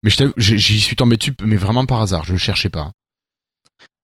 [0.03, 2.25] Mais j'y suis tombé dessus, mais vraiment par hasard.
[2.25, 2.91] Je le cherchais pas.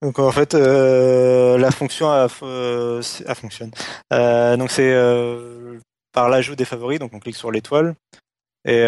[0.02, 3.02] Donc en fait, euh, la fonction a, euh,
[3.34, 3.72] fonctionne.
[4.12, 4.94] Euh, donc c'est
[6.12, 6.98] par l'ajout des favoris.
[6.98, 7.94] Donc on clique sur l'étoile
[8.64, 8.84] et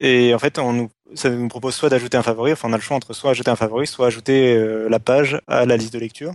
[0.00, 2.52] et en fait on nous ça nous propose soit d'ajouter un favori.
[2.52, 4.58] Enfin on a le choix entre soit ajouter un favori, soit ajouter
[4.88, 6.32] la page à la liste de lecture.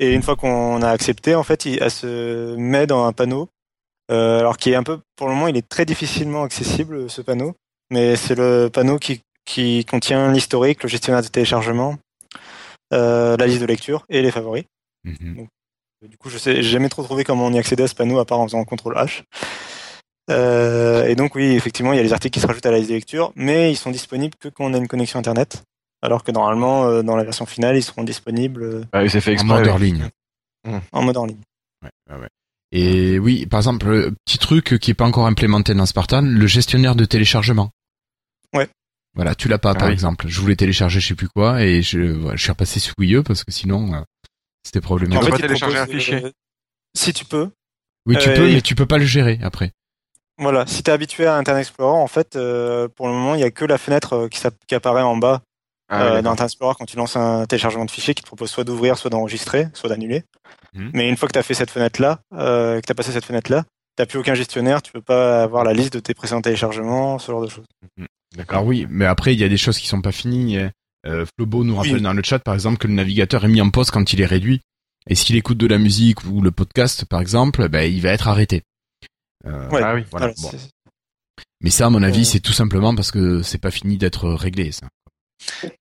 [0.00, 3.48] Et une fois qu'on a accepté, en fait, il, elle se met dans un panneau.
[4.08, 7.56] alors qui est un peu, pour le moment, il est très difficilement accessible ce panneau,
[7.90, 11.96] mais c'est le panneau qui qui contient l'historique, le gestionnaire de téléchargement,
[12.92, 14.64] euh, la liste de lecture et les favoris.
[15.04, 15.46] Mhm.
[16.06, 18.18] du coup, je sais, j'ai jamais trop trouvé comment on y accédait à ce panneau
[18.18, 19.22] à part en faisant CTRL H.
[20.30, 22.76] Euh, et donc oui, effectivement, il y a les articles qui se rajoutent à la
[22.76, 25.62] liste de lecture, mais ils sont disponibles que quand on a une connexion internet,
[26.02, 28.62] alors que normalement, euh, dans la version finale, ils seront disponibles.
[28.62, 30.10] Euh, ah oui, c'est fait en mode hors ligne.
[30.92, 31.40] En mode hors ligne.
[31.82, 32.28] Ouais, ouais.
[32.70, 36.94] Et oui, par exemple, petit truc qui est pas encore implémenté dans Spartan, le gestionnaire
[36.94, 37.70] de téléchargement.
[38.52, 38.68] Ouais.
[39.18, 40.28] Voilà, tu l'as pas, par ah exemple.
[40.28, 43.22] Je voulais télécharger je sais plus quoi et je, je suis repassé sous Wii U
[43.24, 44.04] parce que sinon,
[44.62, 45.24] c'était problématique.
[45.24, 46.22] Tu peux télécharger un fichier.
[46.96, 47.50] Si tu peux.
[48.06, 49.72] Oui, tu peux, mais tu peux pas le gérer après.
[50.38, 53.38] Voilà, si tu es habitué à Internet Explorer, en fait, euh, pour le moment, il
[53.38, 55.42] n'y a que la fenêtre euh, qui, qui, apparaît en bas
[55.88, 58.48] ah, euh, dans Internet Explorer quand tu lances un téléchargement de fichier qui te propose
[58.48, 60.22] soit d'ouvrir, soit d'enregistrer, soit d'annuler.
[60.74, 60.90] Mhm.
[60.94, 63.64] Mais une fois que tu as fait cette fenêtre-là, que tu as passé cette fenêtre-là,
[63.96, 67.18] tu n'as plus aucun gestionnaire, tu peux pas avoir la liste de tes précédents téléchargements,
[67.18, 67.66] ce genre de choses.
[68.36, 70.58] D'accord, oui, mais après, il y a des choses qui sont pas finies.
[71.06, 73.70] Euh, Flobo nous rappelle dans le chat, par exemple, que le navigateur est mis en
[73.70, 74.60] pause quand il est réduit.
[75.08, 78.28] Et s'il écoute de la musique ou le podcast, par exemple, ben, il va être
[78.28, 78.62] arrêté.
[79.46, 80.32] Euh, ah oui, voilà.
[81.60, 84.70] Mais ça, à mon avis, c'est tout simplement parce que c'est pas fini d'être réglé,
[84.72, 84.88] ça.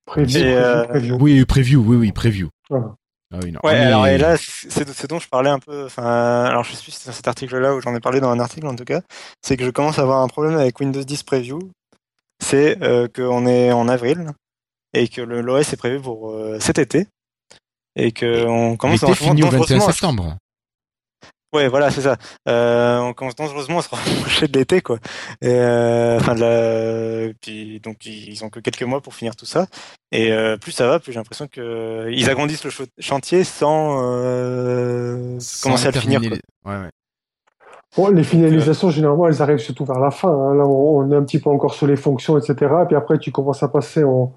[0.06, 2.50] Preview, euh, Oui, preview, oui, oui, preview.
[2.72, 3.60] Ah oui, non.
[3.64, 5.86] Ouais, alors et là, c'est ce dont je parlais un peu.
[5.86, 8.76] Enfin, alors je suis dans cet article-là où j'en ai parlé dans un article en
[8.76, 9.02] tout cas,
[9.41, 11.60] c'est que je commence à avoir un problème avec Windows 10 Preview.
[12.40, 14.32] C'est euh, qu'on est en avril
[14.94, 17.08] et que l'OS est prévu pour euh, cet été
[17.96, 19.02] et que on commence.
[19.02, 20.38] L'été fini au 21 septembre.
[21.54, 22.18] Ouais, voilà, c'est ça.
[22.50, 25.00] Euh, on commence dangereusement à se rapprocher de l'été, quoi.
[25.42, 27.34] Et, euh, enfin, de la...
[27.42, 29.68] puis donc ils ont que quelques mois pour finir tout ça.
[30.12, 35.40] Et euh, plus ça va, plus j'ai l'impression que ils agrandissent le chantier sans, euh,
[35.64, 36.20] commencer à le finir.
[36.20, 36.30] Les...
[36.30, 36.90] Ouais, ouais.
[37.96, 40.30] Bon, les finalisations, généralement, elles arrivent surtout vers la fin.
[40.30, 40.56] Hein.
[40.56, 42.56] Là, on est un petit peu encore sur les fonctions, etc.
[42.84, 44.34] Et puis après, tu commences à passer en,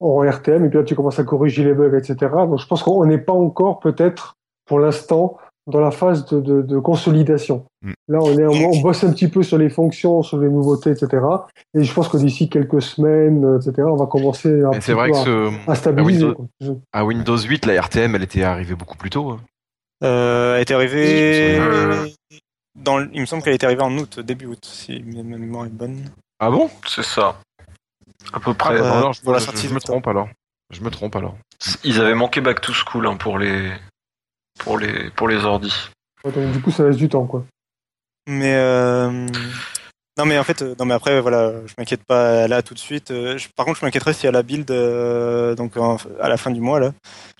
[0.00, 2.16] en RTM, et puis là, tu commences à corriger les bugs, etc.
[2.32, 6.62] Donc, je pense qu'on n'est pas encore, peut-être, pour l'instant, dans la phase de, de,
[6.62, 7.66] de consolidation.
[7.82, 7.92] Mm.
[8.08, 11.24] Là, on, est, on, bosse un petit peu sur les fonctions, sur les nouveautés, etc.
[11.74, 15.74] Et je pense que d'ici quelques semaines, etc., on va commencer à, vrai que à,
[15.74, 16.32] stabiliser.
[16.92, 19.30] À Windows, 8, la RTM, elle était arrivée beaucoup plus tôt.
[19.30, 19.40] Hein.
[20.04, 21.58] Euh, elle était arrivée.
[22.76, 25.70] Dans, il me semble qu'elle était arrivée en août, début août, si ma mémoire est
[25.70, 26.10] bonne.
[26.38, 26.70] Ah bon?
[26.86, 27.40] C'est ça.
[28.32, 28.78] À peu près.
[28.78, 30.28] Ah, bah, je, pour la sortie je me trompe alors.
[30.70, 31.36] Je me trompe alors.
[31.84, 33.72] Ils avaient manqué Back to School hein, pour les
[34.58, 35.90] pour les pour les ordis.
[36.24, 37.44] du coup, ça laisse du temps, quoi.
[38.28, 39.26] Mais euh...
[40.18, 42.78] non, mais en fait, euh, non, mais après, voilà, je m'inquiète pas là tout de
[42.78, 43.12] suite.
[43.12, 45.74] Euh, par contre, je m'inquiéterais si à la build, euh, donc
[46.20, 46.92] à la fin du mois là,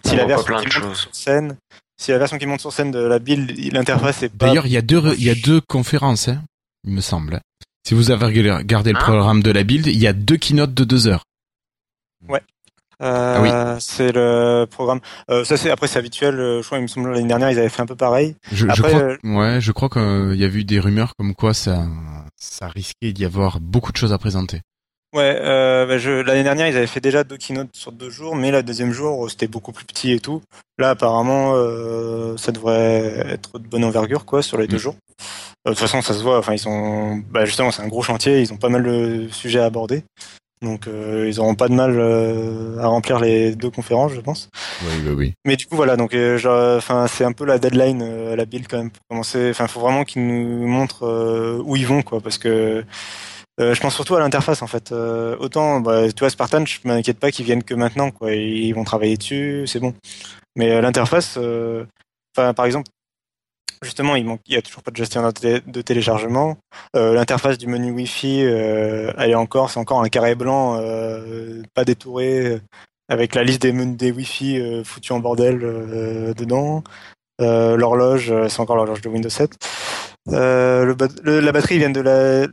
[0.05, 1.57] si la version qui monte sur scène,
[1.97, 4.47] si la version qui monte sur scène de la build, l'interface est pas.
[4.47, 6.43] D'ailleurs, il y a deux, il y a deux conférences, hein,
[6.85, 7.41] il me semble.
[7.87, 10.75] Si vous avez regardé le hein programme de la build, il y a deux keynotes
[10.75, 11.25] de deux heures.
[12.29, 12.43] Ouais.
[13.03, 13.77] Euh, oui.
[13.81, 15.01] C'est le programme.
[15.31, 16.41] Euh, ça c'est après c'est habituel.
[16.41, 18.37] Euh, je crois il me semble l'année dernière ils avaient fait un peu pareil.
[18.53, 21.87] Je, je crois, ouais, je crois qu'il y a eu des rumeurs comme quoi ça,
[22.37, 24.63] ça risquait d'y avoir beaucoup de choses à présenter.
[25.17, 25.97] Ouais, euh, bah,
[26.27, 29.31] l'année dernière ils avaient fait déjà deux keynotes sur deux jours, mais le deuxième jour
[29.31, 30.43] c'était beaucoup plus petit et tout.
[30.79, 34.81] Là apparemment euh, ça devrait être de bonne envergure quoi sur les deux mm.
[34.81, 34.97] jours.
[35.65, 36.37] de toute façon ça se voit.
[36.37, 39.61] Enfin ils sont, bah, justement c'est un gros chantier, ils ont pas mal de sujets
[39.61, 40.05] à aborder.
[40.61, 44.51] Donc euh, ils auront pas de mal euh, à remplir les deux conférences, je pense.
[44.83, 45.35] Oui, oui, oui.
[45.47, 48.67] Mais du coup voilà, donc euh, enfin c'est un peu la deadline à la build
[48.69, 49.49] quand même pour commencer.
[49.49, 52.85] Enfin, faut vraiment qu'ils nous montrent où ils vont quoi, parce que
[53.59, 54.93] je pense surtout à l'interface en fait.
[54.93, 58.33] autant, bah, tu vois, Spartan, je m'inquiète pas qu'ils viennent que maintenant quoi.
[58.33, 59.95] Ils vont travailler dessus, c'est bon.
[60.57, 61.39] Mais l'interface,
[62.37, 62.89] enfin par exemple,
[63.83, 66.57] Justement, il manque, il y a toujours pas de gestion de téléchargement.
[66.97, 71.63] Euh, l'interface du menu Wi-Fi, euh, elle est encore, c'est encore un carré blanc, euh,
[71.75, 72.61] pas détouré,
[73.09, 75.59] avec la liste des menus des Wi-Fi foutus en bordel
[76.37, 76.83] dedans.
[77.39, 79.57] l'horloge, c'est encore l'horloge de Windows 7.
[80.27, 82.47] la batterie vient de la,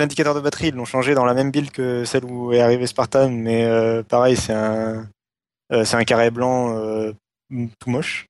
[0.00, 2.86] l'indicateur de batterie, ils l'ont changé dans la même build que celle où est arrivé
[2.86, 3.68] Spartan, mais
[4.08, 5.06] pareil, c'est un,
[5.70, 6.74] c'est un carré blanc
[7.78, 8.26] tout moche.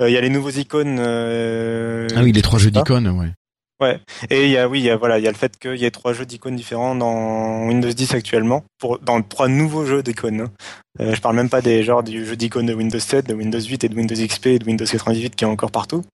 [0.00, 0.98] Euh, il y a les nouveaux icônes.
[0.98, 3.32] Euh, ah oui, les trois jeux d'icônes, ouais.
[3.80, 3.98] Ouais.
[4.28, 5.76] Et il y a oui, il y a voilà, il y a le fait qu'il
[5.76, 10.02] y ait trois jeux d'icônes différents dans Windows 10 actuellement, pour dans trois nouveaux jeux
[10.02, 10.42] d'icônes.
[10.42, 10.50] Hein.
[11.00, 13.60] Euh, je parle même pas des genres du jeu d'icônes de Windows 7, de Windows
[13.60, 16.04] 8 et de Windows XP et de Windows 98 qui est encore partout.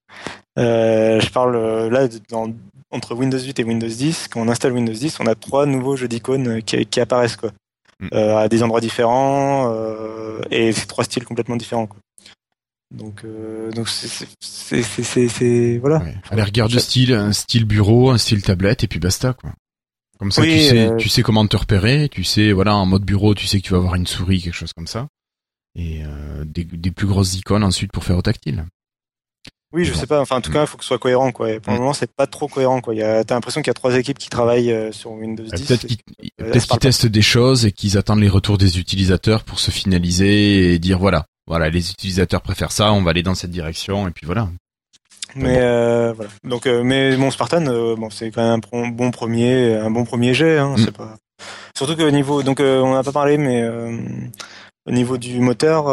[0.58, 2.52] Euh, je parle euh, là dans,
[2.90, 4.28] entre Windows 8 et Windows 10.
[4.28, 7.52] Quand on installe Windows 10, on a trois nouveaux jeux d'icônes qui, qui, apparaissent quoi,
[8.00, 8.08] mm.
[8.12, 9.72] euh, à des endroits différents
[10.50, 11.86] et c'est trois styles complètement différents.
[11.86, 11.98] Quoi.
[12.94, 15.98] Donc, euh, donc c'est voilà.
[15.98, 16.14] Ouais.
[16.30, 19.52] À la rigueur de style, un style bureau, un style tablette, et puis basta quoi.
[20.18, 22.08] Comme ça, tu sais, euh, tu sais comment te repérer.
[22.08, 24.54] Tu sais, voilà, en mode bureau, tu sais que tu vas avoir une souris, quelque
[24.54, 25.08] chose comme ça,
[25.74, 28.64] et euh, des, des, plus grosses icônes ensuite pour faire au tactile.
[29.76, 30.22] Oui, je sais pas.
[30.22, 31.48] Enfin, en tout cas, il faut que ce soit cohérent, quoi.
[31.60, 31.80] pour le mm.
[31.80, 32.94] moment, c'est pas trop cohérent, quoi.
[32.94, 35.66] T'as l'impression qu'il y a trois équipes qui travaillent euh, sur Windows 10.
[35.66, 40.72] Peut-être qu'ils testent des choses et qu'ils attendent les retours des utilisateurs pour se finaliser
[40.72, 44.12] et dire voilà, voilà, les utilisateurs préfèrent ça, on va aller dans cette direction et
[44.12, 44.48] puis voilà.
[45.34, 46.30] Mais euh, voilà.
[46.44, 47.62] Donc, euh, mais mon Spartan,
[47.96, 50.56] bon, c'est quand même un bon premier, un bon premier jet.
[50.56, 50.84] Hein, mm.
[50.86, 51.16] C'est pas.
[51.76, 53.62] Surtout que niveau, donc on n'a pas parlé, mais
[54.86, 55.90] au niveau du moteur,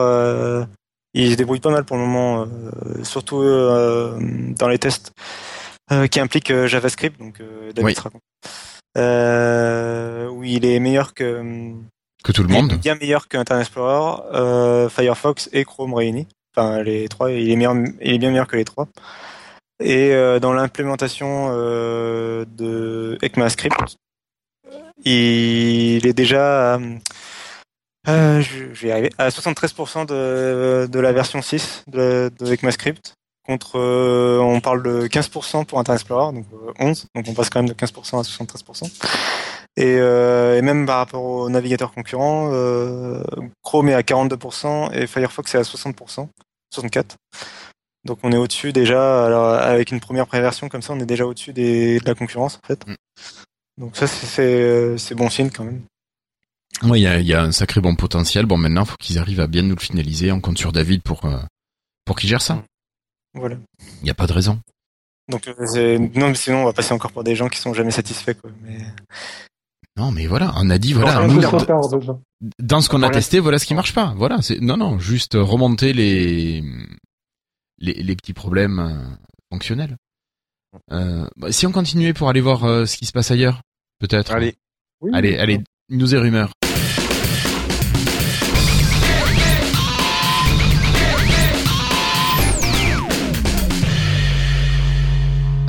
[1.14, 4.18] il se débrouille pas mal pour le moment, euh, surtout euh,
[4.58, 5.14] dans les tests
[5.92, 7.42] euh, qui impliquent JavaScript, donc
[7.76, 9.02] David oui.
[10.32, 11.74] où il est meilleur que
[12.24, 12.74] que tout le monde.
[12.76, 16.28] bien meilleur que Internet Explorer, Firefox et Chrome réunis.
[16.56, 18.88] Enfin, les trois, il est meilleur, il est bien meilleur que les trois.
[19.84, 23.98] Et dans l'implémentation de ECMAScript,
[25.04, 26.80] il est déjà
[28.08, 29.10] euh, je, je, vais arriver.
[29.18, 33.16] À 73% de, de, la version 6 de, de ECMAScript
[33.46, 36.46] contre euh, on parle de 15% pour Internet Explorer donc
[36.80, 38.92] 11 euh, donc on passe quand même de 15% à 73%
[39.76, 43.22] et, euh, et même par rapport aux navigateurs concurrents euh,
[43.62, 46.28] Chrome est à 42% et Firefox est à 60%
[46.74, 47.18] 64
[48.06, 49.26] donc on est au-dessus déjà.
[49.26, 52.60] Alors avec une première préversion comme ça on est déjà au-dessus des de la concurrence
[52.64, 52.86] en fait.
[52.86, 52.96] Mm.
[53.78, 55.82] donc ça c'est c'est bon signe quand même
[56.82, 58.46] oui, il y a, un sacré bon potentiel.
[58.46, 60.32] Bon, maintenant, faut qu'ils arrivent à bien nous le finaliser.
[60.32, 61.40] On compte sur David pour euh,
[62.06, 62.64] pour qu'il gère ça.
[63.34, 63.58] Voilà.
[64.02, 64.60] Il n'y a pas de raison.
[65.30, 68.34] Donc euh, non, sinon on va passer encore pour des gens qui sont jamais satisfaits,
[68.34, 68.52] quoi.
[68.62, 68.80] Mais...
[69.96, 71.28] Non, mais voilà, on a dit voilà.
[72.60, 74.14] dans ce qu'on a testé, voilà ce qui marche pas.
[74.18, 76.64] Voilà, c'est non, non, juste remonter les
[77.78, 79.16] les, les petits problèmes euh,
[79.52, 79.96] fonctionnels.
[80.92, 83.62] Euh, bah, si on continuait pour aller voir ce qui se passe ailleurs,
[84.00, 84.32] peut-être.
[84.32, 84.56] Allez.
[85.14, 86.52] allez, allez, news et rumeurs.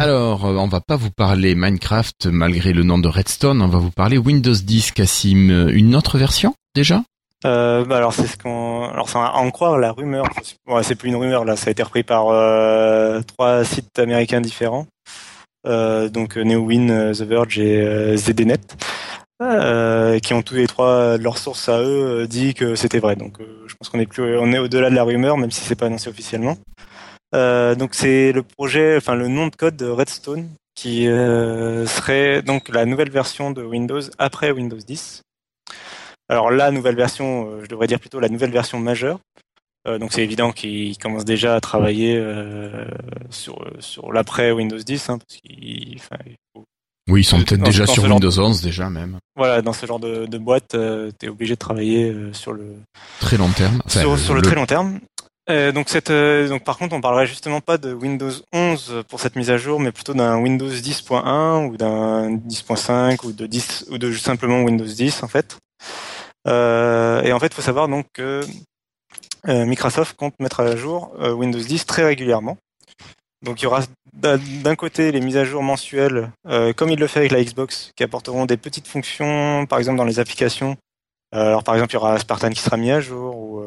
[0.05, 3.78] Alors, euh, on va pas vous parler Minecraft malgré le nom de Redstone, on va
[3.78, 5.48] vous parler Windows 10, Cassim.
[5.48, 7.02] Euh, une autre version déjà?
[7.47, 10.26] Euh, bah alors c'est ce qu'on, alors ça en croire la rumeur.
[10.82, 14.86] C'est plus une rumeur là, ça a été repris par euh, trois sites américains différents,
[15.66, 18.76] euh, donc NeoWin, The Verge et ZDNet,
[20.20, 23.16] qui ont tous les trois leurs sources à eux dit que c'était vrai.
[23.16, 25.76] Donc je pense qu'on est plus, on est au-delà de la rumeur, même si c'est
[25.76, 26.59] pas annoncé officiellement.
[27.35, 32.43] Euh, donc c'est le projet, enfin le nom de code de Redstone qui euh, serait
[32.43, 35.23] donc la nouvelle version de Windows après Windows 10.
[36.28, 39.19] Alors la nouvelle version, euh, je devrais dire plutôt la nouvelle version majeure.
[39.86, 42.12] donc c'est évident qu'ils commencent déjà à travailler
[43.31, 45.40] sur sur l'après Windows 10, hein, parce
[47.06, 49.19] oui, ils sont peut-être déjà sur Windows 11 déjà même.
[49.36, 50.74] Voilà, dans ce genre de, de boîte,
[51.19, 52.77] tu es obligé de travailler sur le
[53.20, 53.82] très long terme.
[53.89, 55.01] sur, le, très long terme.
[55.51, 59.21] Euh, donc, cette, euh, donc par contre, on parlerait justement pas de Windows 11 pour
[59.21, 63.87] cette mise à jour, mais plutôt d'un Windows 10.1 ou d'un 10.5 ou de 10
[63.91, 65.59] ou de simplement Windows 10 en fait.
[66.49, 68.41] Euh, et en fait, il faut savoir donc que
[69.49, 72.57] euh, Microsoft compte mettre à jour Windows 10 très régulièrement.
[73.43, 73.81] Donc il y aura
[74.15, 76.31] d'un côté les mises à jour mensuelles,
[76.77, 80.05] comme il le fait avec la Xbox, qui apporteront des petites fonctions, par exemple dans
[80.05, 80.79] les applications.
[81.33, 83.62] alors par exemple, il y aura Spartan qui sera mis à jour ou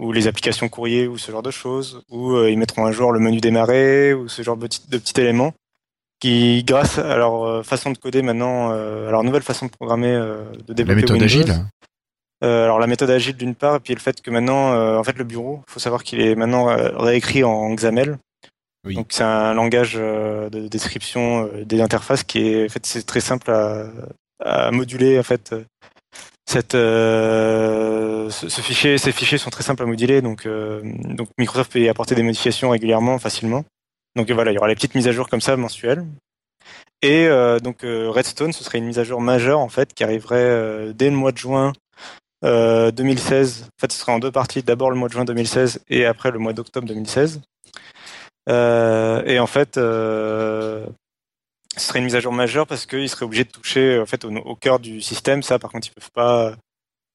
[0.00, 3.12] ou les applications courrier ou ce genre de choses, ou euh, ils mettront un jour
[3.12, 5.52] le menu démarrer ou ce genre de petits, de petits éléments
[6.18, 9.70] qui, grâce à leur euh, façon de coder maintenant, euh, à leur nouvelle façon de
[9.70, 11.66] programmer, de développer la méthode agile.
[12.40, 15.24] alors la méthode agile d'une part, et puis le fait que maintenant, en fait, le
[15.24, 16.66] bureau, il faut savoir qu'il est maintenant
[16.98, 18.18] réécrit en XAML.
[18.86, 18.94] Oui.
[18.94, 23.50] Donc c'est un langage de description des interfaces qui est, en fait, c'est très simple
[23.50, 23.86] à,
[24.42, 25.54] à moduler en fait
[26.74, 31.80] euh, ce, fichier, ces fichiers sont très simples à moduler, donc, euh, donc Microsoft peut
[31.80, 33.64] y apporter des modifications régulièrement, facilement.
[34.16, 36.04] Donc voilà, il y aura les petites mises à jour comme ça mensuelles.
[37.02, 40.92] Et euh, donc Redstone, ce serait une mise à jour majeure en fait qui arriverait
[40.94, 41.72] dès le mois de juin
[42.42, 43.62] 2016.
[43.62, 44.62] En fait, ce serait en deux parties.
[44.62, 47.40] D'abord le mois de juin 2016 et après le mois d'octobre 2016.
[48.48, 49.78] et en fait,
[51.80, 54.24] ce serait une mise à jour majeure parce qu'ils seraient obligés de toucher en fait
[54.24, 55.42] au, cœur du système.
[55.42, 56.54] Ça, par contre, ils peuvent pas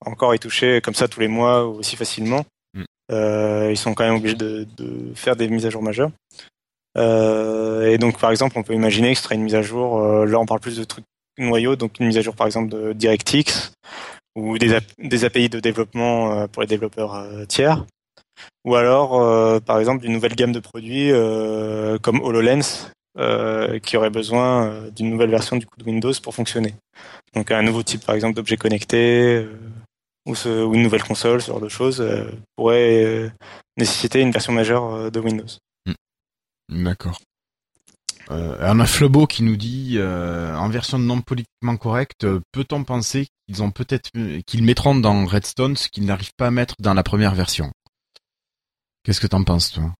[0.05, 2.45] encore y toucher comme ça tous les mois ou aussi facilement.
[2.73, 2.83] Mm.
[3.11, 6.11] Euh, ils sont quand même obligés de, de, faire des mises à jour majeures.
[6.97, 9.99] Euh, et donc, par exemple, on peut imaginer que ce serait une mise à jour.
[9.99, 11.05] Euh, là, on parle plus de trucs
[11.37, 13.73] noyaux, donc une mise à jour, par exemple, de DirectX
[14.35, 17.85] ou des, des API de développement pour les développeurs tiers.
[18.65, 21.09] Ou alors, par exemple, d'une nouvelle gamme de produits
[22.01, 26.35] comme HoloLens euh, qui aurait besoin euh, d'une nouvelle version du coup de Windows pour
[26.35, 26.75] fonctionner.
[27.33, 29.57] Donc un nouveau type par exemple d'objet connecté euh,
[30.25, 30.35] ou,
[30.73, 32.05] une nouvelle console, ce genre de choses
[32.57, 33.31] pourrait
[33.77, 35.45] nécessiter une version majeure de Windows.
[35.85, 36.83] Hmm.
[36.83, 37.21] D'accord.
[38.29, 43.69] On a Flobo qui nous dit en version non politiquement correcte, peut-on penser qu'ils ont
[43.69, 44.09] peut-être
[44.47, 47.71] qu'ils mettront dans Redstone ce qu'ils n'arrivent pas à mettre dans la première version?
[49.03, 49.93] Qu'est-ce que t'en penses toi?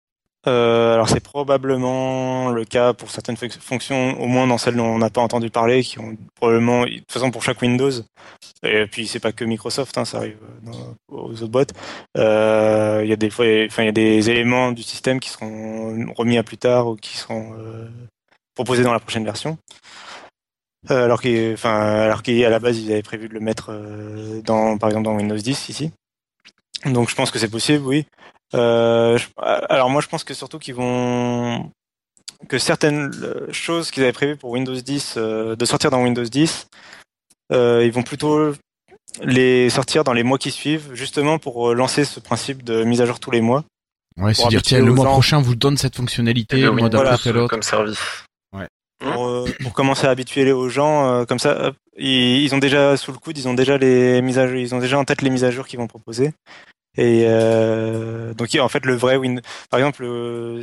[0.47, 4.97] Euh, alors c'est probablement le cas pour certaines fonctions, au moins dans celles dont on
[4.97, 7.91] n'a pas entendu parler, qui ont probablement, de toute façon pour chaque Windows,
[8.63, 10.38] et puis c'est pas que Microsoft, hein, ça arrive
[11.09, 11.73] aux autres boîtes.
[12.17, 15.30] Euh, il y a des fois, enfin il y a des éléments du système qui
[15.30, 17.88] seront remis à plus tard ou qui seront euh,
[18.55, 19.57] proposés dans la prochaine version.
[20.91, 24.77] Euh, alors qu'à alors qu'à la base ils avaient prévu de le mettre euh, dans,
[24.77, 25.91] par exemple dans Windows 10 ici.
[26.85, 28.05] Donc je pense que c'est possible, oui.
[28.53, 31.72] Euh, alors moi je pense que surtout qu'ils vont
[32.47, 36.23] que certaines euh, choses qu'ils avaient prévues pour Windows 10 euh, de sortir dans Windows
[36.23, 36.67] 10,
[37.51, 38.53] ils vont plutôt
[39.22, 43.05] les sortir dans les mois qui suivent, justement pour lancer ce principe de mise à
[43.05, 43.63] jour tous les mois.
[44.17, 47.49] Ouais, c'est dire tiens le mois prochain vous donne cette fonctionnalité, le mois d'après l'autre.
[47.49, 47.99] Comme service.
[48.53, 48.67] Ouais.
[48.99, 53.17] Pour, pour, commencer à habituer aux gens, comme ça, ils, ils, ont déjà sous le
[53.17, 55.43] coude, ils ont déjà les mises à jour, ils ont déjà en tête les mises
[55.43, 56.31] à jour qu'ils vont proposer.
[56.97, 60.05] Et euh, donc en fait le vrai Windows, par exemple,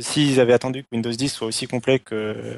[0.01, 2.55] s'ils avaient attendu que Windows 10 soit aussi complet que,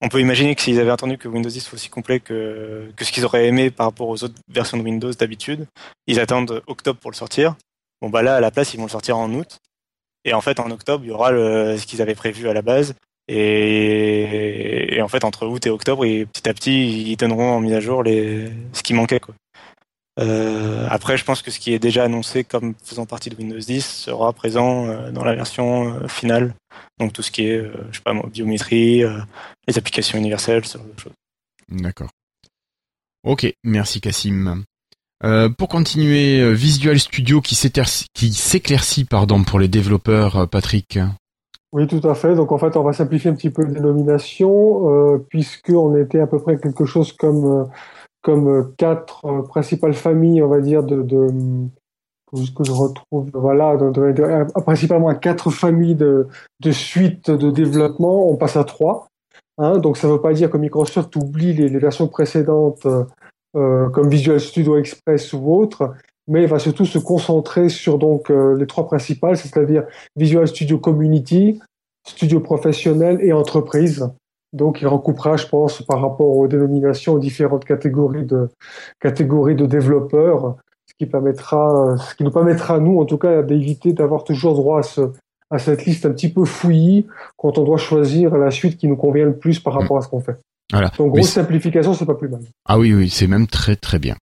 [0.00, 3.04] on peut imaginer que s'ils avaient attendu que Windows 10 soit aussi complet que, que
[3.04, 5.66] ce qu'ils auraient aimé par rapport aux autres versions de Windows d'habitude,
[6.06, 7.56] ils attendent octobre pour le sortir.
[8.00, 9.58] Bon bah là à la place ils vont le sortir en août.
[10.24, 12.62] Et en fait en octobre il y aura le, ce qu'ils avaient prévu à la
[12.62, 12.94] base.
[13.30, 17.60] Et, et, en fait entre août et octobre, et petit à petit ils donneront en
[17.60, 19.34] mise à jour les ce qui manquait quoi.
[20.18, 23.58] Euh, après, je pense que ce qui est déjà annoncé comme faisant partie de Windows
[23.58, 26.54] 10 sera présent euh, dans la version euh, finale.
[26.98, 29.02] Donc tout ce qui est, je sais pas biométrie,
[29.66, 31.12] les applications universelles, ce genre de choses.
[31.68, 32.10] D'accord.
[33.24, 34.64] Ok, merci Cassim.
[35.56, 40.98] pour continuer, Visual Studio qui s'éclaircit pardon pour les développeurs, Patrick.
[41.72, 42.34] Oui, tout à fait.
[42.34, 46.26] Donc en fait, on va simplifier un petit peu les dénominations, puisque on était à
[46.26, 47.68] peu près quelque chose comme
[48.22, 51.28] comme euh, quatre euh, principales familles, on va dire, de, de
[52.54, 56.28] que je retrouve, voilà, euh, principalement à quatre familles de,
[56.60, 59.06] de suites de développement, on passe à trois.
[59.56, 62.86] Hein, donc ça ne veut pas dire que Microsoft oublie les, les versions précédentes
[63.56, 65.94] euh, comme Visual Studio Express ou autres,
[66.26, 69.84] mais va surtout se concentrer sur donc les trois principales, c'est-à-dire
[70.14, 71.58] Visual Studio Community,
[72.06, 74.06] Studio Professionnel et Entreprise.
[74.58, 78.48] Donc, il recoupera, je pense, par rapport aux dénominations, aux différentes catégories de,
[79.00, 80.56] catégories de développeurs,
[80.86, 84.80] ce qui permettra, ce qui nous permettra, nous, en tout cas, d'éviter d'avoir toujours droit
[84.80, 85.12] à, ce,
[85.50, 87.06] à cette liste un petit peu fouillie
[87.36, 90.08] quand on doit choisir la suite qui nous convient le plus par rapport à ce
[90.08, 90.36] qu'on fait.
[90.72, 90.90] Voilà.
[90.98, 92.40] Donc, grosse simplification, c'est pas plus mal.
[92.66, 94.16] Ah oui, oui, c'est même très, très bien.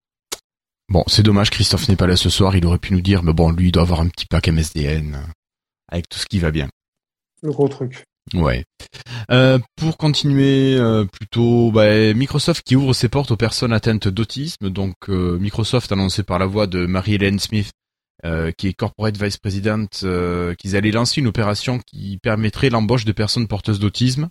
[0.90, 3.34] Bon, c'est dommage, Christophe n'est pas là ce soir, il aurait pu nous dire, mais
[3.34, 5.18] bon, lui, il doit avoir un petit pack MSDN,
[5.90, 6.70] avec tout ce qui va bien.
[7.44, 8.04] Le gros truc.
[8.34, 8.66] Ouais.
[9.32, 14.70] Euh, pour continuer, euh, plutôt, bah, Microsoft qui ouvre ses portes aux personnes atteintes d'autisme.
[14.70, 17.72] Donc, euh, Microsoft annoncé par la voix de Mary-Hélène Smith,
[18.58, 19.90] qui est Corporate Vice President,
[20.58, 24.30] qu'ils allaient lancer une opération qui permettrait l'embauche de personnes porteuses d'autisme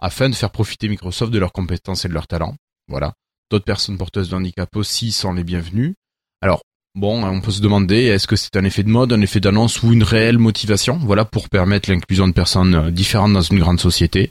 [0.00, 2.56] afin de faire profiter Microsoft de leurs compétences et de leurs talents.
[2.88, 3.12] Voilà.
[3.50, 5.94] D'autres personnes porteuses de handicap aussi sont les bienvenues.
[6.40, 6.62] Alors,
[6.94, 9.82] Bon, on peut se demander, est-ce que c'est un effet de mode, un effet d'annonce
[9.82, 13.80] ou une réelle motivation, voilà, pour permettre l'inclusion de personnes euh, différentes dans une grande
[13.80, 14.30] société.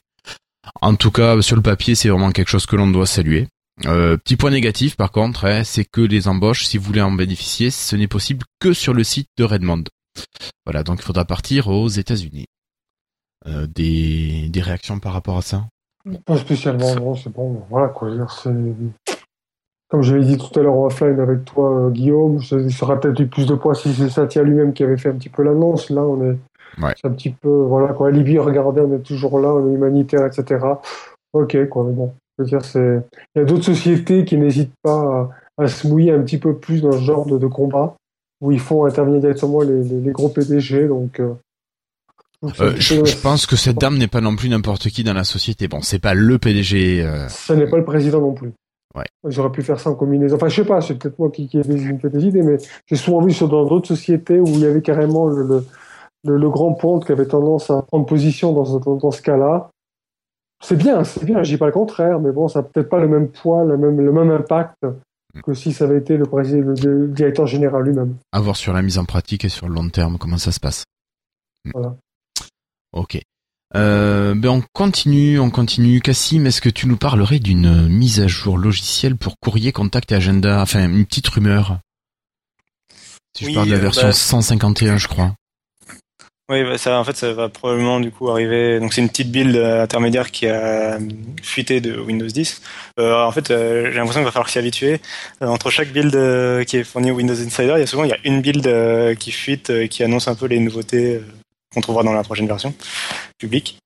[0.82, 3.48] En tout cas, sur le papier, c'est vraiment quelque chose que l'on doit saluer.
[3.86, 7.12] Euh, petit point négatif, par contre, hein, c'est que les embauches, si vous voulez en
[7.12, 9.84] bénéficier, ce n'est possible que sur le site de Redmond.
[10.66, 12.46] Voilà, donc il faudra partir aux États-Unis.
[13.46, 15.68] Euh, des, réactions par rapport à ça?
[16.26, 17.62] Pas spécialement, non, c'est bon.
[17.70, 18.10] Voilà, quoi.
[19.94, 23.20] Comme je l'ai dit tout à l'heure offline avec toi, euh, Guillaume, ça sera peut-être
[23.20, 25.92] eu plus de poids si c'est Satya lui-même qui avait fait un petit peu l'annonce.
[25.92, 26.36] Là, on est,
[27.04, 28.10] un petit peu, voilà, quoi.
[28.10, 30.66] Libye, regardez, on est toujours là, on est humanitaire, etc.
[31.34, 32.12] Ok, quoi, mais bon.
[32.40, 33.04] Je veux dire, c'est,
[33.36, 35.30] il y a d'autres sociétés qui n'hésitent pas
[35.60, 37.96] à, se mouiller un petit peu plus dans ce genre de, combat,
[38.42, 41.36] où ils font intervenir directement les, les, gros PDG, donc, euh,
[42.62, 45.68] euh, je, pense que cette dame n'est pas non plus n'importe qui dans la société.
[45.68, 47.08] Bon, c'est pas le PDG.
[47.30, 48.54] Ce n'est pas le président non plus.
[48.96, 49.06] Ouais.
[49.26, 50.36] J'aurais pu faire ça en combinaison.
[50.36, 52.96] Enfin, je sais pas, c'est peut-être moi qui, qui ai des, des idées, mais j'ai
[52.96, 55.66] souvent vu sur dans d'autres sociétés où il y avait carrément le,
[56.24, 59.72] le, le, grand ponte qui avait tendance à prendre position dans, dans, dans ce cas-là.
[60.64, 63.00] C'est bien, c'est bien, je dis pas le contraire, mais bon, ça n'a peut-être pas
[63.00, 64.86] le même poids, le même, le même impact
[65.44, 68.18] que si ça avait été le, président, le directeur général lui-même.
[68.32, 70.60] À voir sur la mise en pratique et sur le long terme, comment ça se
[70.60, 70.84] passe.
[71.74, 71.96] Voilà.
[72.94, 73.20] Ok.
[73.76, 76.00] Euh, ben on continue, on continue.
[76.00, 80.16] Cassim, est-ce que tu nous parlerais d'une mise à jour logicielle pour courrier, contact et
[80.16, 80.62] agenda?
[80.62, 81.80] Enfin, une petite rumeur.
[83.36, 85.34] Si je parle de la version 151, bah, je crois.
[86.50, 88.80] Oui, bah, ça, en fait, ça va probablement du coup arriver.
[88.80, 91.00] Donc, c'est une petite build intermédiaire qui a
[91.42, 92.62] fuité de Windows 10.
[93.00, 95.00] Euh, en fait, euh, j'ai l'impression qu'il va falloir s'y habituer.
[95.42, 98.04] Euh, entre chaque build euh, qui est fournie au Windows Insider, il y a souvent
[98.04, 101.22] il y a une build qui fuite, qui annonce un peu les nouveautés
[101.74, 102.74] qu'on trouvera dans la prochaine version
[103.38, 103.80] publique.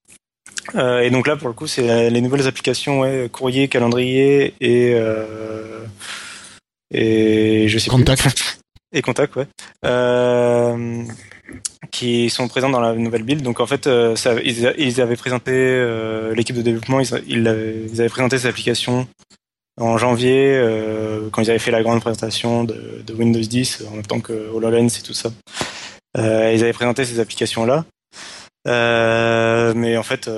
[0.76, 4.96] et donc là, pour le coup, c'est les nouvelles applications, ouais, courrier, calendrier et
[6.92, 8.22] et je sais contact.
[8.22, 8.60] Plus.
[8.94, 9.48] Et contact, ouais.
[9.86, 11.04] Euh,
[11.92, 13.42] qui sont présents dans la nouvelle build.
[13.42, 18.10] Donc en fait, euh, ça, ils, avaient présenté euh, l'équipe de développement, ils, ils, avaient,
[18.10, 19.08] présenté ces applications
[19.80, 23.96] en janvier euh, quand ils avaient fait la grande présentation de, de, Windows 10 en
[23.96, 25.32] même temps que HoloLens et tout ça.
[26.18, 27.86] Euh, ils avaient présenté ces applications là,
[28.66, 30.30] mais en fait.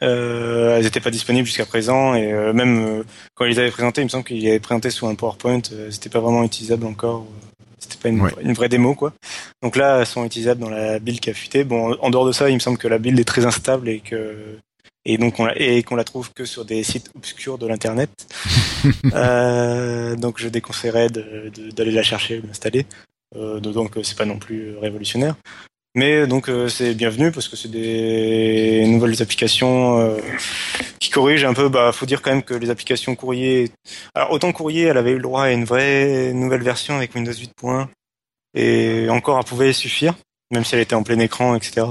[0.00, 4.10] elles n'étaient pas disponibles jusqu'à présent et même quand ils les avaient présentées, il me
[4.10, 7.26] semble qu'ils avaient présenté sous un PowerPoint, c'était pas vraiment utilisable encore.
[7.78, 9.12] C'était pas une, vraie démo, quoi.
[9.62, 11.62] Donc là, elles sont utilisables dans la build qui a fuité.
[11.62, 14.00] Bon, en dehors de ça, il me semble que la build est très instable et
[14.00, 14.58] que
[15.04, 18.10] et donc on la, et qu'on la trouve que sur des sites obscurs de l'internet.
[19.14, 22.86] euh, donc je déconseillerais d'aller la chercher, de l'installer.
[23.34, 25.34] Euh, donc c'est pas non plus révolutionnaire.
[25.94, 30.18] Mais donc euh, c'est bienvenu parce que c'est des nouvelles applications euh,
[31.00, 31.68] qui corrigent un peu.
[31.68, 33.70] Bah, faut dire quand même que les applications courrier.
[34.14, 37.32] Alors autant courrier, elle avait eu le droit à une vraie nouvelle version avec Windows
[37.32, 37.52] 8.
[38.54, 40.14] Et encore, elle pouvait suffire,
[40.50, 41.86] même si elle était en plein écran, etc.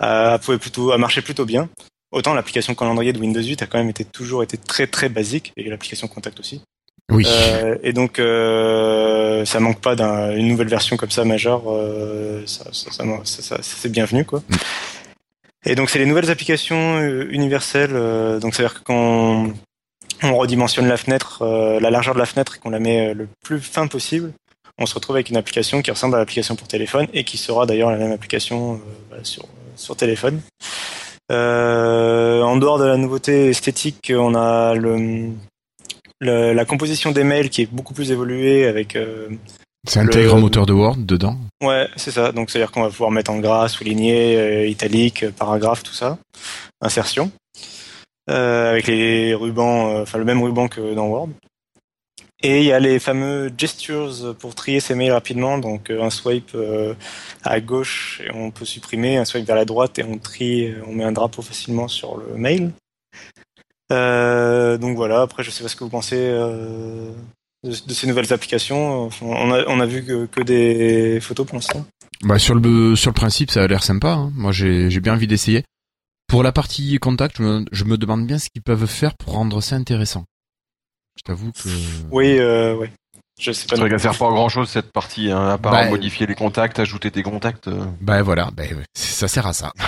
[0.00, 1.68] Elle pouvait plutôt, marchait plutôt bien.
[2.12, 5.52] Autant l'application calendrier de Windows 8 a quand même été toujours été très très basique
[5.56, 6.62] et l'application contact aussi.
[7.12, 7.24] Oui.
[7.26, 11.62] Euh, et donc, euh, ça manque pas d'une nouvelle version comme ça majeure.
[11.68, 12.90] Euh, ça, ça,
[13.24, 14.42] ça, c'est bienvenu, quoi.
[14.48, 14.56] Mm.
[15.66, 17.92] Et donc, c'est les nouvelles applications euh, universelles.
[18.40, 19.48] Donc, c'est-à-dire que quand
[20.22, 21.44] on redimensionne la fenêtre,
[21.80, 24.32] la largeur de la fenêtre et qu'on la met le plus fin possible,
[24.78, 27.66] on se retrouve avec une application qui ressemble à l'application pour téléphone et qui sera
[27.66, 28.80] d'ailleurs la même application
[29.22, 30.40] sur, sur téléphone.
[31.30, 35.30] en dehors de la nouveauté esthétique, on a le,
[36.20, 38.96] le, la composition des mails qui est beaucoup plus évoluée avec.
[38.96, 39.28] Euh,
[39.86, 41.38] c'est intègre un moteur de Word dedans.
[41.62, 42.32] Ouais, c'est ça.
[42.32, 45.84] Donc c'est à dire qu'on va pouvoir mettre en gras, souligner, euh, italique, euh, paragraphe,
[45.84, 46.18] tout ça,
[46.80, 47.30] insertion,
[48.28, 51.28] euh, avec les rubans, enfin le même ruban que dans Word.
[52.42, 55.56] Et il y a les fameux gestures pour trier ses mails rapidement.
[55.56, 56.54] Donc un swipe
[57.44, 60.92] à gauche et on peut supprimer, un swipe vers la droite et on trie, on
[60.92, 62.72] met un drapeau facilement sur le mail.
[63.92, 67.12] Euh, donc voilà, après je sais pas ce que vous pensez euh,
[67.62, 69.08] de, ces nouvelles applications.
[69.22, 71.86] on, a, on a vu que, que des photos pour l'instant.
[72.22, 74.12] Bah sur le sur le principe ça a l'air sympa.
[74.12, 74.32] Hein.
[74.34, 75.64] Moi j'ai j'ai bien envie d'essayer.
[76.26, 79.34] Pour la partie contact, je me, je me demande bien ce qu'ils peuvent faire pour
[79.34, 80.24] rendre ça intéressant.
[81.16, 81.68] Je t'avoue que.
[82.10, 82.90] Oui, euh, ouais.
[83.40, 83.76] Je sais pas.
[83.76, 86.34] Ça ne sert pas à grand chose cette partie, hein, à part bah, modifier les
[86.34, 87.68] contacts, ajouter des contacts.
[87.68, 87.84] Euh.
[88.00, 88.64] Bah voilà, bah,
[88.94, 89.72] ça sert à ça.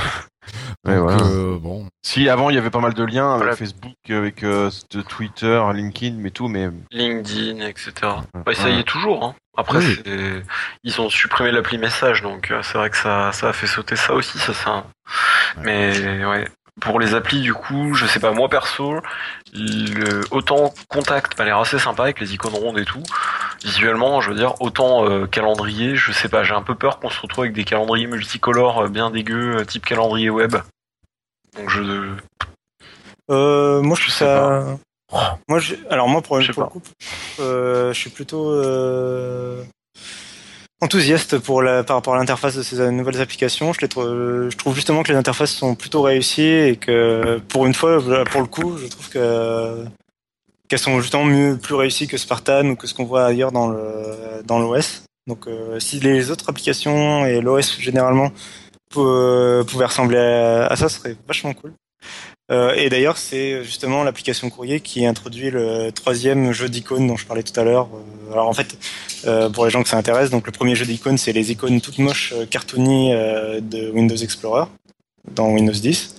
[0.87, 1.87] Euh, bon.
[2.03, 4.71] Si avant il y avait pas mal de liens avec Facebook, avec euh,
[5.09, 7.93] Twitter, LinkedIn, mais tout, mais LinkedIn, etc.
[8.47, 9.25] Bah, ça y est toujours.
[9.25, 9.35] Hein.
[9.57, 9.81] Après,
[10.85, 13.97] ils ont supprimé l'appli message, donc euh, c'est vrai que ça, ça a fait sauter
[13.97, 14.87] ça aussi, ça, ça.
[15.63, 16.49] Mais ouais,
[16.81, 19.01] pour les applis, du coup, je sais pas, moi perso,
[19.53, 23.03] le, autant Contact m'a l'air assez sympa avec les icônes rondes et tout.
[23.65, 27.11] Visuellement, je veux dire, autant euh, calendrier, je sais pas, j'ai un peu peur qu'on
[27.11, 30.57] se retrouve avec des calendriers multicolores euh, bien dégueux, euh, type calendrier web.
[31.57, 32.13] Donc je.
[33.31, 34.79] Euh, moi je trouve ça.
[35.49, 35.75] Moi, je...
[35.91, 36.83] alors moi pour, pour le coup,
[37.39, 38.53] je suis plutôt
[40.81, 43.73] enthousiaste pour la, par rapport à l'interface de ces nouvelles applications.
[43.73, 47.75] Je, trouve, je trouve justement que les interfaces sont plutôt réussies et que pour une
[47.75, 47.99] fois,
[48.31, 49.85] pour le coup, je trouve que
[50.69, 53.69] qu'elles sont justement mieux, plus réussies que Spartan ou que ce qu'on voit ailleurs dans
[53.69, 55.05] le dans l'OS.
[55.27, 58.33] Donc euh, si les autres applications et l'OS généralement
[58.91, 61.73] pouvaient ressembler à, ça, ce serait vachement cool.
[62.51, 67.27] Euh, et d'ailleurs, c'est justement l'application courrier qui introduit le troisième jeu d'icônes dont je
[67.27, 67.89] parlais tout à l'heure.
[67.93, 68.79] Euh, alors en fait,
[69.27, 71.81] euh, pour les gens que ça intéresse, donc le premier jeu d'icônes, c'est les icônes
[71.81, 74.65] toutes moches cartoony de Windows Explorer
[75.35, 76.15] dans Windows 10.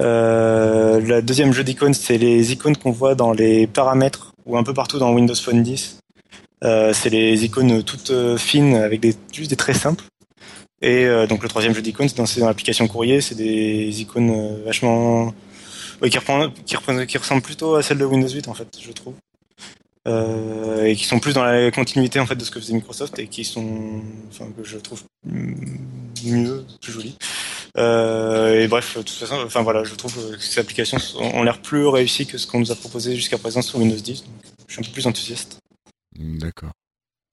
[0.00, 4.74] le deuxième jeu d'icônes, c'est les icônes qu'on voit dans les paramètres ou un peu
[4.74, 6.00] partout dans Windows Phone 10.
[6.62, 10.04] c'est les icônes toutes fines avec des, juste des traits simples.
[10.82, 14.64] Et euh, donc le troisième jeu d'icônes, c'est dans, l'application courrier, c'est des icônes euh,
[14.64, 15.32] vachement
[16.02, 16.76] qui, qui,
[17.06, 19.14] qui, ressemblent plutôt à celles de Windows 8 en fait, je trouve.
[20.06, 23.18] Euh, et qui sont plus dans la continuité en fait de ce que faisait Microsoft
[23.18, 27.18] et qui sont, enfin que je trouve mieux, plus jolies.
[27.76, 31.60] Euh, et bref, de toute façon, enfin voilà, je trouve que ces applications ont l'air
[31.60, 34.22] plus réussies que ce qu'on nous a proposé jusqu'à présent sur Windows 10.
[34.22, 34.30] Donc
[34.68, 35.58] je suis un peu plus enthousiaste.
[36.16, 36.70] D'accord.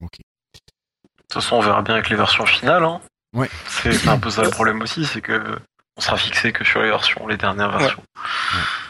[0.01, 0.17] Ok.
[0.17, 2.83] De toute façon, on verra bien avec les versions finales.
[2.83, 3.01] Hein.
[3.33, 3.49] Ouais.
[3.67, 5.57] C'est un peu ça le problème aussi, c'est que
[5.97, 8.03] on sera fixé que sur les versions, les dernières versions.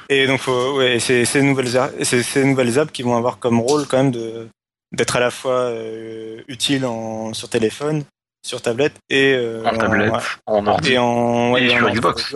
[0.10, 1.70] Et donc, ouais, c'est ces nouvelles,
[2.04, 4.48] c'est ces nouvelles apps qui vont avoir comme rôle quand même de
[4.92, 8.04] d'être à la fois euh, utile en sur téléphone,
[8.46, 10.14] sur tablette et euh, en tablette,
[10.46, 12.36] en, ordi et, en, et sur Xbox.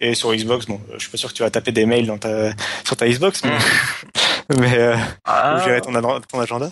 [0.00, 2.18] Et sur Xbox, bon, je suis pas sûr que tu vas taper des mails dans
[2.18, 2.52] ta
[2.84, 3.50] sur ta Xbox, mais,
[4.58, 5.60] mais euh, ah.
[5.64, 6.70] gérer ton, ton agenda.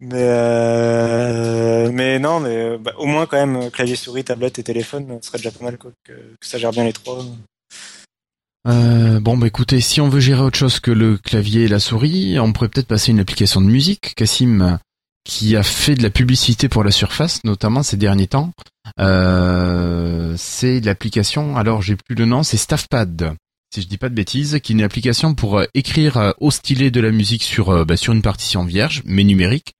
[0.00, 5.18] Mais euh, mais non, mais bah, au moins quand même clavier souris, tablette et téléphone,
[5.22, 7.24] ce serait déjà pas mal quoi, que, ça gère bien les trois.
[8.66, 11.78] Euh, bon bah écoutez, si on veut gérer autre chose que le clavier et la
[11.78, 14.14] souris, on pourrait peut-être passer une application de musique.
[14.14, 14.78] Cassim,
[15.24, 18.52] qui a fait de la publicité pour la Surface, notamment ces derniers temps,
[19.00, 21.56] euh, c'est l'application.
[21.56, 23.34] Alors j'ai plus le nom, c'est Staffpad
[23.74, 26.50] si je dis pas de bêtises, qui est une application pour euh, écrire euh, au
[26.50, 29.74] stylet de la musique sur bah, sur une partition vierge, mais numérique,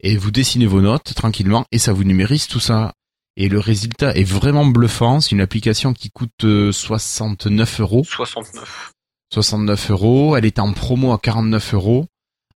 [0.00, 2.92] et vous dessinez vos notes tranquillement et ça vous numérise tout ça.
[3.36, 5.20] Et le résultat est vraiment bluffant.
[5.20, 8.04] C'est une application qui coûte 69 euh, euros.
[8.04, 8.92] 69.
[9.32, 10.36] 69 euros.
[10.36, 12.06] Elle est en promo à 49 euros.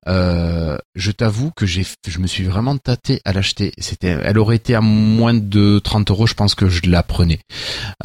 [0.07, 3.73] Euh, je t'avoue que j'ai, je me suis vraiment tâté à l'acheter.
[3.77, 7.39] C'était, elle aurait été à moins de 30 euros, je pense que je la prenais.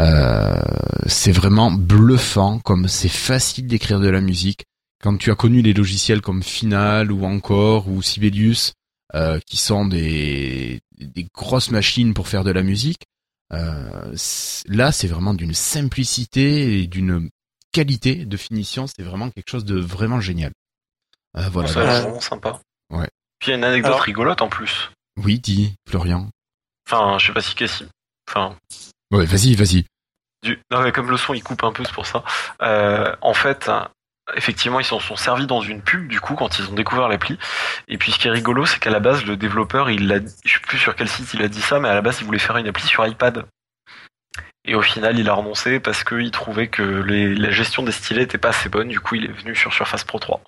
[0.01, 0.61] Euh,
[1.07, 4.65] c'est vraiment bluffant, comme c'est facile d'écrire de la musique.
[5.03, 8.73] Quand tu as connu les logiciels comme Final ou encore ou Sibelius,
[9.15, 13.05] euh, qui sont des, des grosses machines pour faire de la musique.
[13.53, 14.15] Euh,
[14.67, 17.31] là, c'est vraiment d'une simplicité et d'une
[17.73, 18.87] qualité de finition.
[18.87, 20.53] C'est vraiment quelque chose de vraiment génial.
[21.39, 21.69] Euh, voilà.
[21.69, 22.61] C'est vraiment sympa.
[22.91, 23.09] Ouais.
[23.39, 24.91] Puis il y a une anecdote rigolote en plus.
[25.23, 26.29] Oui, dis, Florian.
[26.89, 27.89] Enfin, je sais pas si Cassie.
[28.29, 28.57] Enfin.
[29.11, 29.85] Ouais, vas-y, vas-y.
[30.43, 30.61] Du...
[30.71, 32.23] Non, mais comme le son il coupe un peu, c'est pour ça.
[32.63, 33.71] Euh, en fait,
[34.35, 37.39] effectivement, ils s'en sont servis dans une pub du coup quand ils ont découvert l'appli.
[37.89, 40.55] Et puis ce qui est rigolo, c'est qu'à la base, le développeur, il a, je
[40.55, 42.39] sais plus sur quel site il a dit ça, mais à la base, il voulait
[42.39, 43.47] faire une appli sur iPad.
[44.65, 48.39] Et au final, il a renoncé parce qu'il trouvait que la gestion des stylets était
[48.39, 48.89] pas assez bonne.
[48.89, 50.43] Du coup, il est venu sur Surface Pro 3.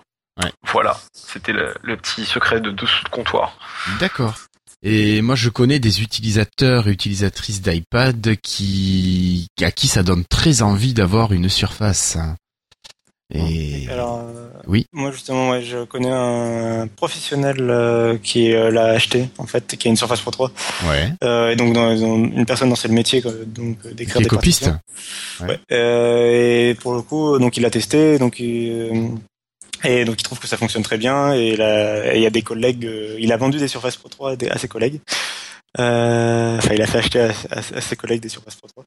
[0.65, 3.59] Voilà, c'était le, petit secret de dessous de comptoir.
[4.01, 4.35] D'accord.
[4.83, 10.63] Et moi, je connais des utilisateurs et utilisatrices d'iPad qui, à qui ça donne très
[10.63, 12.17] envie d'avoir une surface.
[13.35, 14.87] Et alors, euh, oui.
[14.93, 19.91] Moi justement, je connais un professionnel euh, qui euh, l'a acheté en fait, qui a
[19.91, 20.51] une Surface Pro 3.
[20.87, 21.53] Ouais.
[21.53, 24.71] et donc dans, une personne dans ce métier, donc d'écrire des copiste.
[25.43, 25.61] Ouais.
[25.69, 29.19] et pour le coup, donc il l'a testé, donc il,
[29.85, 31.35] et donc il trouve que ça fonctionne très bien.
[31.35, 32.89] Et il y a des collègues,
[33.19, 35.01] il a vendu des Surface Pro 3 à ses collègues.
[35.79, 38.85] Euh, enfin, il a fait acheter à, ses collègues des Surface Pro 3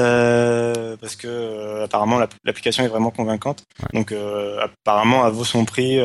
[0.00, 3.64] euh, parce que euh, apparemment l'application est vraiment convaincante.
[3.92, 4.12] Donc
[4.60, 5.98] apparemment, à vaut son prix.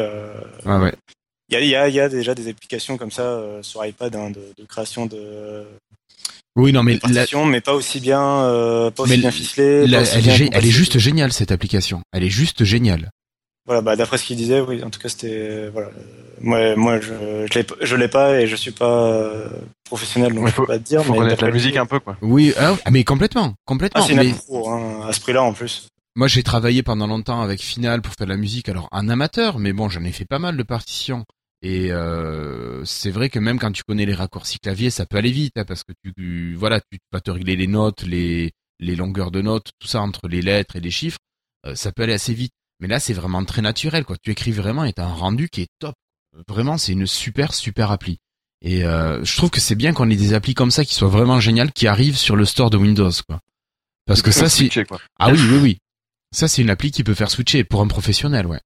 [0.65, 0.93] Ah ouais.
[1.49, 4.65] Il y a, y a, déjà des applications comme ça sur iPad hein, de, de,
[4.65, 5.65] création de.
[6.55, 6.97] Oui, non, mais
[7.45, 8.21] mais pas aussi bien,
[8.95, 9.83] pas aussi bien ficelée.
[9.85, 12.03] elle, est, elle est juste géniale cette application.
[12.13, 13.09] Elle est juste géniale.
[13.71, 15.91] Voilà, bah, d'après ce qu'il disait, oui, en tout cas, c'était voilà.
[16.41, 19.47] Moi, moi, je je l'ai pas et je suis pas euh,
[19.85, 21.05] professionnel, donc je peux pas te dire.
[21.05, 22.17] Faut mais connaître la musique un peu, quoi.
[22.21, 24.01] Oui, ah, mais complètement, complètement.
[24.03, 24.33] Ah, c'est mais...
[24.67, 25.87] hein, à ce prix-là en plus.
[26.17, 29.57] Moi, j'ai travaillé pendant longtemps avec Final pour faire de la musique, alors un amateur,
[29.57, 31.23] mais bon, j'en ai fait pas mal de partitions.
[31.61, 35.31] Et euh, c'est vrai que même quand tu connais les raccourcis clavier, ça peut aller
[35.31, 39.31] vite, hein, parce que tu, voilà, tu vas te régler les notes, les les longueurs
[39.31, 41.19] de notes, tout ça entre les lettres et les chiffres,
[41.65, 42.51] euh, ça peut aller assez vite.
[42.81, 44.17] Mais là, c'est vraiment très naturel, quoi.
[44.21, 45.95] Tu écris vraiment et t'as un rendu qui est top.
[46.47, 48.17] Vraiment, c'est une super, super appli.
[48.63, 51.07] Et euh, je trouve que c'est bien qu'on ait des applis comme ça qui soient
[51.07, 53.39] vraiment géniales, qui arrivent sur le store de Windows, quoi.
[54.05, 54.69] Parce que ça, c'est...
[55.19, 55.77] Ah oui, oui, oui.
[56.33, 58.59] Ça, c'est une appli qui peut faire switcher pour un professionnel, ouais.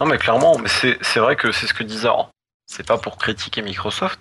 [0.00, 2.08] Non, mais clairement, mais c'est vrai que c'est ce que disait
[2.74, 4.20] c'est pas pour critiquer Microsoft,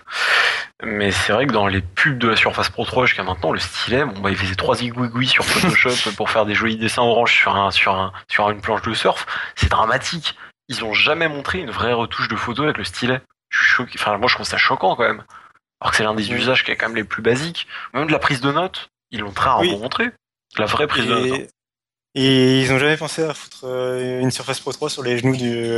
[0.84, 3.60] mais c'est vrai que dans les pubs de la Surface Pro 3 jusqu'à maintenant, le
[3.60, 7.34] stylet, bon bah il faisait trois zigouigouis sur Photoshop pour faire des jolis dessins orange
[7.34, 9.26] sur un sur un sur une planche de surf,
[9.56, 10.38] c'est dramatique.
[10.70, 13.22] Ils ont jamais montré une vraie retouche de photo avec le stylet.
[13.50, 13.98] Je suis choqué.
[14.00, 15.24] Enfin moi je trouve ça choquant quand même.
[15.82, 17.68] Alors que c'est l'un des usages qui est quand même les plus basiques.
[17.94, 20.12] Même de la prise de notes, ils l'ont très rarement montré.
[20.58, 21.40] La vraie prise de notes.
[21.42, 21.48] Hein.
[22.16, 25.36] Et ils ont jamais pensé à foutre euh, une Surface Pro 3 sur les genoux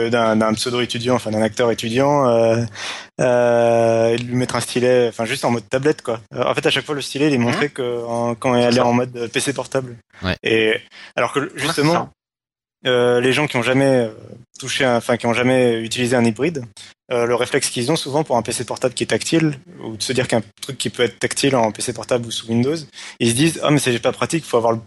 [0.09, 2.61] d'un pseudo étudiant, enfin d'un acteur étudiant, euh,
[3.21, 6.19] euh, et de lui mettre un stylet, enfin juste en mode tablette quoi.
[6.33, 8.01] Euh, en fait, à chaque fois le stylet, il est montré que
[8.39, 9.95] quand elle est en mode PC portable.
[10.23, 10.35] Ouais.
[10.43, 10.73] Et
[11.15, 12.09] alors que justement,
[12.85, 14.09] euh, les gens qui ont jamais
[14.59, 16.65] touché, enfin qui ont jamais utilisé un hybride,
[17.11, 20.03] euh, le réflexe qu'ils ont souvent pour un PC portable qui est tactile, ou de
[20.03, 22.75] se dire qu'un truc qui peut être tactile en PC portable ou sous Windows,
[23.21, 24.79] ils se disent ah mais c'est pas pratique, il faut avoir le,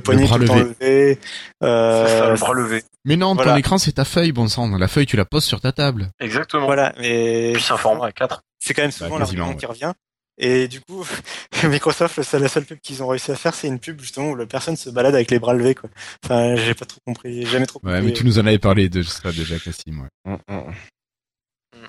[0.00, 1.18] poignet tout levé,
[1.62, 2.82] euh, le bras levé.
[3.04, 4.76] Mais non, ton écran c'est ta feuille, bon sang.
[4.76, 6.10] La feuille tu la poses sur ta table.
[6.20, 6.66] Exactement.
[6.66, 9.66] Voilà, mais puis c'est un format à 4 C'est quand même souvent bah, l'argument qui
[9.66, 9.92] revient.
[10.36, 11.06] Et du coup,
[11.64, 14.36] Microsoft, c'est la seule pub qu'ils ont réussi à faire, c'est une pub justement où
[14.36, 15.74] la personne se balade avec les bras levés.
[15.74, 15.90] Quoi.
[16.24, 17.94] Enfin, j'ai pas trop compris, jamais trop compris.
[17.94, 20.08] Ouais, mais tu nous en avais parlé de ça déjà, Cassim.
[20.26, 20.32] Ouais.
[20.48, 20.72] Mm, mm.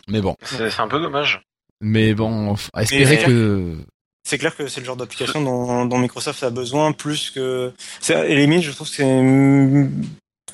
[0.10, 0.36] Mais bon.
[0.44, 1.42] C'est un peu dommage.
[1.82, 3.78] Mais bon, espérer que.
[4.26, 7.72] C'est clair que c'est le genre d'application dont, dont, Microsoft a besoin plus que.
[8.10, 9.06] Et limite, je trouve que c'est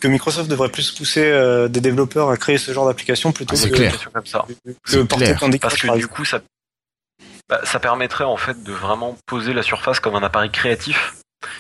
[0.02, 3.70] que Microsoft devrait plus pousser euh, des développeurs à créer ce genre d'application plutôt ah,
[3.70, 4.12] que, clair.
[4.12, 4.46] comme ça.
[4.84, 6.42] que porter Candy Parce que du coup, ça,
[7.48, 11.16] bah, ça permettrait en fait de vraiment poser la surface comme un appareil créatif.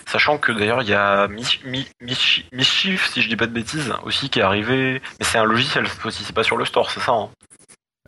[0.06, 4.40] Sachant que d'ailleurs il y a Mischief, si je dis pas de bêtises, aussi qui
[4.40, 5.02] est arrivé.
[5.20, 7.30] Mais c'est un logiciel aussi, c'est pas sur le store, c'est ça hein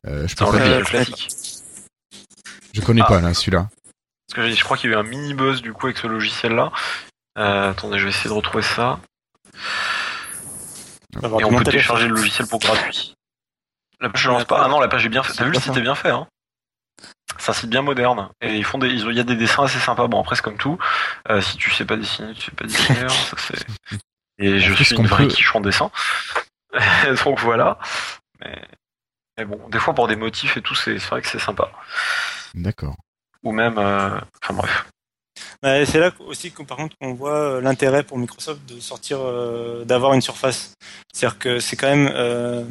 [0.08, 1.30] euh, Je peux classique.
[2.74, 3.08] Je connais ah.
[3.08, 3.70] pas là celui-là.
[4.34, 6.08] Parce que je crois qu'il y a eu un mini buzz du coup avec ce
[6.08, 6.72] logiciel là.
[7.38, 9.00] Euh, attendez, je vais essayer de retrouver ça.
[11.22, 13.14] Et on peut télécharger le logiciel pour gratuit.
[14.00, 14.64] La page je lance pas.
[14.64, 15.36] Ah non, la page est bien faite.
[15.36, 16.28] T'as vu le site est bien fait, hein
[17.40, 19.80] c'est un site bien moderne et ils font des, il y a des dessins assez
[19.80, 20.08] sympas.
[20.08, 20.78] Bon après c'est comme tout.
[21.30, 23.10] Euh, si tu sais pas dessiner, tu sais pas dessiner.
[23.10, 23.98] ça c'est.
[24.40, 25.92] Et je suis une vraie quiche en dessin.
[27.26, 27.78] Donc voilà.
[28.40, 29.46] Mais...
[29.46, 31.72] bon, des fois pour des motifs et tout, c'est vrai que c'est sympa.
[32.54, 32.96] D'accord.
[33.44, 34.86] Ou même, euh, enfin bref.
[35.62, 39.20] Bah, c'est là aussi que par contre qu'on voit euh, l'intérêt pour Microsoft de sortir,
[39.86, 40.74] d'avoir une surface.
[41.14, 42.64] C'est-à-dire que c'est quand même euh,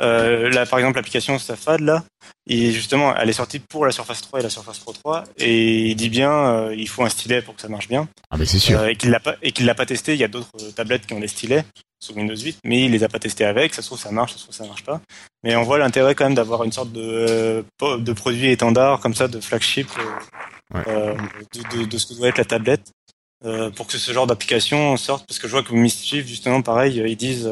[0.00, 2.04] là, par exemple, l'application Safad, là,
[2.48, 5.90] et justement, elle est sortie pour la Surface 3 et la Surface Pro 3, et
[5.90, 8.08] il dit bien, euh, il faut un stylet pour que ça marche bien.
[8.30, 8.80] Ah, mais c'est sûr.
[8.80, 10.14] Euh, et qu'il l'a pas, et qu'il l'a pas testé.
[10.14, 11.64] Il y a d'autres tablettes qui ont des stylets
[12.00, 13.74] sous Windows 8, mais il les a pas testés avec.
[13.74, 15.02] Ça se trouve ça marche, ça se trouve ça marche pas.
[15.44, 19.28] Mais on voit l'intérêt quand même d'avoir une sorte de de produit étendard comme ça,
[19.28, 19.88] de flagship,
[20.74, 22.92] de, de, ce que doit être la tablette.
[23.76, 27.16] pour que ce genre d'application sorte, parce que je vois que Mischief, justement, pareil, ils
[27.16, 27.50] disent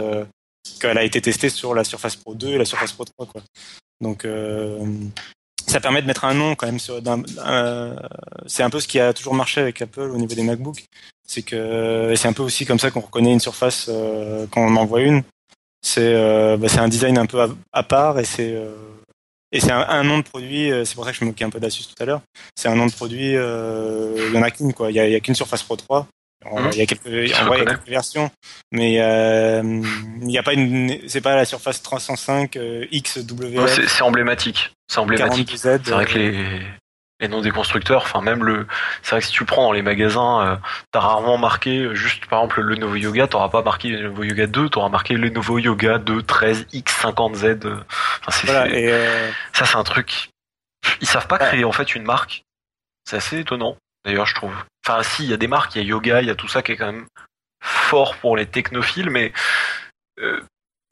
[0.80, 3.43] qu'elle a été testée sur la Surface Pro 2 et la Surface Pro 3 quoi.
[4.01, 4.78] Donc euh,
[5.66, 7.97] ça permet de mettre un nom quand même euh,
[8.47, 10.84] c'est un peu ce qui a toujours marché avec Apple au niveau des MacBooks,
[11.26, 14.76] c'est que c'est un peu aussi comme ça qu'on reconnaît une surface euh, quand on
[14.76, 15.22] en voit une.
[15.82, 16.14] C'est
[16.59, 18.60] bah, un design un peu à, part et c'est
[19.52, 21.60] et c'est un, nom de produit, c'est pour ça que je me moquais un peu
[21.60, 22.22] d'Asus tout à l'heure.
[22.56, 25.36] C'est un nom de produit, il y en a qu'une il y a, a qu'une
[25.36, 26.09] Surface Pro 3
[26.52, 26.70] Mmh.
[26.73, 26.86] Il y a
[27.66, 28.31] quelques, versions,
[28.73, 29.62] mais euh,
[30.20, 33.66] il n'y a pas une, c'est pas la Surface 305 euh, XW.
[33.86, 34.73] c'est emblématique.
[34.89, 35.52] C'est emblématique.
[35.56, 36.60] C'est vrai que euh, les,
[37.20, 38.66] les noms des constructeurs, enfin même le,
[39.02, 40.56] c'est vrai que si tu prends dans les magasins, euh,
[40.93, 44.47] t'as rarement marqué juste par exemple le Novo Yoga, t'auras pas marqué le Novo Yoga
[44.47, 47.82] 2, t'auras marqué le Novo Yoga 2 13 X50Z.
[48.27, 48.93] Enfin, voilà, et
[49.52, 50.31] ça c'est un truc.
[51.01, 52.43] Ils savent pas créer en fait une marque.
[53.09, 53.77] C'est assez étonnant.
[54.05, 54.55] D'ailleurs, je trouve.
[54.88, 56.46] Enfin, si, il y a des marques, il y a Yoga, il y a tout
[56.46, 57.06] ça qui est quand même
[57.60, 59.32] fort pour les technophiles, mais
[60.20, 60.40] euh,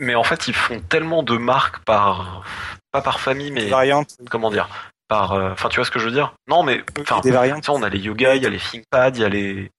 [0.00, 2.42] mais en fait, ils font tellement de marques par
[2.90, 4.16] pas par famille, mais variantes.
[4.30, 4.68] Comment dire
[5.06, 5.32] Par.
[5.32, 6.34] Euh, enfin, tu vois ce que je veux dire?
[6.48, 7.68] Non, mais enfin, des variantes.
[7.68, 9.70] On a les Yoga, il y a les ThinkPad, il y a les.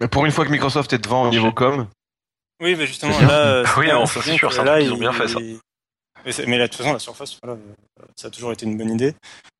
[0.00, 1.88] Mais pour une fois que Microsoft est devant au niveau com.
[2.60, 3.64] Oui, mais justement là.
[3.76, 5.40] oui, non, ça c'est sûr, ça, ils ont bien fait ça.
[6.46, 7.58] Mais, là, de toute façon, la surface, voilà,
[8.16, 9.14] ça a toujours été une bonne idée.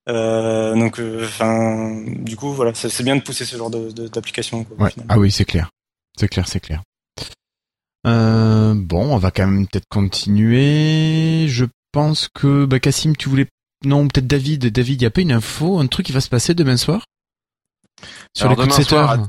[0.08, 4.66] Euh, donc, euh, enfin, du coup, voilà, c'est bien de pousser ce genre d'application.
[4.68, 4.92] De, ouais.
[5.08, 5.70] Ah oui, c'est clair,
[6.18, 6.82] c'est clair, c'est clair.
[8.06, 11.46] Euh, bon, on va quand même peut-être continuer.
[11.48, 13.46] Je pense que, bah, Cassim, tu voulais,
[13.84, 14.66] non, peut-être David.
[14.66, 17.06] David, il y a pas une info, un truc qui va se passer demain soir?
[18.36, 19.28] Sur les coups de 7 heures.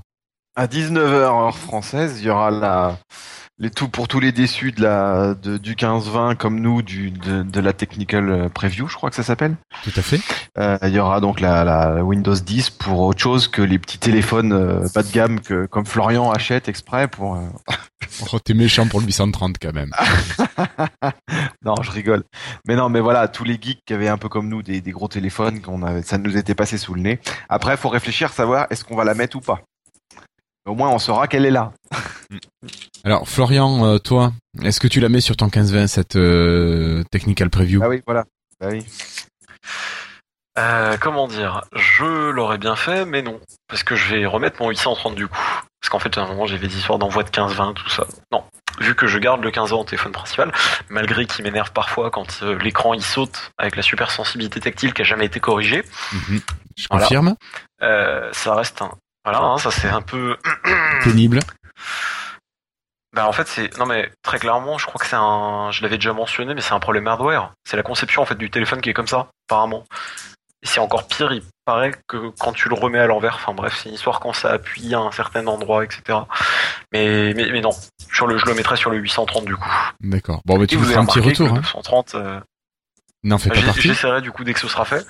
[0.57, 2.97] À 19h heure française, il y aura la
[3.57, 7.41] les tout pour tous les déçus de la de, du 15-20 comme nous du de,
[7.41, 9.55] de, la technical euh, preview je crois que ça s'appelle.
[9.83, 10.19] Tout à fait.
[10.57, 13.97] Euh, il y aura donc la, la, Windows 10 pour autre chose que les petits
[13.97, 17.47] téléphones euh, bas de gamme que comme Florian achète exprès pour euh...
[18.33, 19.91] oh t'es méchant pour le 830 quand même.
[21.63, 22.23] Non je rigole.
[22.67, 24.91] Mais non mais voilà tous les geeks qui avaient un peu comme nous des, des
[24.91, 27.19] gros téléphones qu'on avait ça nous était passé sous le nez.
[27.49, 29.61] Après faut réfléchir savoir est-ce qu'on va la mettre ou pas.
[30.67, 31.71] Au moins, on saura qu'elle est là.
[33.03, 34.33] Alors, Florian, euh, toi,
[34.63, 37.81] est-ce que tu la mets sur ton 15-20, cette euh, technical preview?
[37.83, 38.25] Ah oui, voilà.
[38.59, 38.85] Bah oui.
[40.57, 41.65] Euh, comment dire?
[41.75, 43.39] Je l'aurais bien fait, mais non.
[43.67, 45.37] Parce que je vais remettre mon 830 du coup.
[45.81, 48.07] Parce qu'en fait, à un moment, j'avais des histoires d'envoi de 15-20, tout ça.
[48.31, 48.43] Non.
[48.79, 50.51] Vu que je garde le 15 20 en téléphone principal,
[50.89, 55.05] malgré qu'il m'énerve parfois quand l'écran il saute avec la super sensibilité tactile qui a
[55.05, 55.83] jamais été corrigée.
[56.11, 56.41] Mhm.
[56.77, 57.35] Je confirme.
[57.79, 58.91] ça reste un,
[59.25, 60.37] voilà, hein, ça c'est un peu
[61.03, 61.39] pénible.
[63.15, 65.95] Bah en fait c'est non mais très clairement je crois que c'est un je l'avais
[65.95, 67.53] déjà mentionné mais c'est un problème hardware.
[67.63, 69.85] C'est la conception en fait du téléphone qui est comme ça apparemment.
[70.61, 73.77] Et c'est encore pire, il paraît que quand tu le remets à l'envers, enfin bref,
[73.77, 76.19] c'est une histoire quand ça appuie à un certain endroit, etc.
[76.91, 77.69] Mais, mais, mais non,
[78.11, 79.69] sur le, je le mettrai sur le 830 du coup.
[80.01, 80.41] D'accord.
[80.43, 81.49] Bon, mais tu nous feras un petit retour.
[81.49, 81.57] Hein.
[81.57, 82.39] 930, euh...
[83.23, 83.81] Non, fait pas partie.
[83.81, 85.05] J'essaierai du coup dès que ce sera fait.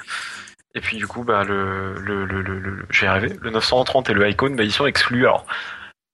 [0.73, 4.14] Et puis du coup, bah le le le le, le j'ai rêvé, le 930 et
[4.14, 5.26] le Icon, bah ils sont exclus.
[5.26, 5.45] Alors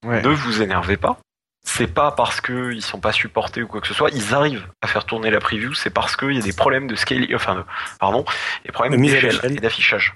[0.05, 1.18] ne vous énervez pas.
[1.64, 4.68] C'est pas parce que ils sont pas supportés ou quoi que ce soit, ils arrivent
[4.82, 7.66] à faire tourner la preview, c'est parce qu'il y a des problèmes de scale, enfin,
[8.00, 8.26] pardon,
[8.66, 10.16] des problèmes d'échelle et d'affichage.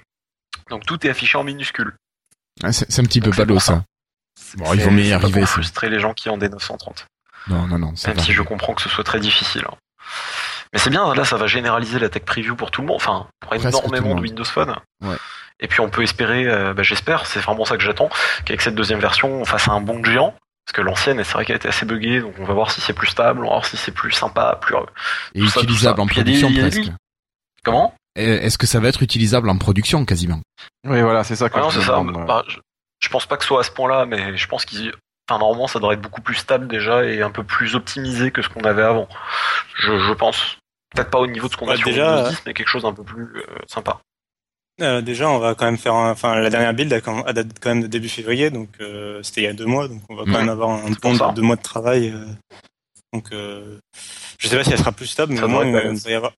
[0.70, 1.94] Donc tout est affiché en minuscule.
[2.62, 3.84] Ah, c'est un petit peu ballot ça.
[4.56, 5.40] Bon, ils vont y arriver.
[5.40, 7.06] Pour frustrer les gens qui ont des 930.
[7.48, 7.92] Non, non, non.
[8.06, 9.64] Même si je comprends que ce soit très difficile.
[9.70, 9.76] Hein.
[10.72, 13.28] Mais c'est bien, là, ça va généraliser la tech preview pour tout le monde, enfin,
[13.40, 14.74] pour énormément de Windows Phone.
[15.02, 15.16] Ouais.
[15.60, 18.10] Et puis on peut espérer, euh, bah, j'espère, c'est vraiment ça que j'attends,
[18.44, 20.34] qu'avec cette deuxième version, on fasse un bon géant.
[20.66, 22.92] Parce que l'ancienne, c'est vrai qu'elle était assez buggée, donc on va voir si c'est
[22.92, 24.74] plus stable, on va voir si c'est plus sympa, plus.
[25.34, 26.90] Et utilisable en production presque.
[27.62, 27.94] Comment?
[28.16, 30.40] Est-ce que ça va être utilisable en production quasiment?
[30.84, 31.48] Oui, voilà, c'est ça.
[31.50, 32.02] Que non, c'est ça.
[32.26, 32.42] Bah,
[32.98, 34.92] je, pense pas que ce soit à ce point-là, mais je pense qu'ils.
[35.28, 38.42] Enfin, normalement, ça devrait être beaucoup plus stable déjà et un peu plus optimisé que
[38.42, 39.08] ce qu'on avait avant.
[39.76, 40.58] Je, je pense.
[40.94, 42.92] Peut-être pas au niveau de ce qu'on a sur Windows 10, mais quelque chose d'un
[42.92, 44.00] peu plus euh, sympa.
[44.82, 47.24] Euh, déjà, on va quand même faire, enfin, la dernière build date quand
[47.66, 50.24] même de début février, donc euh, c'était il y a deux mois, donc on va
[50.24, 52.10] quand même avoir un bon de deux mois de travail.
[52.10, 52.26] Euh,
[53.14, 53.78] donc, euh,
[54.38, 56.32] je sais pas si elle sera plus stable, mais au moins il, va y avoir,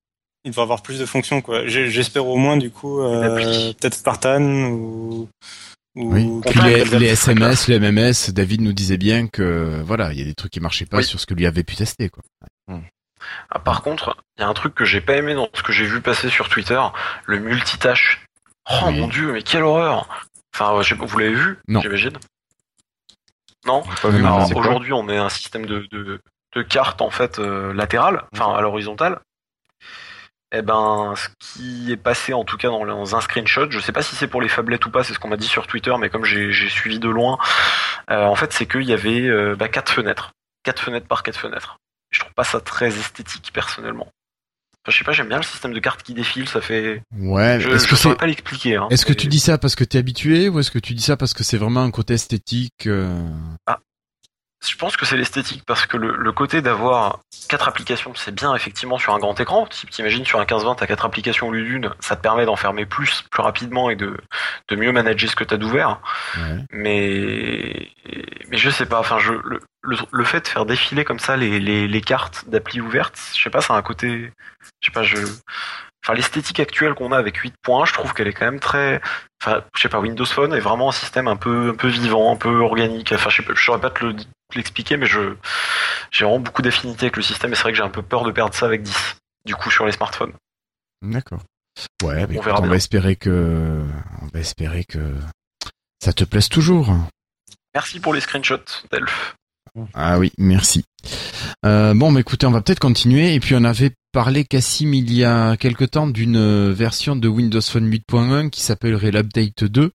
[0.45, 1.67] il devrait avoir plus de fonctions, quoi.
[1.67, 5.29] J'espère au moins du coup, peut-être Spartan ou.
[5.97, 6.41] ou oui.
[6.47, 10.35] Puis les, SMS, les MMS, David nous disait bien que voilà, il y a des
[10.35, 12.23] trucs qui marchaient pas sur ce que lui avait pu tester, quoi.
[13.51, 15.73] Ah, par contre, il y a un truc que j'ai pas aimé dans ce que
[15.73, 16.81] j'ai vu passer sur Twitter,
[17.27, 18.25] le multitâche.
[18.71, 20.07] Oh mon dieu, mais quelle horreur.
[20.55, 22.19] Enfin, vous l'avez vu, j'imagine.
[23.67, 23.83] Non.
[24.55, 26.21] Aujourd'hui, on est un système de, de,
[26.55, 29.21] de cartes en fait euh, latérales, enfin à l'horizontale.
[30.51, 34.01] Eh ben, ce qui est passé en tout cas dans, un screenshot, je sais pas
[34.01, 36.09] si c'est pour les phablettes ou pas, c'est ce qu'on m'a dit sur Twitter, mais
[36.09, 37.39] comme j'ai suivi de loin,
[38.11, 40.33] euh, en fait, c'est qu'il y avait euh, bah, quatre fenêtres,
[40.63, 41.77] quatre fenêtres par quatre fenêtres.
[42.11, 44.09] Je trouve pas ça très esthétique personnellement
[44.89, 47.03] je sais pas, j'aime bien le système de cartes qui défile, ça fait.
[47.17, 47.59] Ouais.
[47.61, 48.77] Je, est-ce que saurais pas l'expliquer.
[48.77, 51.03] Hein, est-ce que tu dis ça parce que t'es habitué ou est-ce que tu dis
[51.03, 53.29] ça parce que c'est vraiment un côté esthétique euh
[53.67, 53.79] Ah,
[54.67, 58.99] je pense que c'est l'esthétique parce que le, côté d'avoir quatre applications, c'est bien effectivement
[58.99, 59.69] sur un grand écran.
[59.71, 62.45] Si tu imagines sur un 15-20, t'as quatre applications au lieu d'une, ça te permet
[62.45, 64.17] d'enfermer plus, plus rapidement et de,
[64.69, 66.01] de mieux manager ce que t'as d'ouvert.
[66.73, 67.89] Mais,
[68.49, 69.61] mais je sais pas, enfin, je, le,
[70.11, 73.51] le, fait de faire défiler comme ça les, les, les cartes d'appli ouvertes, je sais
[73.51, 74.33] pas, ça a un côté,
[74.81, 75.19] je sais pas, je,
[76.05, 79.01] enfin l'esthétique actuelle qu'on a avec 8 points, je trouve qu'elle est quand même très
[79.43, 82.33] enfin je sais pas Windows Phone est vraiment un système un peu un peu vivant,
[82.33, 83.13] un peu organique.
[83.13, 84.05] Enfin je sais je saurais pas te
[84.57, 85.35] l'expliquer mais je
[86.11, 88.25] j'ai vraiment beaucoup d'affinités avec le système et c'est vrai que j'ai un peu peur
[88.25, 90.33] de perdre ça avec 10 du coup sur les smartphones.
[91.03, 91.43] D'accord.
[92.03, 93.85] Ouais, on, on va espérer que
[94.23, 95.15] on va espérer que
[96.03, 96.95] ça te plaise toujours.
[97.75, 99.37] Merci pour les screenshots, Delph.
[99.95, 100.85] Ah oui, merci.
[101.65, 103.35] Euh, bon, mais écoutez, on va peut-être continuer.
[103.35, 107.61] Et puis on avait parlé, Cassim, il y a quelque temps d'une version de Windows
[107.61, 109.93] Phone 8.1 qui s'appellerait l'Update 2.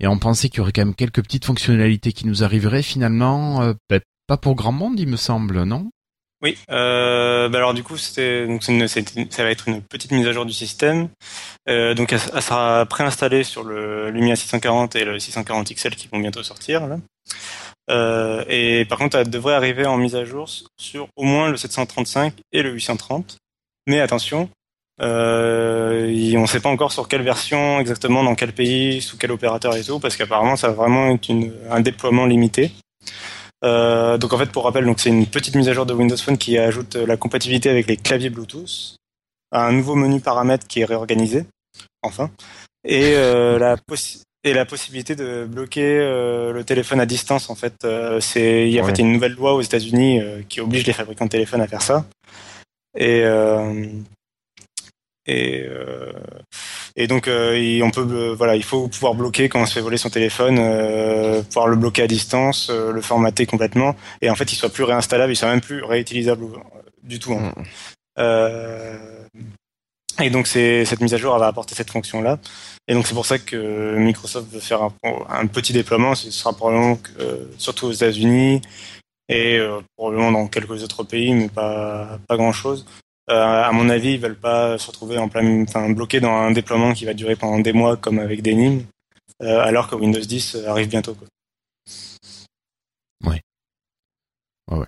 [0.00, 2.82] Et on pensait qu'il y aurait quand même quelques petites fonctionnalités qui nous arriveraient.
[2.82, 5.90] Finalement, euh, ben, pas pour grand monde, il me semble, non?
[6.44, 6.58] Oui.
[6.70, 8.46] Euh, bah alors du coup, c'était
[9.30, 11.08] ça va être une petite mise à jour du système.
[11.70, 16.18] Euh, donc, elle, sera préinstallée sur le Lumia 640 et le 640 XL qui vont
[16.18, 16.86] bientôt sortir.
[17.90, 20.46] Euh, et par contre, elle devrait arriver en mise à jour
[20.76, 23.38] sur au moins le 735 et le 830.
[23.86, 24.50] Mais attention,
[25.02, 29.32] euh, on ne sait pas encore sur quelle version exactement, dans quel pays, sous quel
[29.32, 32.72] opérateur et tout, parce qu'apparemment ça va vraiment être une, un déploiement limité.
[33.64, 36.16] Euh, donc en fait, pour rappel, donc c'est une petite mise à jour de Windows
[36.16, 38.96] Phone qui ajoute la compatibilité avec les claviers Bluetooth,
[39.52, 41.46] un nouveau menu paramètres qui est réorganisé,
[42.02, 42.30] enfin,
[42.84, 47.54] et euh, la possibilité et la possibilité de bloquer euh, le téléphone à distance en
[47.54, 50.60] fait euh, c'est il y a en fait une nouvelle loi aux États-Unis euh, qui
[50.60, 52.04] oblige les fabricants de téléphones à faire ça
[52.96, 53.24] et
[55.26, 55.66] et
[56.96, 60.10] et donc on peut voilà il faut pouvoir bloquer quand on se fait voler son
[60.10, 60.56] téléphone
[61.44, 65.32] pouvoir le bloquer à distance le formater complètement et en fait il soit plus réinstallable
[65.32, 66.44] il soit même plus réutilisable
[67.02, 67.54] du tout hein.
[70.22, 72.38] et donc c'est cette mise à jour elle va apporter cette fonction là
[72.86, 74.90] et donc c'est pour ça que Microsoft veut faire
[75.28, 76.14] un, petit déploiement.
[76.14, 78.60] Ce sera probablement que, surtout aux États-Unis
[79.30, 82.84] et euh, probablement dans quelques autres pays, mais pas pas grand chose.
[82.86, 86.50] Euh, à mon avis, ils veulent pas se retrouver en plein, enfin bloqués dans un
[86.50, 88.82] déploiement qui va durer pendant des mois comme avec Denim,
[89.42, 91.14] euh, alors que Windows 10 arrive bientôt.
[91.14, 91.28] Quoi.
[93.26, 93.40] Ouais.
[94.70, 94.86] ouais.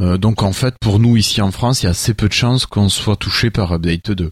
[0.00, 2.32] Euh, donc en fait, pour nous ici en France, il y a assez peu de
[2.32, 4.30] chances qu'on soit touché par Update 2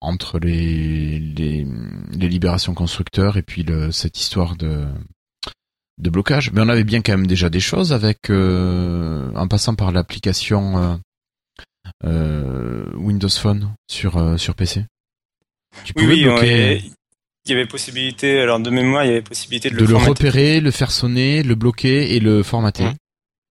[0.00, 1.64] entre les, les,
[2.10, 4.84] les, libérations constructeurs et puis le, cette histoire de,
[6.02, 6.50] de blocage.
[6.52, 10.98] Mais on avait bien quand même déjà des choses avec euh, en passant par l'application
[12.04, 14.84] euh, Windows Phone sur sur PC.
[15.84, 16.82] Tu pouvais oui, bloquer.
[17.46, 20.60] il y avait possibilité, alors de mémoire, il y avait possibilité de, de le, repérer,
[20.60, 22.84] le faire sonner, le bloquer et le formater.
[22.84, 22.96] Mmh.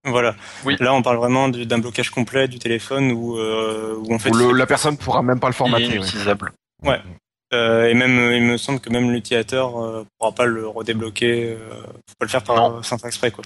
[0.06, 0.36] Voilà.
[0.65, 0.76] Oui.
[0.80, 4.32] Là, on parle vraiment d'un blocage complet du téléphone où, euh, où en fait.
[4.32, 5.86] la personne pourra même pas le formater.
[5.86, 6.53] Inutilisable.
[6.84, 6.99] Ouais.
[7.53, 11.53] Euh, et même, il me semble que même l'utilisateur euh, pourra pas le redébloquer.
[11.53, 13.44] Euh, faut pas le faire par sans exprès quoi.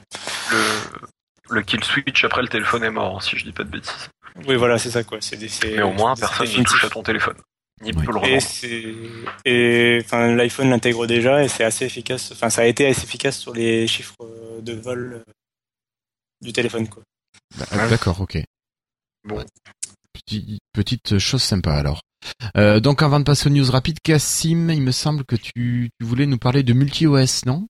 [0.52, 4.10] Le, le kill switch après le téléphone est mort, si je dis pas de bêtises.
[4.48, 5.18] Oui, voilà, c'est ça quoi.
[5.22, 7.38] C'est Mais au moins, personne ne touche à ton téléphone.
[7.82, 8.24] Ni peut le
[9.44, 12.32] et et enfin l'iPhone l'intègre déjà et c'est assez efficace.
[12.32, 14.16] Enfin, ça a été assez efficace sur les chiffres
[14.62, 15.24] de vol
[16.42, 17.04] du téléphone, quoi.
[17.58, 18.38] Bah, d'accord, ok.
[19.26, 19.44] Bon.
[20.74, 22.02] petite chose sympa alors.
[22.58, 26.26] Euh, donc avant de passer aux news rapides, Cassim, il me semble que tu, voulais
[26.26, 27.68] nous parler de multi-OS, non?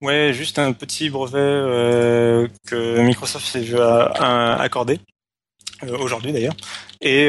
[0.00, 4.98] Ouais, juste un petit brevet euh, que Microsoft s'est vu accorder
[5.84, 6.56] euh, aujourd'hui d'ailleurs,
[7.00, 7.28] et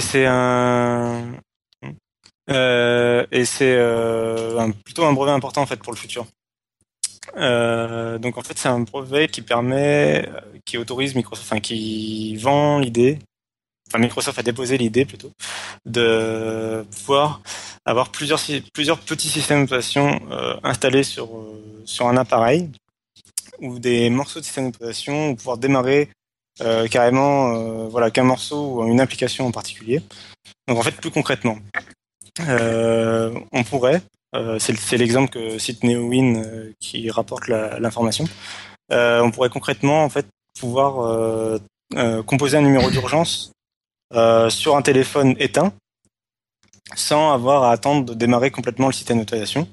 [0.00, 0.26] c'est
[4.84, 6.26] plutôt un brevet important en fait pour le futur.
[7.34, 10.28] Donc en fait, c'est un brevet qui permet,
[10.66, 13.18] qui autorise Microsoft, enfin qui vend l'idée,
[13.88, 15.32] enfin Microsoft a déposé l'idée plutôt,
[15.86, 17.42] de pouvoir
[17.84, 22.70] avoir plusieurs petits systèmes d'exploitation euh, installés sur euh, sur un appareil
[23.60, 26.08] ou des morceaux de système d'exploitation ou pouvoir démarrer
[26.60, 30.00] euh, carrément voilà qu'un morceau ou une application en particulier.
[30.66, 31.58] Donc en fait, plus concrètement,
[32.38, 34.02] on pourrait
[34.58, 36.42] c'est l'exemple que cite NeoWin
[36.80, 38.24] qui rapporte l'information.
[38.90, 40.26] On pourrait concrètement en fait
[40.58, 41.60] pouvoir
[42.26, 43.53] composer un numéro d'urgence
[44.50, 45.72] sur un téléphone éteint
[46.94, 49.66] sans avoir à attendre de démarrer complètement le système d'autorisation.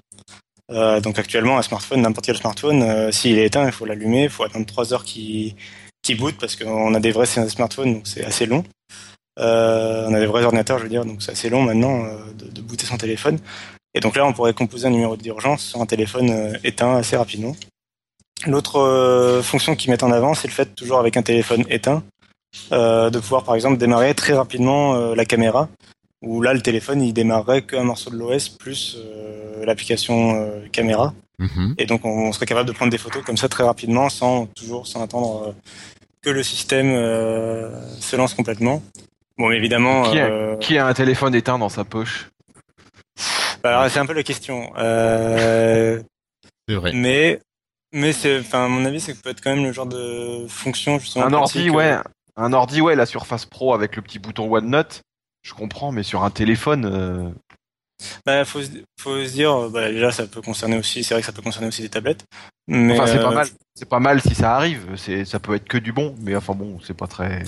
[0.72, 4.30] Euh, donc actuellement, un smartphone, n'importe quel smartphone, s'il est éteint, il faut l'allumer, il
[4.30, 5.56] faut attendre 3 heures qu'il
[6.02, 8.64] qui boot parce qu'on a des vrais smartphones, donc c'est assez long.
[9.38, 12.04] on a des vrais ordinateurs, je veux dire, donc c'est assez long maintenant
[12.38, 13.38] de, de, booter son téléphone.
[13.94, 17.18] Et donc là, on pourrait composer un numéro d'urgence sur un téléphone euh, éteint assez
[17.18, 17.56] rapidement.
[18.48, 21.98] L'autre euh, fonction qu'ils mettent en avant, c'est le fait, toujours avec un téléphone éteint,
[21.98, 22.21] euh,
[22.72, 25.70] de pouvoir par exemple démarrer très rapidement la caméra,
[26.22, 28.98] où là le téléphone il démarrerait qu'un morceau de l'OS plus
[29.64, 31.14] l'application caméra.
[31.40, 31.76] Mhm.
[31.78, 34.88] Et donc on, serait capable de prendre des photos comme ça très rapidement, sans toujours
[34.88, 35.56] sans attendre
[36.22, 36.92] que le système
[38.00, 38.82] se lance complètement.
[39.38, 40.04] Bon, évidemment.
[40.60, 42.32] qui a un téléphone éteint dans sa poche?
[43.64, 44.72] Bah, c'est un peu la question.
[44.78, 46.02] Euh...
[46.68, 46.92] C'est vrai.
[46.94, 47.40] Mais,
[47.92, 50.46] mais c'est, enfin, à mon avis, c'est que peut être quand même le genre de
[50.48, 51.26] fonction justement.
[51.26, 51.98] Un ordi, ouais.
[52.36, 55.02] Un ordi, ouais, la Surface Pro avec le petit bouton OneNote,
[55.44, 56.86] je comprends, mais sur un téléphone.
[56.86, 57.30] Euh...
[58.26, 58.62] Bah, faut,
[59.00, 61.68] faut se dire, bah, déjà, ça peut concerner aussi, c'est vrai que ça peut concerner
[61.68, 62.26] aussi des tablettes.
[62.68, 63.48] Mais enfin, c'est pas euh, mal.
[63.76, 64.86] C'est pas mal si ça arrive.
[64.96, 67.44] C'est, ça peut être que du bon, mais enfin bon, c'est pas très.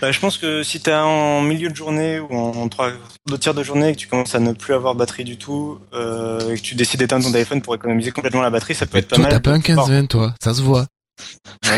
[0.00, 2.90] Bah, je pense que si tu es en milieu de journée ou en trois
[3.28, 5.36] deux tiers de journée et que tu commences à ne plus avoir de batterie du
[5.36, 8.86] tout euh, et que tu décides d'éteindre ton téléphone pour économiser complètement la batterie, ça
[8.86, 9.30] peut être pas mal.
[9.30, 10.86] T'as pas un 15 toi, ça se voit.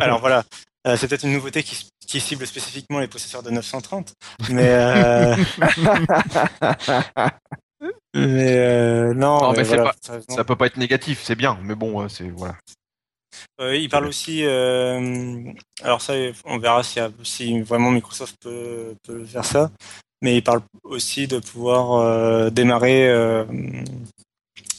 [0.00, 0.44] Alors voilà,
[0.86, 4.12] euh, c'est peut-être une nouveauté qui, qui, cible spécifiquement les possesseurs de 930,
[4.50, 5.36] mais euh...
[8.14, 9.94] mais euh, non, mais, pas,
[10.28, 12.56] ça peut pas être négatif, c'est bien, mais bon, c'est voilà.
[13.60, 15.52] Euh, il parle aussi, euh,
[15.82, 16.14] alors ça,
[16.44, 19.70] on verra si, si vraiment Microsoft peut, peut, faire ça,
[20.22, 23.08] mais il parle aussi de pouvoir euh, démarrer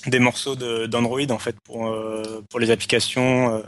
[0.06, 1.94] des morceaux d'Android en fait pour
[2.50, 3.64] pour les applications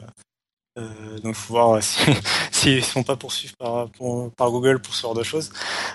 [0.79, 2.15] euh, donc, faut voir s'ils
[2.51, 3.89] si, ne sont pas poursuivis par,
[4.51, 5.51] Google pour ce genre de choses.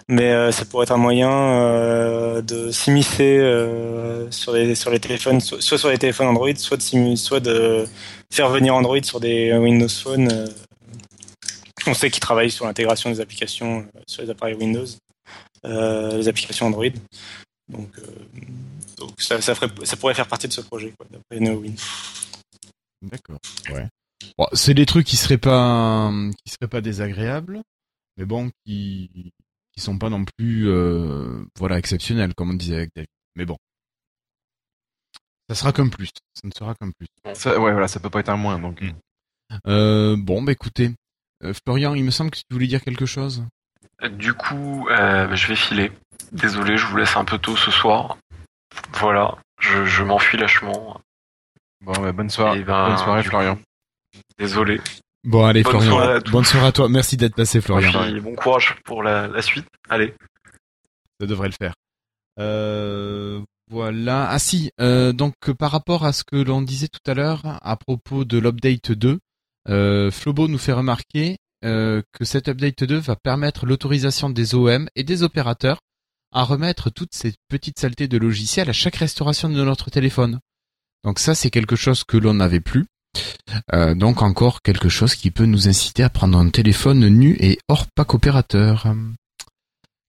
[0.08, 5.78] Mais euh, ça pourrait être un moyen euh, de s'immiscer euh, sur les téléphones, soit,
[5.78, 7.86] sur les téléphones Android, soit de
[8.32, 10.28] faire venir Android sur des Windows Phone.
[10.32, 10.48] Euh.
[11.86, 14.86] on sait qu'ils travaillent sur l'intégration des applications sur les appareils Windows,
[15.64, 16.92] les applications Android.
[17.68, 17.90] Donc,
[19.18, 19.54] ça, ça
[19.96, 21.74] pourrait faire partie de ce projet, d'après NeoWin.
[23.02, 23.38] D'accord.
[23.70, 23.86] Ouais.
[24.38, 26.10] Bon, c'est des trucs qui seraient pas
[26.44, 27.62] qui seraient pas désagréables,
[28.16, 29.32] mais bon, qui
[29.72, 33.08] qui sont pas non plus euh, voilà exceptionnels comme on disait avec David.
[33.36, 33.56] Mais bon,
[35.48, 36.10] ça sera comme plus.
[36.34, 37.06] Ça ne sera comme plus.
[37.34, 38.80] Ça, ouais, voilà, ça peut pas être un moins donc.
[38.80, 38.92] Mm.
[39.66, 40.90] Euh, bon, bah écoutez,
[41.42, 43.44] euh, Florian, il me semble que tu voulais dire quelque chose.
[44.12, 45.92] Du coup, bah, je vais filer.
[46.32, 48.18] Désolé, je vous laisse un peu tôt ce soir.
[48.94, 51.00] Voilà, je, je m'enfuis lâchement.
[51.82, 53.58] Bon, bah, bonne soirée, ben, bonne soirée, Florian.
[54.38, 54.80] Désolé.
[55.24, 56.18] Bon, allez, Florian.
[56.30, 56.88] bonne soirée à toi.
[56.88, 57.90] Merci d'être passé, Florian.
[58.20, 59.66] bon courage pour la, suite.
[59.88, 60.14] Allez.
[61.20, 61.74] Ça devrait le faire.
[62.38, 64.28] Euh, voilà.
[64.28, 67.76] Ah si, euh, donc par rapport à ce que l'on disait tout à l'heure à
[67.76, 69.18] propos de l'update 2,
[69.70, 74.88] Euh, Flobo nous fait remarquer euh, que cet update 2 va permettre l'autorisation des OM
[74.94, 75.78] et des opérateurs
[76.32, 80.40] à remettre toutes ces petites saletés de logiciels à chaque restauration de notre téléphone.
[81.02, 82.84] Donc ça, c'est quelque chose que l'on n'avait plus.
[83.72, 87.58] Euh, donc encore quelque chose qui peut nous inciter à prendre un téléphone nu et
[87.68, 88.86] hors pack opérateur.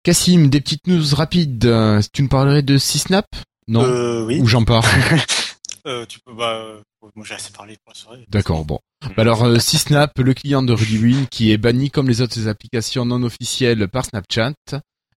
[0.03, 1.71] Cassim, des petites news rapides.
[2.13, 3.25] Tu nous parlerais de Sysnap
[3.67, 3.83] Non?
[3.83, 4.39] Euh, Oui.
[4.39, 4.85] Ou j'en parle
[5.87, 6.63] euh, Tu peux, bah,
[7.15, 8.25] moi j'ai assez parlé pour la soirée.
[8.29, 8.79] D'accord, bon.
[9.15, 13.05] Bah alors, euh, Sysnap, le client de RudyWin, qui est banni comme les autres applications
[13.05, 14.53] non officielles par Snapchat.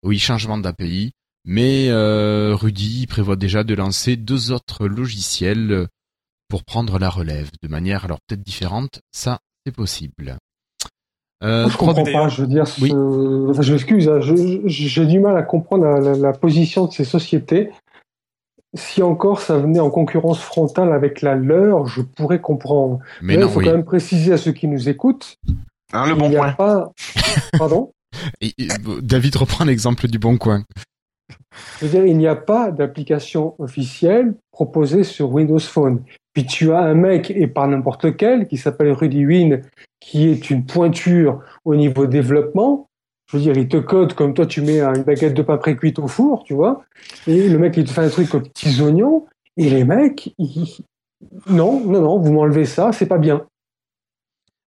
[0.02, 1.12] Oui, changement d'API.
[1.44, 5.86] Mais euh, Rudy prévoit déjà de lancer deux autres logiciels
[6.48, 9.00] pour prendre la relève de manière alors peut-être différente.
[9.12, 10.36] Ça, c'est possible.
[11.42, 12.28] Euh, je comprends pas.
[12.28, 13.50] Je veux dire, ce...
[13.50, 14.08] enfin, je m'excuse.
[14.08, 14.20] Hein,
[14.64, 17.70] j'ai du mal à comprendre la, position de ces sociétés.
[18.74, 22.98] Si encore ça venait en concurrence frontale avec la leur, je pourrais comprendre.
[23.22, 25.36] Mais, il faut quand même préciser à ceux qui nous écoutent.
[25.92, 26.52] Hein, le bon coin.
[26.52, 26.92] Pas...
[27.58, 27.92] Pardon.
[29.02, 30.64] David reprend l'exemple du bon coin.
[31.80, 36.02] Je veux dire, il n'y a pas d'application officielle proposée sur Windows Phone.
[36.36, 39.62] Puis tu as un mec, et pas n'importe lequel, qui s'appelle Rudy Win,
[40.00, 42.90] qui est une pointure au niveau développement.
[43.26, 45.98] Je veux dire, il te code comme toi, tu mets une baguette de pain pré-cuite
[45.98, 46.84] au four, tu vois.
[47.26, 49.24] Et le mec, il te fait un truc aux petits oignons.
[49.56, 50.34] Et les mecs,
[51.48, 53.46] non, non, non, vous m'enlevez ça, c'est pas bien.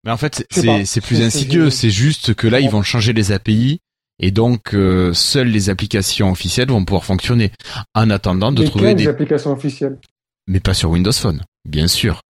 [0.03, 1.69] Mais en fait, c'est plus insidieux.
[1.69, 3.79] C'est juste que là, ils vont changer les API.
[4.17, 7.51] Et donc, euh, seules les applications officielles vont pouvoir fonctionner.
[7.93, 9.99] En attendant de trouver des applications officielles?
[10.47, 11.43] Mais pas sur Windows Phone.
[11.69, 12.21] Bien sûr.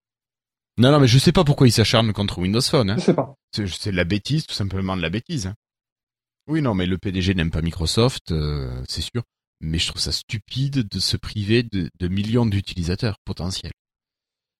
[0.77, 2.89] Non, non, mais je sais pas pourquoi ils s'acharnent contre Windows Phone.
[2.89, 2.97] Hein.
[2.97, 3.35] Je sais pas.
[3.53, 5.47] C'est de la bêtise, tout simplement de la bêtise.
[5.47, 5.55] Hein.
[6.47, 9.23] Oui, non, mais le PDG n'aime pas Microsoft, euh, c'est sûr.
[9.61, 13.71] Mais je trouve ça stupide de se priver de, millions d'utilisateurs potentiels.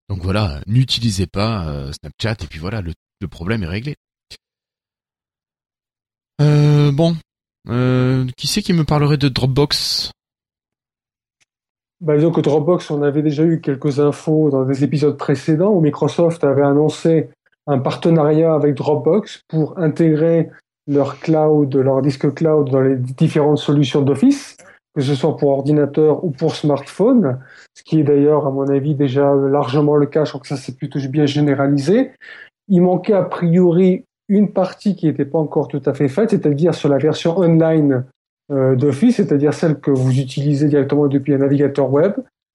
[0.07, 2.93] Donc voilà, n'utilisez pas euh, Snapchat et puis voilà, le,
[3.27, 3.95] problème est réglé.
[6.41, 7.17] Euh, bon,
[8.37, 10.11] qui c'est qui me parlerait de Dropbox?
[12.01, 15.81] Bah, disons que Dropbox, on avait déjà eu quelques infos dans des épisodes précédents où
[15.81, 17.29] Microsoft avait annoncé
[17.67, 20.49] un partenariat avec Dropbox pour intégrer
[20.87, 24.57] leur cloud, leur disque cloud dans les différentes solutions d'Office,
[24.95, 27.39] que ce soit pour ordinateur ou pour smartphone,
[27.75, 30.25] ce qui est d'ailleurs, à mon avis, déjà largement le cas.
[30.25, 32.11] Je crois que ça s'est plutôt bien généralisé.
[32.69, 36.73] Il manquait a priori une partie qui n'était pas encore tout à fait faite, c'est-à-dire
[36.73, 38.05] sur la version online
[38.49, 42.13] d'Office, c'est-à-dire celle que vous utilisez directement depuis un navigateur web.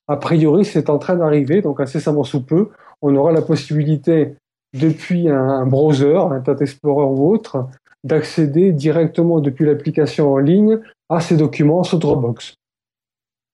[0.09, 4.35] A priori, c'est en train d'arriver, donc incessamment sous peu, on aura la possibilité,
[4.75, 7.69] depuis un, browser, un Internet Explorer ou autre,
[8.03, 12.55] d'accéder directement depuis l'application en ligne à ces documents sur Dropbox.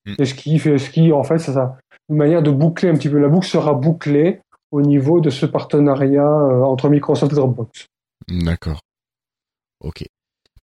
[0.07, 0.15] Mm.
[0.19, 2.95] Et ce qui fait, ce qui, en fait, c'est ça, une manière de boucler un
[2.95, 3.19] petit peu.
[3.19, 4.41] La boucle sera bouclée
[4.73, 7.87] au niveau de ce partenariat euh, entre Microsoft et Dropbox.
[8.29, 8.81] D'accord.
[9.81, 10.05] Ok.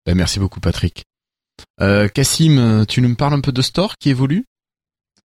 [0.06, 1.04] Ben, merci beaucoup, Patrick.
[1.82, 4.46] Euh, Cassim, tu nous parles un peu de Store qui évolue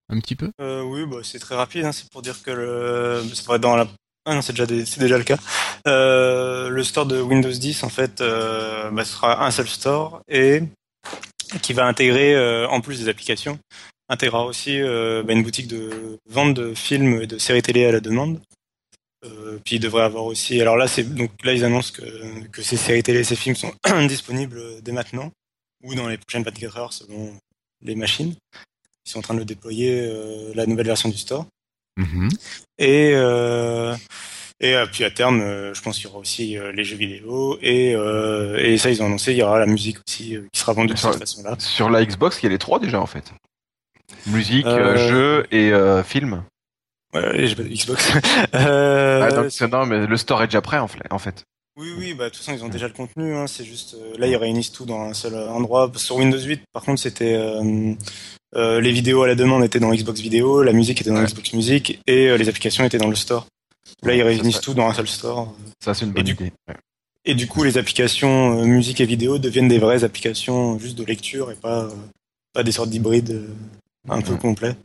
[0.09, 0.51] un petit peu?
[0.61, 1.85] Euh, Oui, bah, c'est très rapide.
[1.85, 3.51] Hein, c'est pour dire que le, c'est
[4.25, 4.41] ah
[4.99, 5.39] déjà, le cas.
[5.89, 10.63] Euh, le store de Windows 10, en fait, euh, bah, sera un seul store et
[11.61, 13.59] qui va intégrer, euh, en plus des applications,
[14.09, 17.93] intégrera aussi euh, bah, une boutique de vente de films et de séries télé à
[17.93, 18.41] la demande.
[19.25, 20.61] Euh, puis il devrait avoir aussi.
[20.61, 23.57] Alors là, c'est donc là ils annoncent que, que ces séries télé, et ces films
[23.57, 23.73] sont
[24.09, 25.31] disponibles dès maintenant
[25.83, 27.35] ou dans les prochaines 24 heures selon
[27.83, 28.35] les machines.
[29.05, 31.47] Ils sont en train de déployer euh, la nouvelle version du store.
[31.99, 32.31] Mm-hmm.
[32.79, 33.97] Et, euh,
[34.61, 37.59] et euh, puis à terme, je pense qu'il y aura aussi les jeux vidéo.
[37.61, 40.95] Et, et ça, ils ont annoncé, il y aura la musique aussi qui sera vendue
[40.95, 41.57] de cette façon-là.
[41.59, 43.33] Sur la Xbox, il y a les trois déjà en fait.
[44.27, 45.73] Musique, jeu et
[46.05, 46.45] film.
[47.13, 48.13] Ouais, j'ai pas Xbox.
[48.53, 51.45] ah, non, mais le store est déjà prêt en fait.
[51.79, 53.35] Oui, oui, bah de toute façon ils ont déjà le contenu.
[53.35, 55.91] Hein, c'est juste euh, là ils réunissent tout dans un seul endroit.
[55.97, 57.95] Sur Windows 8, par contre, c'était euh,
[58.55, 61.55] euh, les vidéos à la demande étaient dans Xbox Vidéo, la musique était dans Xbox
[61.55, 63.47] Music et les applications étaient dans le store.
[64.03, 65.55] Là ils réunissent tout dans un seul store.
[65.83, 66.53] Ça c'est une bonne idée.
[67.25, 71.51] Et du coup les applications musique et vidéo deviennent des vraies applications juste de lecture
[71.51, 71.89] et pas
[72.53, 73.49] pas des sortes d'hybrides
[74.11, 74.77] un peu complets.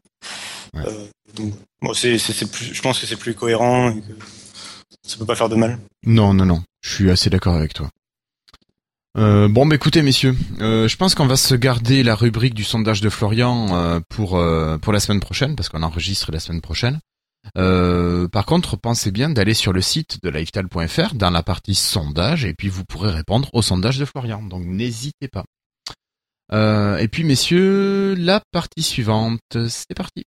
[1.36, 3.90] donc bon, c'est, c'est, plus, je pense que c'est plus cohérent.
[3.90, 4.14] Et que
[5.04, 5.80] ça peut pas faire de mal.
[6.06, 6.62] Non, non, non.
[6.82, 7.90] Je suis assez d'accord avec toi.
[9.18, 12.64] Euh, bon, bah écoutez, messieurs, euh, je pense qu'on va se garder la rubrique du
[12.64, 14.40] sondage de Florian euh, pour
[14.82, 17.00] pour la semaine prochaine, parce qu'on enregistre la semaine prochaine.
[17.56, 22.54] par contre, pensez bien d'aller sur le site de lifestyle.fr dans la partie sondage, et
[22.54, 24.44] puis vous pourrez répondre au sondage de Florian.
[24.44, 25.46] Donc n'hésitez pas.
[27.00, 30.26] et puis, messieurs, la partie suivante, c'est parti.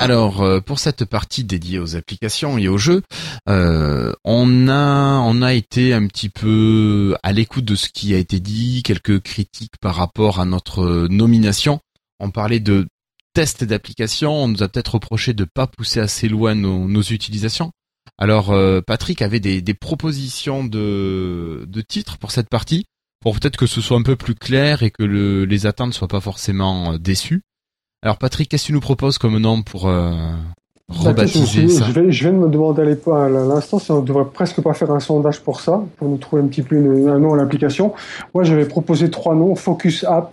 [0.00, 3.02] Alors euh, pour cette partie dédiée aux applications et aux jeux,
[3.48, 8.18] euh, on a on a été un petit peu à l'écoute de ce qui a
[8.18, 11.80] été dit, quelques critiques par rapport à notre nomination.
[12.20, 12.86] On parlait de
[13.32, 17.72] tests d'applications, on nous a peut-être reproché de pas pousser assez loin nos, utilisations.
[18.18, 22.84] Alors euh, Patrick avait des, propositions de, de titres pour cette partie,
[23.20, 26.06] pour peut-être que ce soit un peu plus clair et que les attentes ne soient
[26.06, 27.42] pas forcément déçues.
[28.06, 30.12] Alors Patrick, qu'est-ce que tu nous proposes comme nom pour euh,
[30.88, 34.74] rebaptiser ça je, viens de me demander à l'instant si on ne devrait presque pas
[34.74, 37.94] faire un sondage pour ça, pour nous trouver un petit peu un nom à l'application.
[38.32, 40.32] Moi, j'avais proposé trois noms Focus App,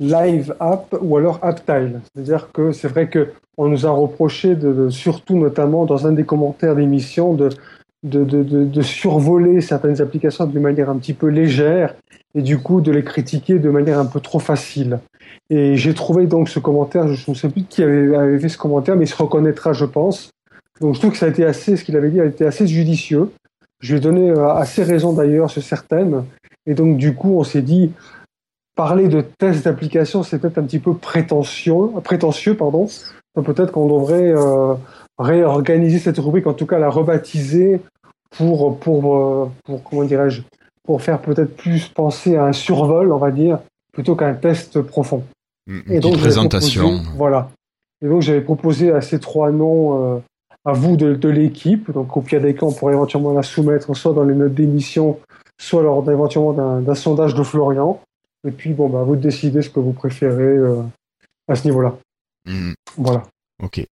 [0.00, 2.00] Live App ou alors AppTile.
[2.12, 6.24] C'est-à-dire que c'est vrai que on nous a reproché, de, surtout notamment dans un des
[6.24, 7.50] commentaires d'émission, de
[8.02, 11.94] de, de, de, survoler certaines applications de manière un petit peu légère
[12.34, 15.00] et du coup de les critiquer de manière un peu trop facile.
[15.50, 18.96] Et j'ai trouvé donc ce commentaire, je ne sais plus qui avait, fait ce commentaire,
[18.96, 20.30] mais il se reconnaîtra, je pense.
[20.80, 22.66] Donc je trouve que ça a été assez, ce qu'il avait dit a été assez
[22.66, 23.30] judicieux.
[23.80, 26.24] Je lui ai donné euh, assez raison d'ailleurs sur certaines.
[26.66, 27.92] Et donc du coup, on s'est dit,
[28.76, 32.86] parler de tests d'application, c'est peut-être un petit peu prétentieux, prétentieux pardon.
[33.34, 34.74] Peut-être qu'on devrait euh,
[35.20, 37.80] réorganiser cette rubrique, en tout cas la rebaptiser
[38.30, 40.42] pour, pour, euh, pour comment dirais-je,
[40.84, 43.58] pour faire peut-être plus penser à un survol, on va dire,
[43.92, 45.24] plutôt qu'un test profond.
[45.66, 47.00] Une et donc, présentation.
[47.16, 47.50] voilà.
[48.02, 50.18] Et donc j'avais proposé à ces trois noms euh,
[50.64, 51.90] à vous de, l'équipe.
[51.92, 55.18] Donc au pire des cas, on pourrait éventuellement la soumettre soit dans les notes d'émission,
[55.60, 58.00] soit lors éventuellement d'un sondage de Florian.
[58.48, 60.82] Et puis bon, bah, vous décidez ce que vous préférez euh,
[61.46, 61.94] à ce niveau-là.
[62.46, 62.72] Mm.
[62.96, 63.22] Voilà.
[63.62, 63.84] Ok.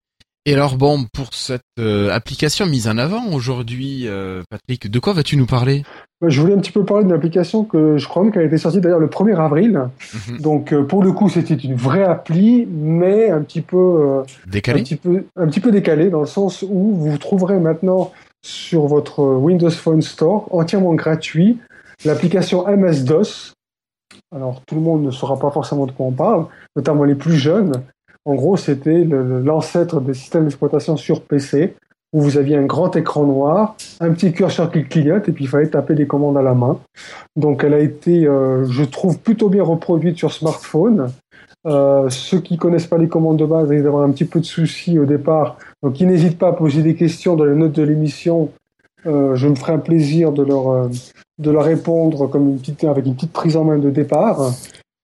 [0.48, 5.11] Et alors bon, pour cette euh, application mise en avant aujourd'hui, euh, Patrick, de quoi
[5.11, 5.84] vas-tu nous parler?
[6.22, 8.45] Bah, Je voulais un petit peu parler d'une application que je crois même qu'elle a
[8.45, 9.90] été sortie d'ailleurs le 1er avril.
[10.30, 10.38] Mhm.
[10.40, 14.80] Donc euh, pour le coup, c'était une vraie appli, mais un petit peu décalée.
[14.80, 18.88] Un petit peu, un petit peu décalée dans le sens où vous trouverez maintenant sur
[18.88, 21.57] votre Windows Phone Store entièrement gratuit
[22.06, 23.52] l'application MS DOS.
[24.34, 26.45] Alors tout le monde ne saura pas forcément de quoi on parle,
[26.78, 27.84] notamment les plus jeunes.
[28.28, 31.76] En gros, c'était l'ancêtre des systèmes d'exploitation sur PC,
[32.12, 35.48] où vous aviez un grand écran noir, un petit curseur qui clignote, et puis il
[35.48, 36.78] fallait taper des commandes à la main.
[37.38, 41.10] Donc elle a été, euh, je trouve, plutôt bien reproduite sur smartphone.
[41.68, 44.45] Euh, ceux qui connaissent pas les commandes de base risquent d'avoir un petit peu de
[44.45, 45.58] soucis au départ.
[45.82, 48.49] Donc ils n'hésitent pas à poser des questions dans les notes de l'émission.
[49.06, 50.90] Euh, je me ferai un plaisir de leur,
[51.40, 54.52] de leur répondre comme une petite, avec une petite prise en main de départ.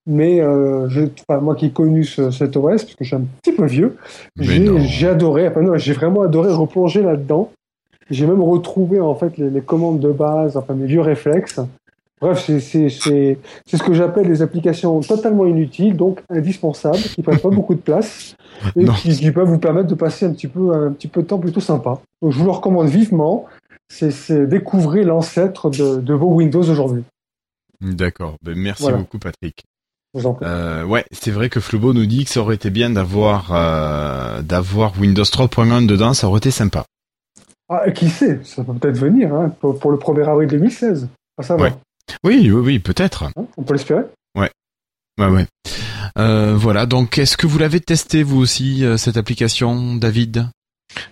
[0.05, 1.01] Mais euh, je,
[1.39, 3.95] moi qui ai connu ce, cet OS, parce que je suis un petit peu vieux,
[4.38, 7.51] j'ai adoré, enfin non, j'ai vraiment adoré replonger là-dedans.
[8.09, 11.61] J'ai même retrouvé en fait les, les, commandes de base, enfin mes vieux réflexes.
[12.19, 12.59] Bref, c'est
[12.89, 18.35] ce que j'appelle des applications totalement inutiles, donc indispensables, qui prennent pas beaucoup de place
[18.77, 21.27] et qui, qui, peuvent vous permettre de passer un petit peu un petit peu de
[21.27, 21.99] temps plutôt sympa.
[22.21, 23.45] Donc je vous le recommande vivement.
[23.89, 27.03] C'est découvrir l'ancêtre de, de, vos Windows aujourd'hui.
[27.80, 28.38] D'accord.
[28.41, 29.63] Ben, merci beaucoup, Patrick.
[30.15, 34.41] Euh, ouais, c'est vrai que Flobo nous dit que ça aurait été bien d'avoir euh,
[34.44, 36.85] d'avoir Windows 3.1 dedans, ça aurait été sympa.
[37.69, 41.07] Ah, qui sait, ça peut peut-être venir hein, pour, le 1er avril 2016.
[41.38, 41.69] Ah, ça va.
[42.23, 43.23] Oui, oui, oui, peut-être.
[43.23, 44.03] Hein, on peut l'espérer.
[44.38, 44.52] Ouais.
[45.18, 45.48] Ouais, ouais.
[46.19, 50.48] Euh, voilà, donc est-ce que vous l'avez testé vous aussi, euh, cette application, David?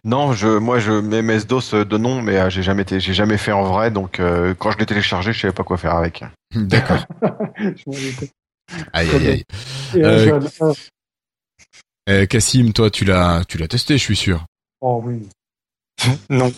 [0.03, 3.63] Non, je, moi je mets MS-DOS de nom, mais j'ai jamais, j'ai jamais fait en
[3.63, 4.21] vrai, donc
[4.59, 6.23] quand je l'ai téléchargé, je savais pas quoi faire avec.
[6.53, 7.03] D'accord.
[8.93, 9.45] Aïe aïe aïe.
[9.95, 10.39] Euh,
[12.09, 14.45] euh, Cassim, toi, tu l'as, tu l'as testé, je suis sûr.
[14.81, 15.27] Oh oui.
[16.29, 16.51] non.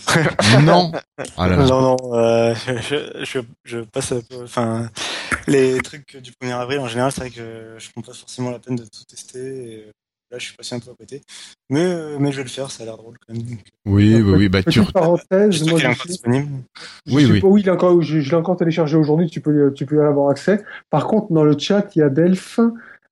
[0.61, 0.91] non.
[1.38, 1.98] Ah non, non.
[2.14, 4.14] Euh, je, je, je, passe.
[4.41, 4.90] Enfin,
[5.48, 8.60] les trucs du 1er avril en général, c'est vrai que je prends pas forcément la
[8.60, 9.40] peine de tout tester.
[9.40, 9.91] Et
[10.34, 11.22] là, je suis passé un peu à côté.
[11.69, 13.57] Mais, mais je vais le faire, ça a l'air drôle quand même.
[13.85, 14.49] Oui, oui, oui.
[14.49, 14.81] Bah, tu...
[14.91, 16.49] parenthèse, moi, disponible.
[17.07, 17.39] Oui, oui.
[17.43, 20.30] oui, il est encore, je, l'ai encore téléchargé aujourd'hui, tu peux, tu peux y avoir
[20.30, 20.64] accès.
[20.89, 22.60] Par contre, dans le chat, il y a Delph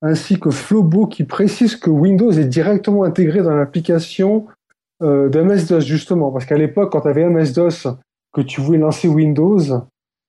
[0.01, 4.47] ainsi que Flobo qui précise que Windows est directement intégré dans l'application
[5.03, 6.31] euh, MS-DOS, justement.
[6.31, 7.87] Parce qu'à l'époque, quand tu avais MS-DOS,
[8.33, 9.59] que tu voulais lancer Windows,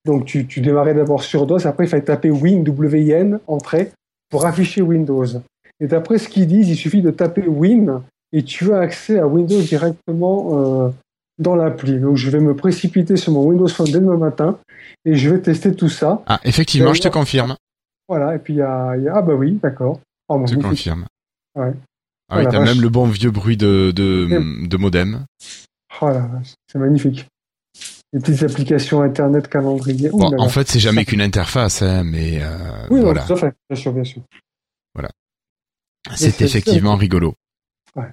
[0.04, 3.92] donc tu, tu démarrais d'abord sur DOS, après il fallait taper Win, W-I-N, entrée,
[4.28, 5.24] pour afficher Windows.
[5.82, 8.02] Et d'après ce qu'ils disent, il suffit de taper Win
[8.32, 10.90] et tu as accès à Windows directement euh,
[11.38, 11.98] dans l'appli.
[11.98, 14.58] Donc je vais me précipiter sur mon Windows Phone dès demain matin
[15.04, 16.22] et je vais tester tout ça.
[16.26, 17.56] Ah, effectivement, je te confirme.
[18.08, 19.98] Voilà, et puis il y a, Ah bah oui, d'accord.
[20.28, 21.06] Oh, je te confirme.
[21.56, 21.72] Ouais.
[22.30, 25.24] Ah oui, t'as même le bon vieux bruit de, de, de modem.
[26.00, 26.30] Oh là,
[26.68, 27.26] c'est magnifique.
[28.12, 30.10] Les petites applications internet, calendrier.
[30.10, 33.22] Bon, en fait, c'est jamais qu'une interface, hein, mais euh, oui, voilà.
[33.22, 34.22] tout à fait, bien sûr, bien sûr.
[34.94, 35.10] Voilà.
[36.14, 37.34] C'est effectivement rigolo.
[37.96, 38.12] Ouais.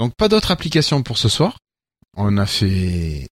[0.00, 1.58] Donc pas d'autres applications pour ce soir.
[2.16, 3.28] On a fait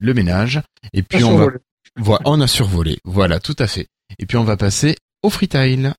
[0.00, 0.60] le ménage
[0.92, 1.46] et puis on, va
[1.94, 2.98] voilà, on a survolé.
[3.04, 3.86] Voilà, tout à fait.
[4.18, 5.94] Et puis on va passer au freetile.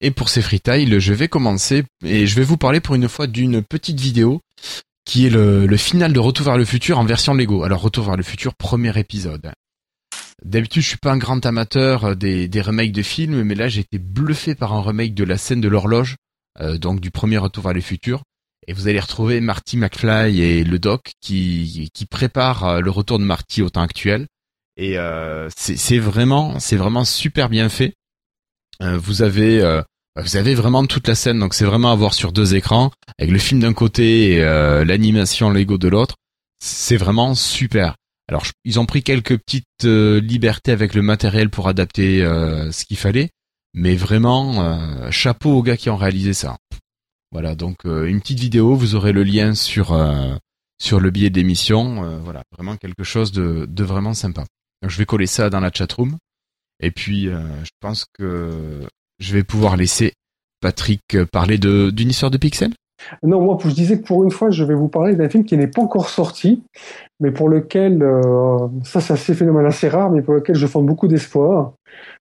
[0.00, 3.28] Et pour ces freetiles, je vais commencer et je vais vous parler pour une fois
[3.28, 4.40] d'une petite vidéo
[5.06, 7.62] qui est le, final de Retour vers le futur en version Lego.
[7.62, 9.52] Alors Retour vers le futur, premier épisode.
[10.44, 13.80] D'habitude, je suis pas un grand amateur des, des remakes de films, mais là j'ai
[13.80, 16.16] été bluffé par un remake de la scène de l'horloge,
[16.60, 18.22] euh, donc du premier Retour vers le futur.
[18.66, 23.20] Et vous allez retrouver Marty McFly et le Doc qui, qui préparent euh, le retour
[23.20, 24.26] de Marty au temps actuel.
[24.76, 27.94] Et euh, c'est vraiment, c'est vraiment super bien fait.
[28.80, 29.86] vous avez bah,
[30.22, 33.30] vous avez vraiment toute la scène, donc c'est vraiment à voir sur deux écrans, avec
[33.30, 36.16] le film d'un côté et euh, l'animation Lego de l'autre.
[36.58, 37.96] C'est vraiment super.
[38.28, 42.84] Alors ils ont pris quelques petites euh, libertés avec le matériel pour adapter euh, ce
[42.86, 43.30] qu'il fallait,
[43.74, 46.56] mais vraiment chapeau aux gars qui ont réalisé ça.
[47.30, 49.94] Voilà, donc une petite vidéo, vous aurez le lien sur
[50.78, 52.18] sur le billet d'émission.
[52.20, 54.44] voilà, vraiment quelque chose de, de vraiment sympa.
[54.80, 56.16] Donc, je vais coller ça dans la chatroom.
[56.80, 58.80] Et puis, je pense que
[59.18, 60.12] je vais pouvoir laisser
[60.60, 61.02] Patrick
[61.32, 62.72] parler de d'une histoire de Pixel?
[63.22, 65.56] Non, moi, je disais que pour une fois, je vais vous parler d'un film qui
[65.56, 66.62] n'est pas encore sorti,
[67.20, 70.86] mais pour lequel, euh, ça c'est assez phénomène assez rare, mais pour lequel je fonde
[70.86, 71.72] beaucoup d'espoir.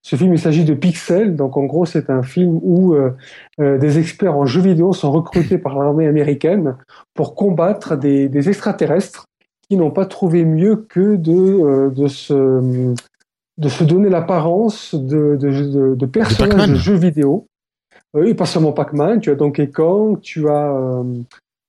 [0.02, 3.12] Ce film, il s'agit de Pixel, donc en gros, c'est un film où euh,
[3.60, 6.76] euh, des experts en jeux vidéo sont recrutés par l'armée américaine
[7.14, 9.26] pour combattre des, des extraterrestres
[9.68, 12.94] qui n'ont pas trouvé mieux que de, de se
[13.58, 17.48] de se donner l'apparence de, de, de, personnages de, jeux vidéo.
[18.14, 21.04] Oui, pas seulement Pac-Man, tu as Donkey Kong, tu as, euh,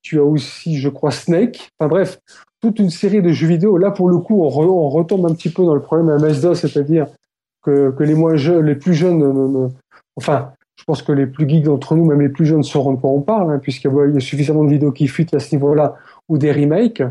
[0.03, 1.71] tu as aussi, je crois, Snake.
[1.79, 2.21] Enfin bref,
[2.61, 3.79] toute une série de jeux vidéo.
[3.79, 4.49] Là, pour le coup, on,
[4.89, 7.07] retombe un petit peu dans le problème MS-DOS, c'est-à-dire
[7.63, 9.71] que, que les moins jeunes, les plus jeunes,
[10.17, 13.01] enfin, je pense que les plus geeks d'entre nous, même les plus jeunes, sauront de
[13.01, 15.97] quoi on parle, hein, puisqu'il y a suffisamment de vidéos qui fuitent à ce niveau-là
[16.29, 17.03] ou des remakes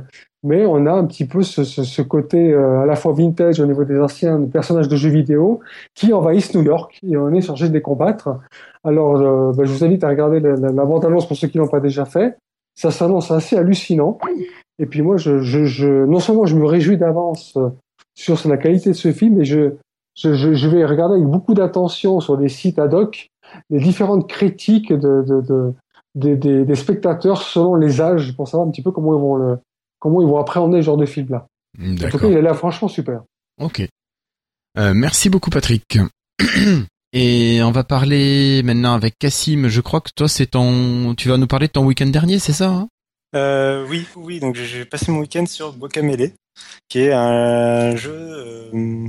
[0.46, 3.60] mais on a un petit peu ce, ce, ce côté euh, à la fois vintage
[3.60, 5.60] au niveau des anciens personnages de jeux vidéo
[5.96, 8.40] qui envahissent New York et on est chargé de les combattre.
[8.84, 11.58] Alors, euh, ben, je vous invite à regarder la, la, la bande-annonce pour ceux qui
[11.58, 12.38] l'ont pas déjà fait.
[12.76, 14.20] Ça s'annonce assez hallucinant.
[14.78, 17.70] Et puis moi, je, je, je, non seulement je me réjouis d'avance euh,
[18.14, 19.72] sur la qualité de ce film, mais je,
[20.16, 23.30] je, je vais regarder avec beaucoup d'attention sur des sites ad hoc
[23.70, 25.74] les différentes critiques de, de, de
[26.16, 29.36] des, des, des, spectateurs selon les âges pour savoir un petit peu comment ils vont
[29.36, 29.58] le,
[30.06, 31.48] comment ils vont appréhender ce genre de film-là.
[31.82, 33.24] En tout cas, il est là franchement super.
[33.60, 33.82] Ok.
[34.78, 35.98] Euh, merci beaucoup, Patrick.
[37.14, 39.68] Et on va parler maintenant avec Cassim.
[39.68, 42.54] Je crois que toi, c'est ton, tu vas nous parler de ton week-end dernier, c'est
[42.54, 42.88] ça hein?
[43.36, 44.40] Euh, Oui, oui.
[44.40, 46.34] Donc j'ai passé mon week-end sur Guacamele,
[46.88, 48.14] qui est un jeu.
[48.14, 49.08] Euh...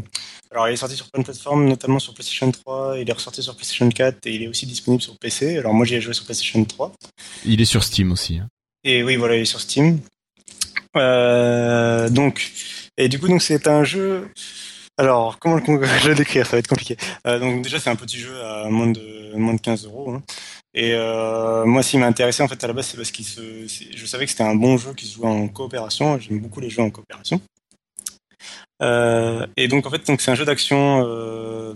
[0.50, 3.00] Alors, il est sorti sur plein de plateformes, notamment sur PlayStation 3.
[3.00, 5.58] Il est ressorti sur PlayStation 4 et il est aussi disponible sur PC.
[5.58, 6.92] Alors moi, j'y ai joué sur PlayStation 3.
[7.44, 8.38] Il est sur Steam aussi.
[8.38, 8.48] Hein.
[8.82, 10.00] Et oui, voilà, il est sur Steam.
[10.96, 12.50] Euh, donc,
[12.96, 14.28] et du coup, donc c'est un jeu.
[14.98, 16.96] Alors, comment le décrire Ça va être compliqué.
[17.26, 20.12] Euh, donc déjà, c'est un petit jeu à moins de moins de 15 euros.
[20.12, 20.22] Hein.
[20.74, 23.66] Et euh, moi, s'il m'a intéressé en fait à la base, c'est parce qu'il se,
[23.66, 26.18] je savais que c'était un bon jeu qui se jouait en coopération.
[26.18, 27.40] J'aime beaucoup les jeux en coopération.
[28.82, 31.02] Euh, et donc en fait, donc c'est un jeu d'action.
[31.06, 31.72] Euh,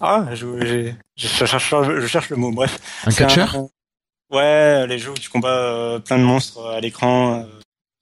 [0.00, 2.52] ah, je, je, cherche, je, cherche, le mot.
[2.52, 2.78] Bref.
[3.04, 3.56] Un catcheur?
[4.30, 7.44] Ouais, les jeux où tu combats plein de monstres à l'écran.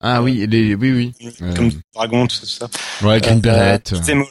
[0.04, 1.32] Euh, ah oui, les, oui, oui.
[1.56, 1.70] Comme euh...
[1.94, 3.06] Dragon, tout ça, tout ça.
[3.06, 3.80] Ouais, Green Beret.
[3.92, 4.24] Euh,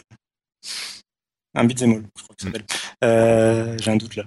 [1.56, 2.66] un beat'em all, je crois que ça s'appelle.
[3.04, 4.24] Euh, J'ai un doute là.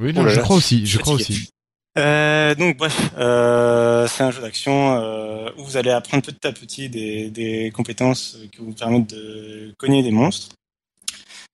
[0.00, 1.50] Oui, non, oh je crois aussi, je crois aussi.
[1.96, 6.52] Euh, donc bref, euh, c'est un jeu d'action euh, où vous allez apprendre petit à
[6.52, 10.48] petit des, des compétences qui vous permettent de cogner des monstres.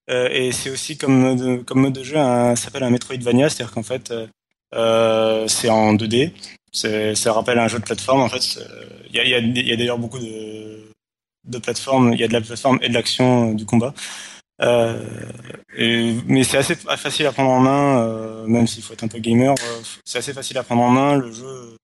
[0.08, 3.74] Euh, et c'est aussi comme mode, comme mode de jeu, ça s'appelle un Metroidvania, c'est-à-dire
[3.74, 4.12] qu'en fait,
[4.74, 6.32] euh, c'est en 2D,
[6.76, 8.20] ça rappelle un jeu de plateforme.
[8.20, 8.58] En fait,
[9.10, 10.90] il y a, y a, y a d'ailleurs beaucoup de,
[11.46, 12.12] de plateformes.
[12.12, 13.94] Il y a de la plateforme et de l'action euh, du combat.
[14.62, 15.04] Euh,
[15.76, 19.08] et, mais c'est assez facile à prendre en main, euh, même s'il faut être un
[19.08, 19.52] peu gamer.
[19.52, 21.16] Euh, c'est assez facile à prendre en main.
[21.16, 21.76] Le jeu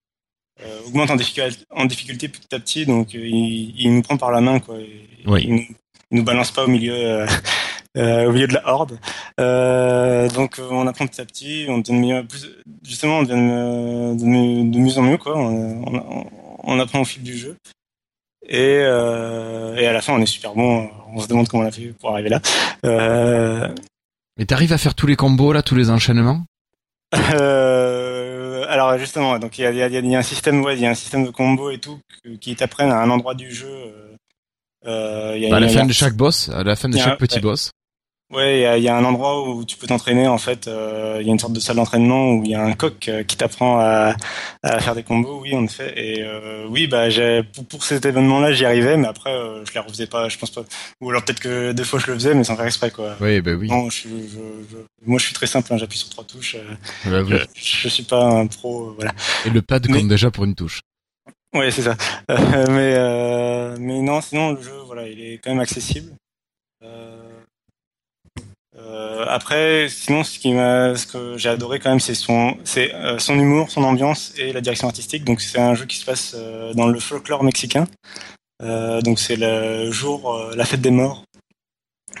[0.63, 4.31] euh, augmente en difficulté, en difficulté petit à petit, donc il, il, nous prend par
[4.31, 4.75] la main, quoi.
[5.25, 5.43] oui.
[5.43, 5.65] Il, nous,
[6.11, 7.25] il nous balance pas au milieu.
[7.95, 8.97] Euh, au milieu de la horde.
[9.39, 12.49] Euh, donc on apprend petit à petit, on devient plus,
[12.83, 15.37] justement on devient de, de, de, mieux en mieux quoi.
[15.37, 16.25] On, on,
[16.63, 17.55] on, apprend au fil du jeu.
[18.49, 20.89] Et, euh, et à la fin on est super bon.
[21.13, 22.41] On se demande comment on a fait pour arriver là.
[22.83, 23.69] Euh...
[24.37, 26.45] Mais t'arrives à faire tous les combos là, tous les enchaînements?
[27.13, 30.87] Alors justement, donc il y a, y, a, y a, un système, ouais, il y
[30.87, 31.99] a un système de combos et tout
[32.41, 33.69] qui t'apprennent à un endroit du jeu
[34.85, 37.19] Euh, y a, bah, à la fin de chaque boss, à la fin de chaque
[37.19, 37.71] petit boss.
[38.33, 40.67] Ouais, il y, a un endroit où tu peux t'entraîner en fait.
[40.67, 43.07] Euh, il y a une sorte de salle d'entraînement où il y a un coq
[43.07, 44.15] euh, qui t'apprend à,
[44.63, 45.41] à, faire des combos.
[45.41, 45.93] Oui, en effet.
[45.95, 47.09] Et euh, oui, bah
[47.53, 49.31] pour, pour, cet événement-là, j'y arrivais, mais après
[49.65, 50.29] je les refaisais pas.
[50.29, 50.63] Je pense pas.
[51.01, 53.15] Ou alors peut-être que des fois je le faisais, mais sans faire exprès quoi.
[53.21, 53.67] Oui, bah oui.
[53.67, 55.71] Non, je, je, moi je suis très simple.
[55.71, 56.57] Hein, J'appuie sur trois touches.
[57.05, 57.37] Bah, oui.
[57.55, 58.93] je, suis pas un pro.
[58.95, 59.11] voilà.
[59.45, 60.81] Et le pad compte déjà pour une touche.
[61.53, 61.95] Oui, c'est ça.
[62.69, 66.13] mais mais non, sinon le jeu, voilà, il est quand même accessible.
[66.83, 67.22] Euh,
[69.33, 74.33] après, sinon, ce que j'ai adoré quand même, c'est son, euh, son humour, son ambiance
[74.37, 75.23] et la direction artistique.
[75.23, 77.87] Donc, c'est un jeu qui se passe euh, dans le folklore mexicain.
[78.61, 81.23] donc, c'est le jour, la fête des morts.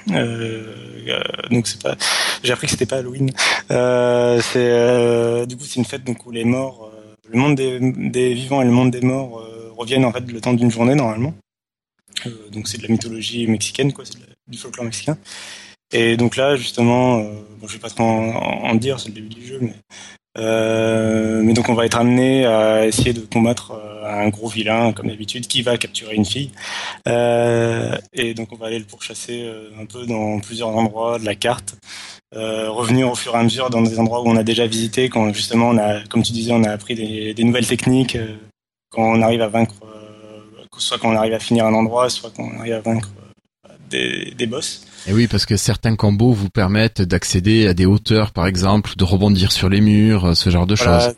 [0.07, 1.95] donc, c'est pas.
[2.43, 3.31] J'ai appris que c'était pas Halloween.
[3.69, 6.91] c'est du coup, c'est une fête donc où les morts,
[7.29, 9.41] le monde des, des, vivants et le monde des morts
[9.77, 11.33] reviennent en fait le temps d'une journée normalement.
[12.51, 14.03] donc, c'est de la mythologie mexicaine, quoi.
[14.03, 14.17] C'est
[14.47, 15.17] du folklore mexicain.
[15.93, 17.23] Et donc là, justement, euh,
[17.59, 19.73] bon, je vais pas trop en, dire, c'est le début du jeu, mais
[20.39, 24.91] euh, mais donc on va être amené à essayer de combattre euh, un gros vilain
[24.91, 26.51] comme d'habitude qui va capturer une fille.
[27.07, 29.47] Euh, et donc on va aller le pourchasser
[29.79, 31.75] un peu dans plusieurs endroits de la carte.
[32.35, 35.31] Revenir au fur et à mesure dans des endroits où on a déjà visité, quand
[35.33, 38.17] justement on a, comme tu disais, on a appris des, nouvelles techniques,
[38.89, 39.75] quand on arrive à vaincre,
[40.79, 43.09] soit quand on arrive à finir un endroit, soit quand on arrive à vaincre
[43.91, 44.83] des boss.
[45.07, 49.03] Et oui, parce que certains combos vous permettent d'accéder à des hauteurs, par exemple, de
[49.03, 51.15] rebondir sur les murs, euh, ce genre de choses.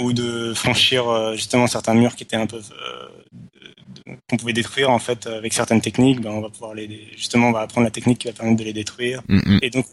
[0.00, 4.90] ou de franchir euh, justement certains murs qui étaient un peu euh, qu'on pouvait détruire
[4.90, 6.20] en fait avec certaines techniques.
[6.20, 8.64] Ben, on va pouvoir les justement on va apprendre la technique qui va permettre de
[8.64, 9.22] les détruire.
[9.28, 9.58] Mm, mm.
[9.62, 9.86] Et donc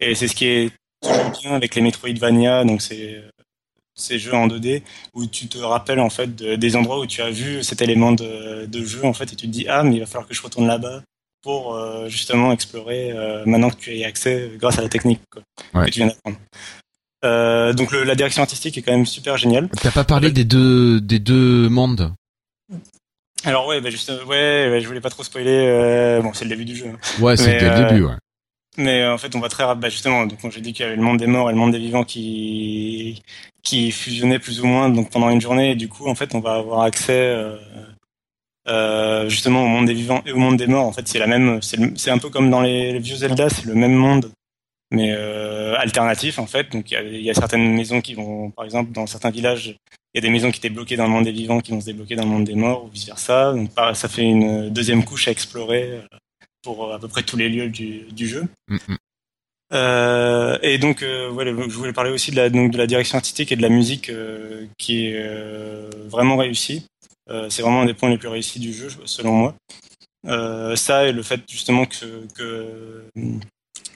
[0.00, 0.72] et c'est ce qui est
[1.02, 2.64] toujours bien avec les Metroidvania.
[2.64, 3.22] Donc c'est
[3.94, 4.82] ces jeux en 2D
[5.14, 8.66] où tu te rappelles en fait des endroits où tu as vu cet élément de,
[8.66, 10.42] de, jeu en fait et tu te dis ah mais il va falloir que je
[10.42, 11.02] retourne là-bas
[11.44, 15.40] pour euh, justement explorer euh, maintenant que tu as accès grâce à la technique que
[15.90, 16.38] tu viens d'apprendre.
[17.24, 19.68] Euh, donc la direction artistique est quand même super géniale.
[19.80, 22.12] T'as pas parlé des deux des deux mondes?
[23.44, 26.18] Alors ouais, bah juste, ouais, je voulais pas trop spoiler.
[26.22, 26.86] bon, c'est le début du jeu.
[26.88, 27.22] Hein.
[27.22, 28.16] Ouais, c'était le début, ouais.
[28.76, 29.82] Mais en fait, on va très rapidement.
[29.82, 31.72] Bah, justement, donc j'ai dit qu'il y avait le monde des morts et le monde
[31.72, 33.22] des vivants qui
[33.62, 35.72] qui fusionnaient plus ou moins donc pendant une journée.
[35.72, 37.34] Et du coup, en fait, on va avoir accès
[38.68, 40.86] euh, justement au monde des vivants et au monde des morts.
[40.86, 41.60] En fait, c'est la même.
[41.62, 44.30] C'est un peu comme dans les, vieux Zelda, c'est le même monde,
[44.90, 46.70] mais euh, alternatif en fait.
[46.72, 49.76] Donc il y a, certaines maisons qui vont, par exemple, dans certains villages,
[50.14, 51.80] il y a des maisons qui étaient bloquées dans le monde des vivants qui vont
[51.80, 53.52] se débloquer dans le monde des morts ou vice versa.
[53.52, 56.16] Donc ça fait une deuxième couche à explorer euh,
[56.62, 58.46] pour à peu près tous les lieux du, du jeu.
[58.68, 58.96] Mm, mm.
[59.72, 63.16] Euh, et donc, euh, voilà, je voulais parler aussi de la, donc, de la direction
[63.16, 65.28] artistique et de la musique euh, qui est
[66.08, 66.86] vraiment réussie.
[67.30, 69.54] Euh, c'est vraiment un des points les plus réussis du jeu, selon moi.
[70.26, 72.26] Euh, ça et le fait justement que,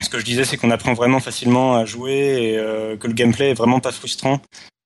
[0.00, 3.14] ce que je disais, c'est qu'on apprend vraiment facilement à jouer et euh, que le
[3.14, 4.40] gameplay est vraiment pas frustrant.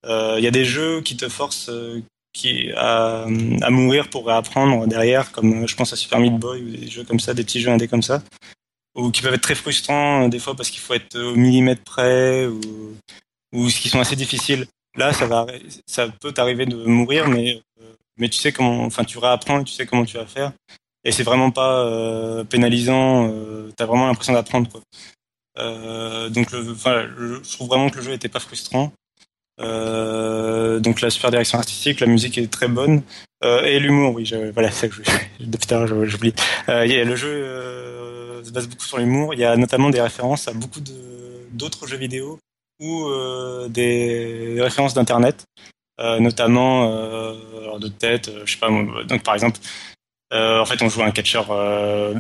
[0.04, 1.70] Il y a des jeux qui te forcent
[2.32, 3.26] qui, à,
[3.68, 7.20] mourir pour réapprendre derrière, comme je pense à Super Meat Boy ou des jeux comme
[7.20, 8.22] ça, des petits jeux indés comme ça,
[8.96, 12.46] ou qui peuvent être très frustrants des fois parce qu'il faut être au millimètre près
[12.46, 12.60] ou,
[13.52, 14.66] ou qui sont assez difficiles.
[14.96, 15.46] Là, ça va,
[15.86, 17.62] ça peut t'arriver de mourir, mais
[18.18, 20.52] mais tu sais comment, enfin, tu réapprends et tu sais comment tu vas faire.
[21.04, 23.28] Et c'est vraiment pas euh, pénalisant.
[23.28, 24.68] Euh, T'as vraiment l'impression d'apprendre.
[25.58, 28.92] Euh, donc, je trouve vraiment que le jeu était pas frustrant.
[29.60, 33.02] Euh, donc la super direction artistique, la musique est très bonne
[33.44, 35.02] et l'humour, oui, je, voilà, c'est que je,
[35.44, 36.32] depuis l'heure j'oublie.
[36.68, 39.34] Le jeu se base beaucoup sur l'humour.
[39.34, 40.80] Il y a notamment des références à beaucoup
[41.50, 42.38] d'autres jeux vidéo
[42.80, 43.08] ou
[43.68, 45.44] des références d'internet.
[46.00, 49.60] Euh, notamment euh, de tête, euh, je sais pas, donc par exemple,
[50.32, 51.48] en fait, on joue un catcheur,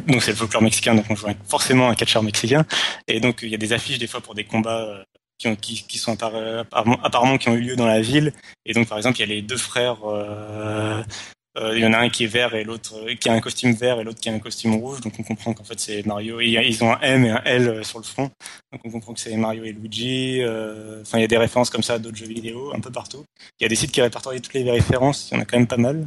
[0.06, 2.66] donc c'est le folklore mexicain, donc on joue forcément un catcheur mexicain,
[3.08, 5.02] et donc il y a des affiches des fois pour des combats
[5.38, 8.34] qui, ont, qui, qui sont apparemment, qui ont eu lieu dans la ville.
[8.66, 9.96] Et donc, par exemple, il y a les deux frères.
[11.58, 13.72] Euh, il y en a un qui est vert et l'autre qui a un costume
[13.72, 15.00] vert et l'autre qui a un costume rouge.
[15.00, 16.40] Donc, on comprend qu'en fait, c'est Mario.
[16.40, 18.30] Ils ont un M et un L sur le front.
[18.72, 20.40] Donc, on comprend que c'est Mario et Luigi.
[21.02, 23.24] Enfin, il y a des références comme ça à d'autres jeux vidéo, un peu partout.
[23.60, 25.28] Il y a des sites qui répertorient toutes les références.
[25.30, 26.06] Il y en a quand même pas mal.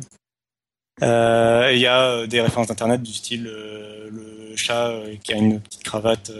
[1.04, 4.94] Euh, il y a des références d'internet du style le chat
[5.24, 6.32] qui a une petite cravate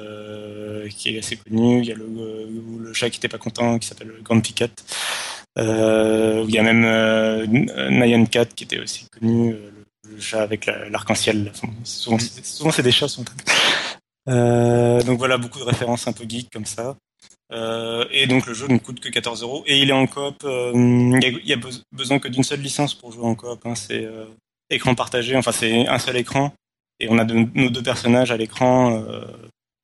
[0.90, 1.80] qui est assez connu.
[1.80, 4.70] Il y a le, chat qui était pas content qui s'appelle Grumpy Cat.
[5.58, 10.66] Euh, il y a même euh, Nyan Cat qui était aussi connu, le, chat avec
[10.66, 11.52] l'arc-en-ciel.
[11.84, 12.18] souvent,
[12.72, 13.08] c'est des chats.
[13.08, 13.26] Sont...
[14.30, 16.96] Euh, donc voilà, beaucoup de références un peu geek comme ça.
[17.52, 20.44] Euh, et donc le jeu ne coûte que 14 euros et il est en coop.
[20.44, 21.60] Il y, a,
[21.92, 23.60] besoin que d'une seule licence pour jouer en coop.
[23.66, 24.08] Hein, c'est
[24.70, 25.36] écran partagé.
[25.36, 26.54] Enfin, c'est un seul écran
[27.00, 29.04] et on a nos deux personnages à l'écran.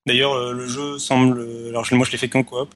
[0.06, 1.41] D'ailleurs, le jeu semble.
[1.70, 2.74] Alors, moi, je l'ai fait qu'en coop,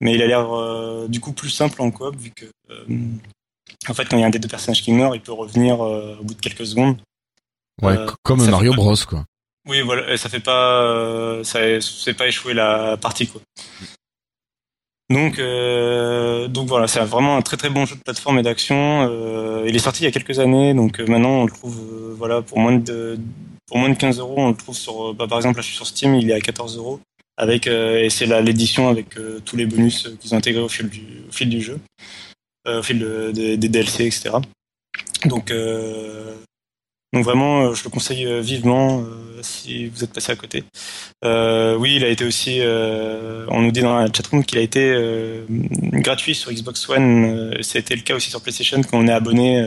[0.00, 2.46] mais il a l'air du coup plus simple en coop vu que
[3.88, 5.80] en fait, quand il y a un des deux personnages qui meurt, il peut revenir
[5.80, 6.98] au bout de quelques secondes.
[7.80, 9.24] Ouais, comme Mario Bros, quoi.
[9.68, 13.40] Oui, voilà, ça fait pas, ça fait pas échouer la partie, quoi.
[15.12, 19.08] Donc, euh, donc voilà, c'est vraiment un très très bon jeu de plateforme et d'action.
[19.10, 21.78] Euh, il est sorti il y a quelques années, donc euh, maintenant on le trouve,
[21.80, 23.18] euh, voilà, pour moins de
[23.66, 25.76] pour moins de 15 euros, on le trouve sur, bah, par exemple, là je suis
[25.76, 27.00] sur Steam, il est à 14 euros,
[27.36, 29.08] avec et c'est l'édition avec
[29.44, 31.78] tous les bonus qu'ils ont intégrés au fil du au fil du jeu,
[32.66, 32.98] au fil
[33.34, 34.30] des DLC, etc.
[35.26, 35.52] Donc
[37.12, 40.64] donc vraiment, euh, je le conseille euh, vivement euh, si vous êtes passé à côté.
[41.22, 44.96] oui, il a été aussi, on nous dit dans la chatroom qu'il a été
[45.92, 47.60] gratuit sur Xbox One.
[47.60, 49.60] C'était le cas aussi sur PlayStation quand on est abonné.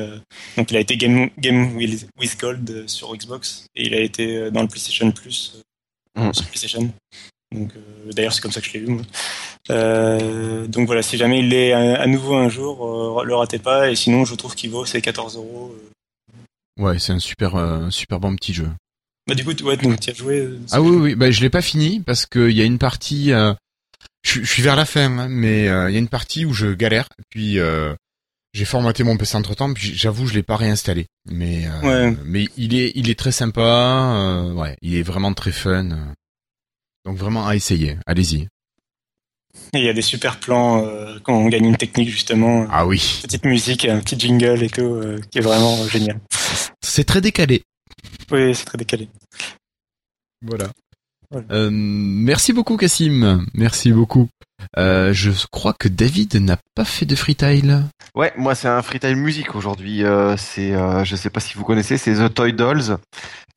[0.55, 4.61] donc il a été Game, Game with Gold sur Xbox et il a été dans
[4.61, 5.61] le PlayStation Plus
[6.15, 6.31] mm.
[6.31, 6.89] sur PlayStation.
[7.53, 7.73] Donc
[8.13, 8.87] d'ailleurs c'est comme ça que je l'ai vu.
[8.87, 9.03] Moi.
[10.67, 13.91] donc voilà, si jamais il est à, nouveau un jour, le ratez pas.
[13.91, 15.75] Et sinon, je trouve qu'il vaut ses 14 euros
[16.77, 18.69] Ouais, c'est un super, euh, super bon petit jeu.
[19.27, 20.39] Bah du coup, ouais, donc tu as joué.
[20.39, 23.31] Euh, ah oui, oui, bah je l'ai pas fini parce qu'il y a une partie.
[23.31, 23.53] Euh,
[24.23, 27.07] je, suis vers la fin, hein, mais il y a une partie où je galère.
[27.29, 27.57] Puis
[28.53, 29.73] j'ai formaté mon PC entre temps.
[29.73, 31.07] Puis j'avoue, je l'ai pas réinstallé.
[31.31, 31.67] Mais
[32.23, 34.51] mais il est, il est très sympa.
[34.53, 35.89] ouais, il est vraiment très fun.
[37.05, 37.97] Donc vraiment à essayer.
[38.05, 38.47] Allez-y.
[39.79, 40.83] il y a des super plans
[41.23, 42.67] quand on gagne une technique justement.
[42.69, 43.21] Ah oui.
[43.23, 46.19] Petite musique, un petit jingle et tout, qui est vraiment génial.
[46.81, 47.63] C'est très décalé.
[48.31, 49.09] Oui, c'est très décalé.
[50.41, 50.69] Voilà.
[51.51, 54.29] Euh, merci beaucoup Cassim, merci beaucoup.
[54.77, 57.83] Euh, je crois que David n'a pas fait de freetile.
[58.15, 60.03] Ouais, moi c'est un freetile musique aujourd'hui.
[60.03, 60.73] Euh, c'est,
[61.03, 62.97] je sais pas si vous connaissez, c'est The Toy Dolls.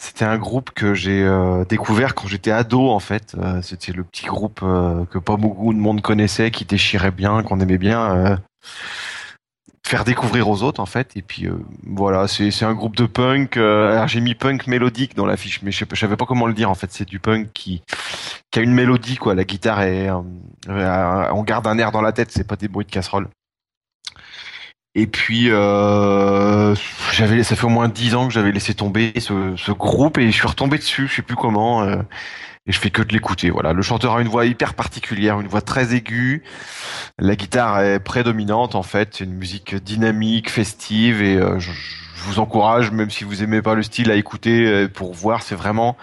[0.01, 1.29] C'était un groupe que j'ai
[1.69, 3.37] découvert quand j'étais ado en fait.
[3.63, 7.79] C'était le petit groupe que pas beaucoup de monde connaissait, qui déchirait bien, qu'on aimait
[7.79, 8.39] bien
[9.89, 11.55] faire découvrir aux autres en fait et puis euh,
[11.87, 15.63] voilà c'est c'est un groupe de punk euh, alors j'ai mis punk mélodique dans l'affiche
[15.63, 17.83] mais je, je savais pas comment le dire en fait c'est du punk qui
[18.59, 22.31] a une mélodie quoi la guitare est euh, on garde un air dans la tête
[22.31, 23.29] c'est pas des bruits de casserole
[24.95, 25.47] et puis
[27.13, 30.37] j'avais ça fait au moins dix ans que j'avais laissé tomber ce, groupe et je
[30.37, 31.87] suis retombé dessus je sais plus comment
[32.69, 33.51] et je fais que de l'écouter.
[33.51, 36.45] Voilà, le chanteur a une voix hyper particulière, une voix très aiguë.
[37.19, 41.71] La guitare est prédominante en fait, une musique dynamique, festive et euh, je,
[42.17, 45.43] vous encourage, même si vous aimez pas le style, à écouter euh, pour voir.
[45.43, 45.97] C'est vraiment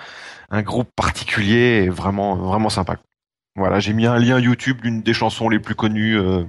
[0.56, 2.98] un groupe particulier et vraiment vraiment sympa.
[3.56, 6.18] Voilà, j'ai mis un lien YouTube d'une des chansons les plus connues.
[6.18, 6.44] Euh.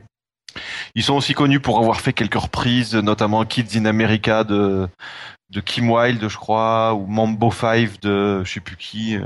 [0.95, 4.89] Ils sont aussi connus pour avoir fait quelques reprises, notamment Kids in America de
[5.51, 9.17] de Kim Wilde, je crois, ou Mambo 5 de je sais plus qui.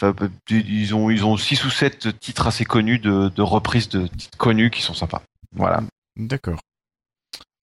[0.00, 0.14] Enfin,
[0.48, 4.38] ils ont ils ont six ou sept titres assez connus de, de reprises de titres
[4.38, 5.22] connus qui sont sympas.
[5.54, 5.82] Voilà.
[6.16, 6.60] D'accord.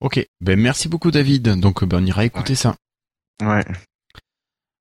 [0.02, 0.24] Ok.
[0.42, 1.60] Ben merci beaucoup David.
[1.60, 2.76] Donc ben, on ira écouter ça.
[3.42, 3.66] Ouais.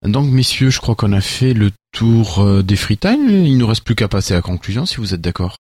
[0.05, 3.29] Donc messieurs, je crois qu'on a fait le tour euh, des freetimes.
[3.29, 5.57] Il nous reste plus qu'à passer à la conclusion si vous êtes d'accord.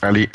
[0.00, 0.28] Allez.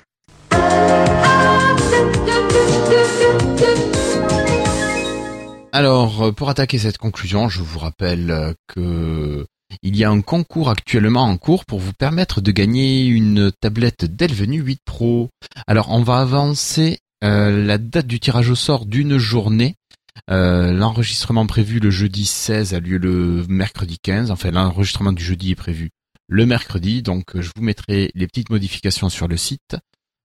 [5.71, 9.45] Alors, euh, pour attaquer cette conclusion, je vous rappelle euh, que
[9.83, 14.05] il y a un concours actuellement en cours pour vous permettre de gagner une tablette
[14.05, 15.29] Dell Venue 8 Pro.
[15.67, 19.75] Alors on va avancer euh, la date du tirage au sort d'une journée.
[20.29, 24.31] Euh, l'enregistrement prévu le jeudi 16 a lieu le mercredi 15.
[24.31, 25.91] Enfin l'enregistrement du jeudi est prévu
[26.27, 27.01] le mercredi.
[27.01, 29.77] Donc je vous mettrai les petites modifications sur le site.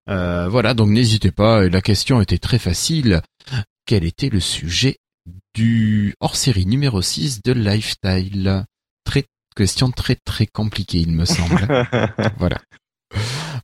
[0.09, 1.69] Euh, voilà, donc n'hésitez pas.
[1.69, 3.21] La question était très facile.
[3.87, 4.99] Quel était le sujet
[5.55, 8.65] du hors-série numéro 6 de Lifestyle?
[9.05, 9.25] Très
[9.57, 11.87] question très très compliquée, il me semble.
[12.39, 12.59] voilà.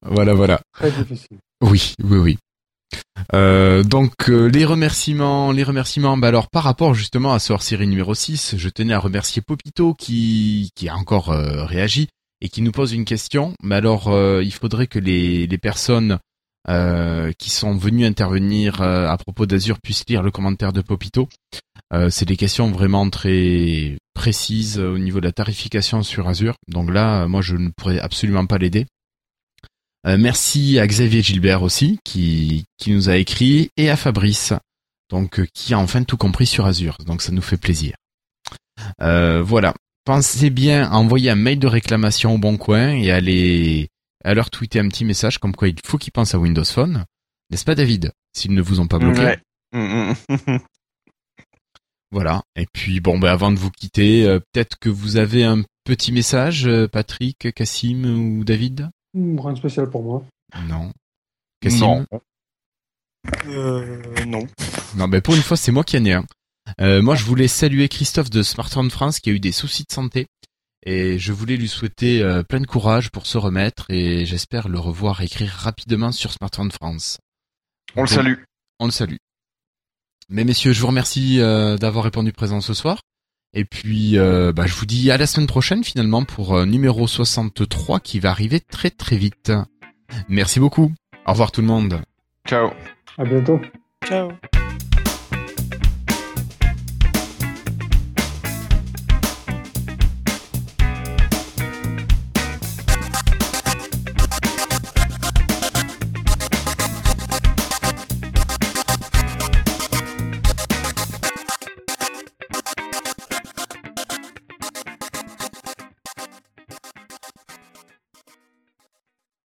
[0.03, 0.61] Voilà, voilà.
[0.73, 1.39] Très difficile.
[1.63, 2.39] Oui, oui, oui.
[3.35, 6.17] Euh, donc euh, les remerciements, les remerciements.
[6.17, 9.95] Bah alors par rapport justement à ce hors-série numéro 6, je tenais à remercier Popito
[9.95, 12.09] qui qui a encore euh, réagi
[12.41, 13.55] et qui nous pose une question.
[13.63, 16.19] Mais alors il faudrait que les les personnes
[17.39, 21.29] qui sont venues intervenir à propos d'Azur puissent lire le commentaire de Popito.
[22.11, 26.57] c'est des questions vraiment très précises au niveau de la tarification sur Azure.
[26.69, 28.87] Donc là, moi, je ne pourrais absolument pas l'aider.
[30.07, 34.53] Euh, merci à Xavier Gilbert aussi, qui, qui nous a écrit, et à Fabrice,
[35.11, 36.99] donc euh, qui a enfin tout compris sur Azure.
[37.07, 37.95] Donc ça nous fait plaisir.
[39.01, 39.75] Euh, voilà.
[40.05, 43.17] Pensez bien à envoyer un mail de réclamation au bon coin et à,
[44.25, 47.05] à leur tweeter un petit message comme quoi il faut qu'ils pensent à Windows Phone.
[47.51, 48.13] N'est-ce pas David?
[48.33, 49.37] S'ils ne vous ont pas bloqué.
[49.73, 50.59] Mm, mm.
[52.13, 52.43] Voilà.
[52.55, 56.71] Et puis bon, ben avant de vous quitter, peut-être que vous avez un petit message,
[56.93, 58.91] Patrick, Cassim ou David?
[59.17, 60.23] Hmm, rien de spécial pour moi.
[60.69, 60.93] Non.
[61.61, 62.05] Cassim.
[62.13, 62.21] Non.
[63.47, 64.47] Euh, non.
[64.97, 66.27] Non, mais pour une fois, c'est moi qui en ai un.
[66.81, 69.93] Euh, moi, je voulais saluer Christophe de Smartphone France qui a eu des soucis de
[69.93, 70.27] santé.
[70.85, 74.79] Et je voulais lui souhaiter euh, plein de courage pour se remettre et j'espère le
[74.79, 77.19] revoir écrire rapidement sur Smartphone France.
[77.97, 78.35] On le salue.
[78.79, 79.17] On le salue.
[80.29, 83.01] Mais messieurs, je vous remercie euh, d'avoir répondu présent ce soir.
[83.57, 88.21] Et puis, bah, je vous dis à la semaine prochaine finalement pour numéro 63 qui
[88.21, 89.51] va arriver très très vite.
[90.29, 90.93] Merci beaucoup.
[91.27, 92.03] Au revoir tout le monde.
[92.47, 92.71] Ciao.
[93.19, 93.61] À bientôt.
[94.05, 94.31] Ciao.